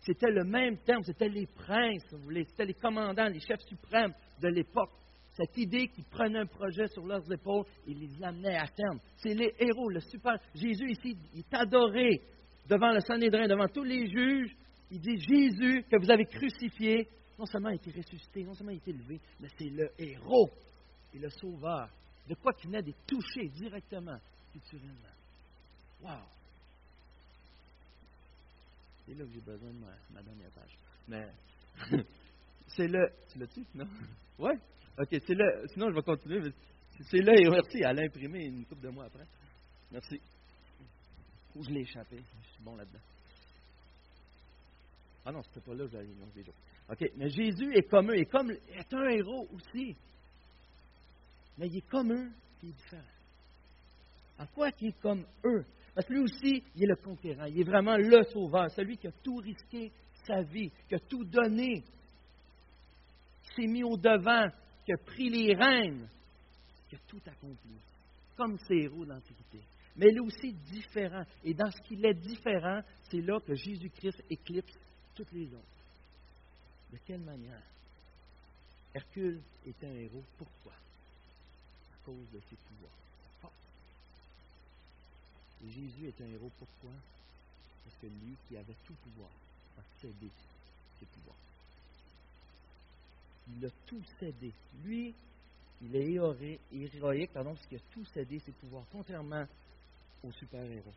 c'était 0.00 0.30
le 0.30 0.44
même 0.44 0.76
terme, 0.84 1.02
c'était 1.02 1.28
les 1.28 1.46
princes, 1.46 2.04
c'était 2.46 2.66
les 2.66 2.74
commandants, 2.74 3.26
les 3.26 3.40
chefs 3.40 3.62
suprêmes 3.66 4.12
de 4.40 4.48
l'époque. 4.48 4.92
Cette 5.32 5.56
idée 5.58 5.88
qu'ils 5.88 6.04
prenaient 6.04 6.40
un 6.40 6.46
projet 6.46 6.86
sur 6.88 7.04
leurs 7.04 7.30
épaules 7.32 7.64
et 7.86 7.94
les 7.94 8.22
amenaient 8.22 8.56
à 8.56 8.68
terme. 8.68 9.00
C'est 9.16 9.34
les 9.34 9.52
héros, 9.58 9.90
le 9.90 10.00
super. 10.00 10.38
Jésus 10.54 10.90
ici, 10.90 11.16
il 11.34 11.40
est 11.40 11.54
adoré 11.54 12.22
devant 12.68 12.92
le 12.92 13.00
Sanhédrin, 13.00 13.48
devant 13.48 13.68
tous 13.68 13.84
les 13.84 14.06
juges. 14.06 14.54
Il 14.90 15.00
dit 15.00 15.18
Jésus 15.18 15.84
que 15.90 15.98
vous 15.98 16.10
avez 16.10 16.26
crucifié, 16.26 17.08
non 17.38 17.44
seulement 17.46 17.70
a 17.70 17.74
été 17.74 17.90
ressuscité, 17.90 18.44
non 18.44 18.54
seulement 18.54 18.72
a 18.72 18.76
été 18.76 18.90
élevé, 18.90 19.20
mais 19.40 19.48
c'est 19.58 19.70
le 19.70 19.90
héros 19.98 20.50
et 21.12 21.18
le 21.18 21.28
sauveur. 21.28 21.88
De 22.28 22.34
quoi 22.34 22.52
qu'il 22.52 22.70
venait 22.70 22.82
de 22.82 22.92
toucher 23.06 23.48
directement, 23.48 24.18
culturellement. 24.52 25.15
Wow! 26.02 26.20
C'est 29.06 29.14
là 29.14 29.24
que 29.24 29.32
j'ai 29.32 29.40
besoin 29.40 29.70
de 29.70 29.78
ma, 30.12 30.22
dernière 30.22 30.50
page. 30.50 30.78
Mais 31.08 31.28
c'est 32.68 32.88
le. 32.88 33.12
Tu 33.32 33.38
l'as-tu? 33.38 33.64
Non? 33.74 33.86
Oui? 34.38 34.50
OK, 34.98 35.08
c'est 35.10 35.34
le. 35.34 35.66
Sinon, 35.68 35.88
je 35.88 35.94
vais 35.94 36.02
continuer. 36.02 36.52
C'est 37.10 37.22
là 37.22 37.32
et 37.34 37.48
merci. 37.48 37.78
Elle 37.78 38.00
a 38.00 38.02
imprimé 38.02 38.44
une 38.44 38.66
coupe 38.66 38.80
de 38.80 38.90
mois 38.90 39.06
après. 39.06 39.26
Merci. 39.90 40.20
Où 41.54 41.62
je 41.62 41.70
l'ai 41.70 41.80
échappé? 41.80 42.16
Je 42.16 42.48
suis 42.50 42.62
bon 42.62 42.76
là-dedans. 42.76 43.00
Ah 45.24 45.32
non, 45.32 45.42
c'était 45.42 45.60
pas 45.60 45.74
là 45.74 45.84
que 45.84 45.90
j'allais 45.90 46.06
des 46.06 46.44
OK, 46.88 47.10
mais 47.16 47.28
Jésus 47.30 47.74
est 47.74 47.88
comme 47.90 48.10
eux, 48.10 48.16
est, 48.16 48.26
comme, 48.26 48.50
est 48.50 48.94
un 48.94 49.08
héros 49.08 49.48
aussi. 49.52 49.96
Mais 51.58 51.66
il 51.66 51.78
est 51.78 51.88
comme 51.88 52.12
eux, 52.12 52.30
il 52.62 52.68
est 52.68 52.72
différent. 52.72 53.02
En 54.38 54.46
quoi 54.46 54.70
qu'il 54.70 54.88
est 54.88 55.00
comme 55.00 55.26
eux? 55.44 55.64
Parce 55.96 56.08
que 56.08 56.12
lui 56.12 56.20
aussi, 56.20 56.62
il 56.74 56.84
est 56.84 56.88
le 56.88 56.96
conquérant. 56.96 57.46
Il 57.46 57.58
est 57.58 57.64
vraiment 57.64 57.96
le 57.96 58.22
sauveur, 58.24 58.70
celui 58.70 58.98
qui 58.98 59.06
a 59.06 59.12
tout 59.24 59.36
risqué 59.36 59.90
sa 60.26 60.42
vie, 60.42 60.70
qui 60.86 60.94
a 60.94 60.98
tout 60.98 61.24
donné, 61.24 61.82
qui 63.42 63.54
s'est 63.54 63.66
mis 63.66 63.82
au 63.82 63.96
devant, 63.96 64.46
qui 64.84 64.92
a 64.92 64.98
pris 64.98 65.30
les 65.30 65.54
rênes, 65.54 66.06
qui 66.90 66.96
a 66.96 66.98
tout 67.08 67.22
accompli, 67.26 67.80
comme 68.36 68.58
ces 68.58 68.74
héros 68.74 69.06
de 69.06 69.10
l'Antiquité. 69.10 69.60
Mais 69.96 70.08
il 70.10 70.18
est 70.18 70.20
aussi 70.20 70.52
différent. 70.52 71.24
Et 71.42 71.54
dans 71.54 71.70
ce 71.70 71.80
qu'il 71.80 72.04
est 72.04 72.12
différent, 72.12 72.82
c'est 73.10 73.22
là 73.22 73.40
que 73.40 73.54
Jésus-Christ 73.54 74.22
éclipse 74.28 74.78
toutes 75.14 75.32
les 75.32 75.46
autres. 75.46 75.64
De 76.92 76.98
quelle 77.06 77.22
manière? 77.22 77.62
Hercule 78.94 79.40
est 79.66 79.82
un 79.82 79.94
héros. 79.94 80.24
Pourquoi? 80.36 80.72
À 80.72 82.04
cause 82.04 82.30
de 82.34 82.40
ses 82.50 82.56
pouvoirs. 82.68 83.05
Jésus 85.64 86.08
est 86.08 86.20
un 86.20 86.26
héros. 86.26 86.50
Pourquoi? 86.58 86.92
Parce 87.84 87.96
que 87.96 88.06
lui 88.06 88.36
qui 88.48 88.56
avait 88.56 88.76
tout 88.84 88.94
pouvoir 89.02 89.30
a 89.78 89.82
cédé 90.00 90.28
ses 90.98 91.06
pouvoirs. 91.06 91.36
Il 93.48 93.64
a 93.64 93.70
tout 93.86 94.02
cédé. 94.18 94.52
Lui, 94.84 95.14
il 95.82 95.94
est 95.94 96.10
héroïque, 96.10 97.32
pardon, 97.32 97.54
parce 97.54 97.66
qu'il 97.66 97.78
a 97.78 97.92
tout 97.92 98.04
cédé 98.06 98.38
ses 98.40 98.52
pouvoirs, 98.52 98.84
contrairement 98.90 99.46
au 100.22 100.32
super-héros. 100.32 100.94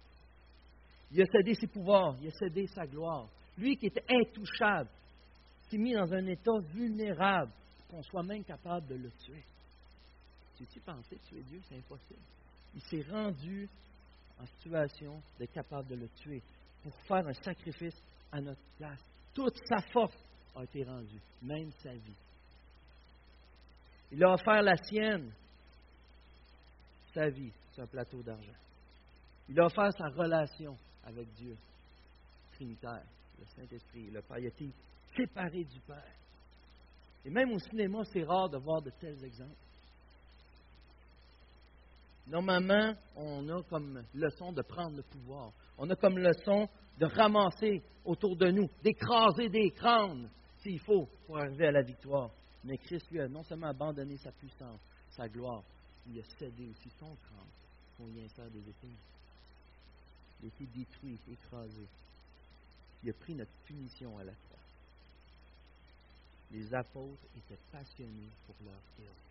Il 1.12 1.22
a 1.22 1.26
cédé 1.26 1.54
ses 1.56 1.68
pouvoirs, 1.68 2.16
il 2.22 2.28
a 2.28 2.32
cédé 2.32 2.68
sa 2.68 2.86
gloire. 2.86 3.28
Lui 3.58 3.78
qui 3.78 3.88
était 3.88 4.06
intouchable, 4.10 4.90
s'est 5.70 5.78
mis 5.78 5.94
dans 5.94 6.12
un 6.14 6.26
état 6.26 6.58
vulnérable, 6.74 7.52
qu'on 7.90 8.04
soit 8.04 8.24
même 8.24 8.44
capable 8.44 8.88
de 8.88 8.96
le 8.96 9.12
tuer. 9.12 9.44
Tu-tu 10.58 10.80
pensé 10.82 11.18
tuer 11.28 11.42
Dieu? 11.44 11.60
C'est 11.68 11.78
impossible. 11.78 12.20
Il 12.76 12.82
s'est 12.82 13.10
rendu 13.10 13.68
en 14.40 14.46
situation 14.46 15.22
d'être 15.38 15.52
capable 15.52 15.90
de 15.90 15.96
le 15.96 16.10
tuer 16.10 16.42
pour 16.82 16.94
faire 17.02 17.28
un 17.28 17.34
sacrifice 17.34 18.02
à 18.32 18.40
notre 18.42 18.62
place. 18.78 19.04
Toute 19.34 19.58
sa 19.68 19.82
force 19.92 20.18
a 20.56 20.64
été 20.64 20.84
rendue, 20.84 21.22
même 21.42 21.72
sa 21.84 21.94
vie. 21.94 22.16
Il 24.12 24.24
a 24.24 24.34
offert 24.34 24.62
la 24.62 24.76
sienne, 24.78 25.32
sa 27.14 27.30
vie, 27.30 27.52
sur 27.74 27.84
un 27.84 27.88
plateau 27.88 28.24
d'argent. 28.24 28.58
Il 29.48 29.60
a 29.60 29.66
offert 29.66 29.92
sa 29.94 30.08
relation 30.10 30.78
avec 31.04 31.32
Dieu, 31.34 31.56
Trinitaire, 32.54 33.06
le 33.38 33.46
Saint-Esprit, 33.46 34.10
le 34.10 34.22
Père. 34.22 34.40
Il 34.40 34.48
a 34.48 35.16
séparé 35.16 35.64
du 35.64 35.80
Père. 35.82 36.16
Et 37.26 37.30
même 37.30 37.52
au 37.52 37.60
cinéma, 37.60 38.04
c'est 38.06 38.24
rare 38.24 38.50
de 38.50 38.58
voir 38.58 38.82
de 38.82 38.92
tels 39.00 39.24
exemples. 39.24 39.56
Normalement, 42.30 42.94
on 43.16 43.50
a 43.50 43.64
comme 43.64 44.04
leçon 44.14 44.52
de 44.52 44.62
prendre 44.62 44.96
le 44.96 45.04
pouvoir. 45.04 45.52
On 45.80 45.90
a 45.90 45.96
comme 45.96 46.20
leçon 46.20 46.70
de 47.00 47.06
ramasser 47.06 47.82
autour 48.06 48.36
de 48.38 48.52
nous, 48.52 48.70
d'écraser 48.84 49.50
des 49.50 49.72
crânes, 49.72 50.30
s'il 50.58 50.80
faut, 50.80 51.08
pour 51.26 51.40
arriver 51.40 51.68
à 51.68 51.72
la 51.72 51.82
victoire. 51.82 52.30
Mais 52.64 52.78
Christ, 52.78 53.10
lui, 53.10 53.20
a 53.20 53.28
non 53.28 53.42
seulement 53.44 53.68
abandonné 53.68 54.18
sa 54.18 54.32
puissance, 54.32 54.80
sa 55.10 55.28
gloire, 55.28 55.64
il 56.08 56.20
a 56.20 56.24
cédé 56.38 56.68
aussi 56.68 56.90
son 57.00 57.16
crâne 57.16 57.48
qu'on 57.98 58.08
y 58.10 58.24
insère 58.24 58.50
des 58.52 58.70
épines. 58.70 58.96
Il 60.42 60.46
a 60.46 60.48
été 60.48 60.66
détruit, 60.78 61.20
écrasé. 61.32 61.88
Il 63.04 63.10
a 63.10 63.14
pris 63.14 63.34
notre 63.34 63.52
punition 63.66 64.18
à 64.20 64.24
la 64.24 64.34
croix. 64.34 64.60
Les 66.52 66.74
apôtres 66.76 67.26
étaient 67.36 67.60
passionnés 67.72 68.30
pour 68.46 68.56
leur 68.66 68.82
héros. 69.00 69.29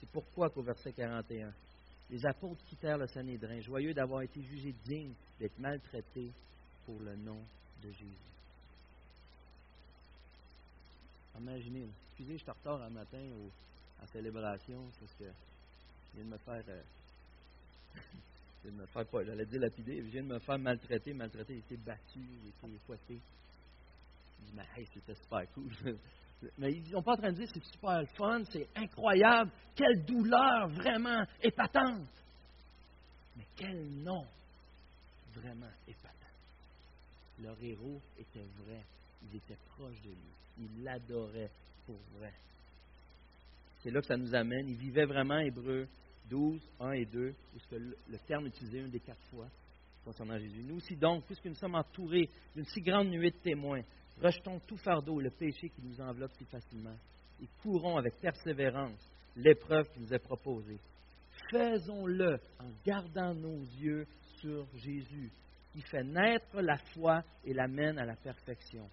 C'est 0.00 0.08
pourquoi 0.10 0.50
qu'au 0.50 0.62
verset 0.62 0.92
41, 0.92 1.52
les 2.10 2.26
apôtres 2.26 2.64
quittèrent 2.66 2.98
le 2.98 3.06
Sanhédrin, 3.06 3.60
joyeux 3.60 3.92
d'avoir 3.92 4.22
été 4.22 4.40
jugés 4.42 4.74
dignes 4.84 5.14
d'être 5.38 5.58
maltraités 5.58 6.32
pour 6.86 6.98
le 7.00 7.16
nom 7.16 7.40
de 7.82 7.90
Jésus. 7.90 8.28
Imaginez, 11.38 11.86
excusez, 12.08 12.38
je 12.38 12.42
suis 12.42 12.50
en 12.50 12.54
retard 12.54 12.82
un 12.82 12.90
matin 12.90 13.18
à 13.98 14.02
la 14.02 14.06
célébration 14.08 14.82
parce 14.98 15.12
que 15.14 15.24
je 15.24 16.16
viens 16.16 16.24
de 16.24 16.30
me 16.30 16.38
faire, 16.38 16.64
euh, 16.68 16.82
je 17.94 18.68
viens 18.68 18.72
de 18.72 18.82
me 18.82 18.86
faire 18.86 19.06
pas, 19.06 19.24
j'allais 19.24 19.46
dire 19.46 19.60
lapider, 19.60 19.98
je 19.98 20.10
viens 20.10 20.22
de 20.22 20.28
me 20.28 20.38
faire 20.40 20.58
maltraiter, 20.58 21.12
maltraiter, 21.12 21.54
j'ai 21.54 21.74
été 21.74 21.76
battu, 21.76 22.20
j'ai 22.42 22.48
été 22.48 22.78
fouetté. 22.86 23.20
Je 24.40 24.46
dis, 24.46 24.52
mais 24.54 24.66
hey, 24.76 24.88
c'était 24.92 25.14
super 25.14 25.46
cool. 25.52 25.70
Mais 26.58 26.72
ils 26.72 26.86
sont 26.90 27.02
pas 27.02 27.12
en 27.12 27.16
train 27.16 27.32
de 27.32 27.36
dire 27.36 27.48
c'est 27.52 27.64
super 27.64 28.02
fun, 28.16 28.44
c'est 28.50 28.68
incroyable, 28.76 29.50
quelle 29.74 30.04
douleur 30.04 30.68
vraiment 30.68 31.24
épatante. 31.42 32.08
Mais 33.36 33.44
quel 33.56 33.86
nom 34.02 34.24
vraiment 35.34 35.70
épatant. 35.86 36.14
Leur 37.42 37.56
héros 37.62 38.00
était 38.18 38.46
vrai, 38.64 38.82
ils 39.22 39.36
étaient 39.36 39.58
proches 39.76 40.00
de 40.02 40.10
lui, 40.10 40.60
ils 40.60 40.84
l'adoraient 40.84 41.50
pour 41.86 41.98
vrai. 42.18 42.32
C'est 43.80 43.90
là 43.90 44.00
que 44.00 44.06
ça 44.06 44.16
nous 44.16 44.34
amène. 44.34 44.68
Ils 44.68 44.76
vivaient 44.76 45.06
vraiment 45.06 45.38
Hébreu 45.38 45.86
12, 46.28 46.60
1 46.80 46.90
et 46.92 47.04
2, 47.06 47.28
où 47.30 47.58
le 47.72 48.18
terme 48.26 48.46
utilisé 48.46 48.80
une 48.80 48.90
des 48.90 49.00
quatre 49.00 49.22
fois 49.30 49.46
concernant 50.04 50.38
Jésus. 50.38 50.62
Nous 50.62 50.76
aussi 50.76 50.96
donc, 50.96 51.24
puisque 51.24 51.46
nous 51.46 51.54
sommes 51.54 51.74
entourés 51.74 52.28
d'une 52.54 52.64
si 52.64 52.80
grande 52.80 53.08
nuée 53.08 53.30
de 53.30 53.36
témoins, 53.36 53.82
Rejetons 54.22 54.58
tout 54.66 54.76
fardeau, 54.78 55.20
le 55.20 55.30
péché 55.30 55.68
qui 55.68 55.82
nous 55.82 56.00
enveloppe 56.00 56.32
si 56.38 56.44
facilement, 56.46 56.96
et 57.40 57.46
courons 57.62 57.96
avec 57.96 58.14
persévérance 58.20 59.00
l'épreuve 59.36 59.88
qui 59.92 60.00
nous 60.00 60.12
est 60.12 60.18
proposée. 60.18 60.78
Faisons-le 61.52 62.34
en 62.58 62.70
gardant 62.84 63.32
nos 63.32 63.60
yeux 63.80 64.06
sur 64.40 64.66
Jésus, 64.74 65.30
qui 65.72 65.80
fait 65.82 66.02
naître 66.02 66.60
la 66.60 66.78
foi 66.92 67.22
et 67.44 67.54
l'amène 67.54 67.98
à 67.98 68.04
la 68.04 68.16
perfection. 68.16 68.88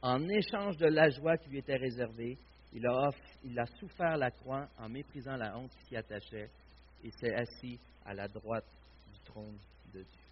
En 0.00 0.26
échange 0.28 0.76
de 0.78 0.86
la 0.86 1.10
joie 1.10 1.36
qui 1.36 1.50
lui 1.50 1.58
était 1.58 1.76
réservée, 1.76 2.38
il 2.72 2.86
a, 2.86 3.10
il 3.44 3.58
a 3.58 3.66
souffert 3.78 4.16
la 4.16 4.30
croix 4.30 4.66
en 4.78 4.88
méprisant 4.88 5.36
la 5.36 5.56
honte 5.56 5.70
qui 5.70 5.86
s'y 5.88 5.96
attachait 5.96 6.50
et 7.04 7.10
s'est 7.10 7.34
assis 7.34 7.78
à 8.04 8.14
la 8.14 8.28
droite 8.28 8.66
du 9.12 9.20
trône 9.20 9.58
de 9.92 10.00
Dieu. 10.00 10.23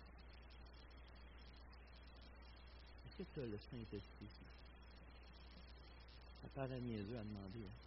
Tu 3.17 3.41
as 3.41 3.47
le 3.47 3.59
Saint-Esprit? 3.59 4.29
Ça 6.43 6.49
paraît 6.55 6.81
niaiseux 6.81 7.19
à 7.19 7.23
demander. 7.23 7.67
Hein? 7.67 7.83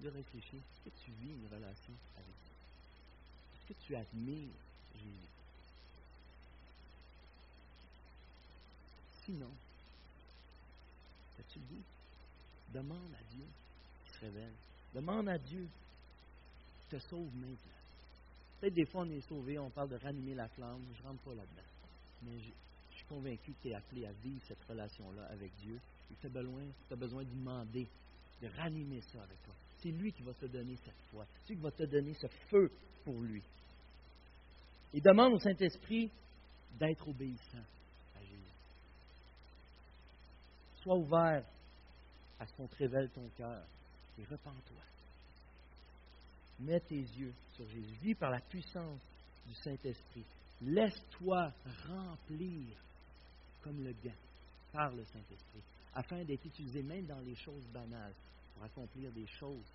Dois 0.00 0.12
réfléchir. 0.12 0.58
Est-ce 0.58 0.90
que 0.90 1.04
tu 1.04 1.10
vis 1.20 1.32
une 1.32 1.46
relation 1.46 1.92
avec 2.16 2.26
lui? 2.26 2.54
Est-ce 3.54 3.66
que 3.68 3.86
tu 3.86 3.96
admires 3.96 4.48
Jésus? 4.94 5.28
Sinon, 9.24 9.50
as-tu 11.38 11.58
le? 11.58 11.82
Demande 12.72 13.14
à 13.14 13.34
Dieu 13.34 13.44
qui 14.04 14.12
se 14.12 14.20
révèle. 14.20 14.52
Demande 14.94 15.28
à 15.28 15.38
Dieu 15.38 15.66
qui 16.80 16.96
te 16.96 17.00
sauve 17.08 17.34
maintenant. 17.34 17.56
Peut-être 18.60 18.74
des 18.74 18.86
fois 18.86 19.02
on 19.02 19.10
est 19.10 19.20
sauvé, 19.22 19.58
on 19.58 19.70
parle 19.70 19.88
de 19.90 19.96
ranimer 19.96 20.34
la 20.34 20.48
flamme. 20.48 20.84
Je 20.96 21.02
ne 21.02 21.08
rentre 21.08 21.22
pas 21.22 21.34
là-dedans. 21.34 21.68
Mais 22.22 22.38
convaincu 23.10 23.52
que 23.52 23.62
tu 23.62 23.68
es 23.70 23.74
appelé 23.74 24.06
à 24.06 24.12
vivre 24.22 24.40
cette 24.46 24.62
relation-là 24.68 25.26
avec 25.30 25.50
Dieu. 25.56 25.78
Tu 26.20 26.26
as 26.26 26.30
besoin, 26.30 26.62
besoin 26.90 27.24
de 27.24 27.30
demander, 27.30 27.86
de 28.40 28.48
ranimer 28.56 29.00
ça 29.12 29.22
avec 29.22 29.42
toi. 29.44 29.54
C'est 29.78 29.90
lui 29.90 30.12
qui 30.12 30.22
va 30.22 30.32
te 30.34 30.46
donner 30.46 30.76
cette 30.84 31.00
foi. 31.10 31.26
C'est 31.42 31.54
lui 31.54 31.56
qui 31.56 31.62
va 31.62 31.70
te 31.72 31.84
donner 31.84 32.14
ce 32.14 32.26
feu 32.48 32.70
pour 33.04 33.20
lui. 33.20 33.42
Il 34.92 35.02
demande 35.02 35.34
au 35.34 35.38
Saint-Esprit 35.40 36.10
d'être 36.78 37.08
obéissant 37.08 37.64
à 38.16 38.20
Jésus. 38.20 38.52
Sois 40.82 40.96
ouvert 40.96 41.44
à 42.38 42.46
ce 42.46 42.52
qu'on 42.54 42.66
te 42.66 42.76
révèle 42.76 43.10
ton 43.10 43.28
cœur 43.36 43.62
et 44.18 44.24
repens-toi. 44.24 44.82
Mets 46.60 46.80
tes 46.80 47.00
yeux 47.00 47.32
sur 47.54 47.68
Jésus. 47.68 47.94
Vis 48.02 48.14
par 48.14 48.30
la 48.30 48.40
puissance 48.40 49.00
du 49.46 49.54
Saint-Esprit. 49.54 50.24
Laisse-toi 50.62 51.52
remplir 51.88 52.76
comme 53.62 53.82
le 53.84 53.92
gant 54.04 54.16
par 54.72 54.90
le 54.92 55.04
Saint-Esprit, 55.04 55.62
afin 55.94 56.22
d'être 56.24 56.44
utilisé 56.44 56.82
même 56.82 57.06
dans 57.06 57.20
les 57.20 57.34
choses 57.36 57.64
banales 57.72 58.14
pour 58.54 58.64
accomplir 58.64 59.10
des 59.12 59.26
choses 59.26 59.66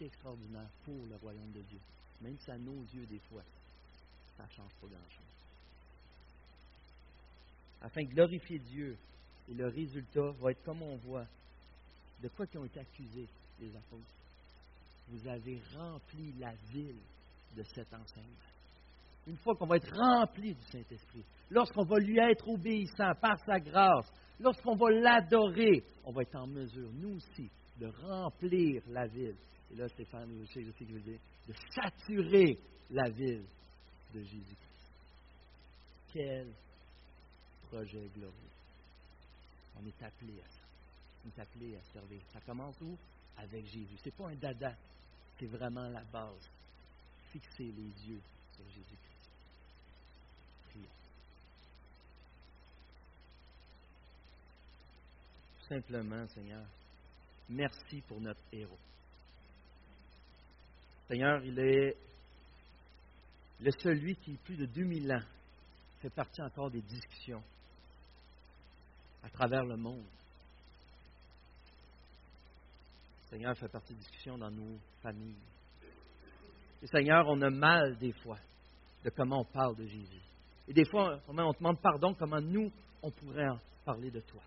extraordinaires 0.00 0.70
pour 0.84 1.06
le 1.08 1.16
royaume 1.16 1.52
de 1.52 1.60
Dieu. 1.60 1.78
Même 2.22 2.36
si 2.38 2.50
à 2.50 2.58
nos 2.58 2.82
yeux, 2.94 3.06
des 3.06 3.20
fois, 3.30 3.42
ça 4.36 4.44
ne 4.44 4.48
change 4.50 4.72
pas 4.80 4.86
grand-chose. 4.86 5.24
Afin 7.82 8.02
de 8.02 8.08
glorifier 8.08 8.58
Dieu, 8.58 8.96
et 9.48 9.54
le 9.54 9.68
résultat 9.68 10.30
va 10.40 10.52
être 10.52 10.62
comme 10.64 10.82
on 10.82 10.96
voit 10.96 11.26
de 12.22 12.28
quoi 12.28 12.46
qui 12.46 12.58
ont 12.58 12.64
été 12.64 12.80
accusés 12.80 13.26
les 13.60 13.74
apôtres. 13.74 14.02
Vous 15.08 15.26
avez 15.26 15.60
rempli 15.74 16.32
la 16.38 16.52
ville 16.72 17.00
de 17.56 17.62
cet 17.62 17.92
enseignement. 17.92 18.49
Une 19.26 19.36
fois 19.36 19.54
qu'on 19.54 19.66
va 19.66 19.76
être 19.76 19.92
rempli 19.94 20.54
du 20.54 20.62
Saint-Esprit, 20.72 21.24
lorsqu'on 21.50 21.84
va 21.84 21.98
lui 21.98 22.18
être 22.18 22.48
obéissant 22.48 23.12
par 23.20 23.38
sa 23.44 23.60
grâce, 23.60 24.10
lorsqu'on 24.38 24.76
va 24.76 24.90
l'adorer, 24.90 25.84
on 26.04 26.12
va 26.12 26.22
être 26.22 26.36
en 26.36 26.46
mesure, 26.46 26.90
nous 26.94 27.16
aussi, 27.16 27.50
de 27.78 27.86
remplir 27.86 28.82
la 28.88 29.06
ville. 29.06 29.36
Et 29.72 29.76
là, 29.76 29.88
Stéphane, 29.88 30.28
je 30.40 30.52
sais, 30.52 30.64
je 30.64 30.70
sais 30.72 30.84
que 30.84 30.90
je 30.90 30.94
veux 30.94 31.00
dire, 31.00 31.20
de 31.46 31.54
saturer 31.74 32.58
la 32.90 33.08
ville 33.10 33.44
de 34.14 34.20
Jésus-Christ. 34.20 34.92
Quel 36.12 36.52
projet 37.68 38.08
glorieux. 38.14 38.50
On 39.80 39.86
est 39.86 40.02
appelé 40.02 40.34
à 40.40 40.48
ça. 40.50 40.64
On 41.24 41.28
est 41.28 41.42
appelé 41.42 41.76
à 41.76 41.82
servir. 41.92 42.20
Ça 42.32 42.40
commence 42.40 42.80
où? 42.80 42.96
Avec 43.38 43.64
Jésus. 43.66 43.96
Ce 43.98 44.06
n'est 44.06 44.16
pas 44.16 44.28
un 44.28 44.34
dada. 44.34 44.74
C'est 45.38 45.46
vraiment 45.46 45.88
la 45.88 46.02
base. 46.04 46.50
Fixer 47.32 47.64
les 47.64 48.08
yeux 48.08 48.20
sur 48.52 48.64
Jésus-Christ. 48.64 49.30
Prions. 50.68 50.86
Simplement, 55.70 56.26
Seigneur, 56.26 56.66
merci 57.48 58.02
pour 58.08 58.20
notre 58.20 58.42
héros. 58.52 58.76
Seigneur, 61.06 61.44
il 61.44 61.56
est 61.60 61.96
le 63.60 63.70
celui 63.78 64.16
qui, 64.16 64.36
plus 64.38 64.56
de 64.56 64.66
2000 64.66 65.12
ans, 65.12 65.22
fait 66.00 66.10
partie 66.10 66.42
encore 66.42 66.72
des 66.72 66.82
discussions 66.82 67.40
à 69.22 69.30
travers 69.30 69.64
le 69.64 69.76
monde. 69.76 70.02
Seigneur, 73.28 73.56
fait 73.56 73.68
partie 73.68 73.94
des 73.94 74.00
discussions 74.00 74.38
dans 74.38 74.50
nos 74.50 74.76
familles. 75.00 75.38
Et 76.82 76.86
Seigneur, 76.88 77.28
on 77.28 77.40
a 77.42 77.50
mal 77.50 77.96
des 77.98 78.12
fois 78.24 78.38
de 79.04 79.10
comment 79.10 79.42
on 79.42 79.44
parle 79.44 79.76
de 79.76 79.86
Jésus. 79.86 80.22
Et 80.66 80.72
des 80.72 80.84
fois, 80.86 81.20
on 81.28 81.52
te 81.52 81.58
demande 81.58 81.80
pardon 81.80 82.12
comment 82.14 82.40
nous, 82.40 82.72
on 83.04 83.12
pourrait 83.12 83.48
en 83.48 83.60
parler 83.84 84.10
de 84.10 84.18
toi. 84.18 84.42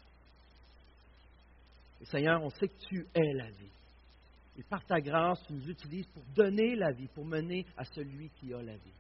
Et 2.03 2.05
Seigneur, 2.05 2.43
on 2.43 2.49
sait 2.49 2.67
que 2.67 2.85
tu 2.89 3.07
es 3.15 3.33
la 3.33 3.49
vie. 3.49 3.71
Et 4.59 4.63
par 4.63 4.85
ta 4.85 4.99
grâce, 4.99 5.41
tu 5.47 5.53
nous 5.53 5.69
utilises 5.69 6.05
pour 6.07 6.23
donner 6.35 6.75
la 6.75 6.91
vie, 6.91 7.07
pour 7.07 7.25
mener 7.25 7.65
à 7.77 7.85
celui 7.85 8.29
qui 8.39 8.53
a 8.53 8.61
la 8.61 8.75
vie. 8.75 8.93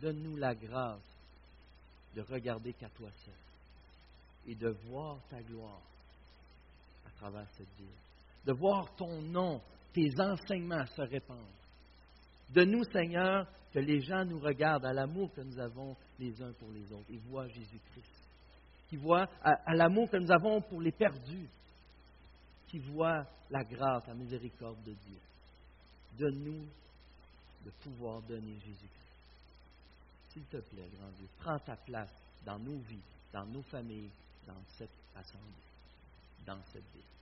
Donne-nous 0.00 0.36
la 0.36 0.54
grâce 0.54 1.00
de 2.14 2.20
regarder 2.20 2.74
qu'à 2.74 2.90
toi 2.90 3.08
seul 3.24 3.34
et 4.46 4.54
de 4.54 4.68
voir 4.88 5.18
ta 5.30 5.40
gloire 5.42 5.80
à 7.06 7.10
travers 7.18 7.48
cette 7.56 7.74
ville. 7.78 7.88
De 8.44 8.52
voir 8.52 8.94
ton 8.96 9.22
nom, 9.22 9.60
tes 9.92 10.20
enseignements 10.20 10.86
se 10.86 11.02
répandre. 11.02 11.42
De 12.50 12.64
nous, 12.64 12.84
Seigneur, 12.84 13.46
que 13.72 13.78
les 13.78 14.00
gens 14.00 14.24
nous 14.24 14.38
regardent 14.38 14.86
à 14.86 14.92
l'amour 14.92 15.32
que 15.34 15.40
nous 15.40 15.58
avons 15.58 15.96
les 16.18 16.42
uns 16.42 16.52
pour 16.52 16.70
les 16.72 16.92
autres 16.92 17.10
et 17.10 17.18
voient 17.28 17.48
Jésus-Christ. 17.48 18.22
Qui 18.88 18.96
voient 18.96 19.26
à, 19.42 19.74
l'amour 19.74 20.10
que 20.10 20.16
nous 20.18 20.30
avons 20.30 20.60
pour 20.62 20.80
les 20.80 20.92
perdus. 20.92 21.48
Qui 22.68 22.78
voient 22.78 23.26
la 23.50 23.64
grâce, 23.64 24.06
la 24.06 24.14
miséricorde 24.14 24.82
de 24.84 24.92
Dieu. 24.92 25.18
Donne-nous 26.18 26.66
de 27.64 27.70
pouvoir 27.82 28.20
donner 28.22 28.54
Jésus-Christ. 28.60 28.98
S'il 30.30 30.44
te 30.44 30.58
plaît, 30.58 30.88
grand 30.98 31.10
Dieu, 31.18 31.28
prends 31.38 31.58
ta 31.60 31.76
place 31.76 32.12
dans 32.44 32.58
nos 32.58 32.78
vies, 32.80 33.02
dans 33.32 33.46
nos 33.46 33.62
familles, 33.62 34.10
dans 34.46 34.62
cette 34.76 34.90
assemblée, 35.16 35.64
dans 36.46 36.62
cette 36.72 36.84
ville. 36.94 37.17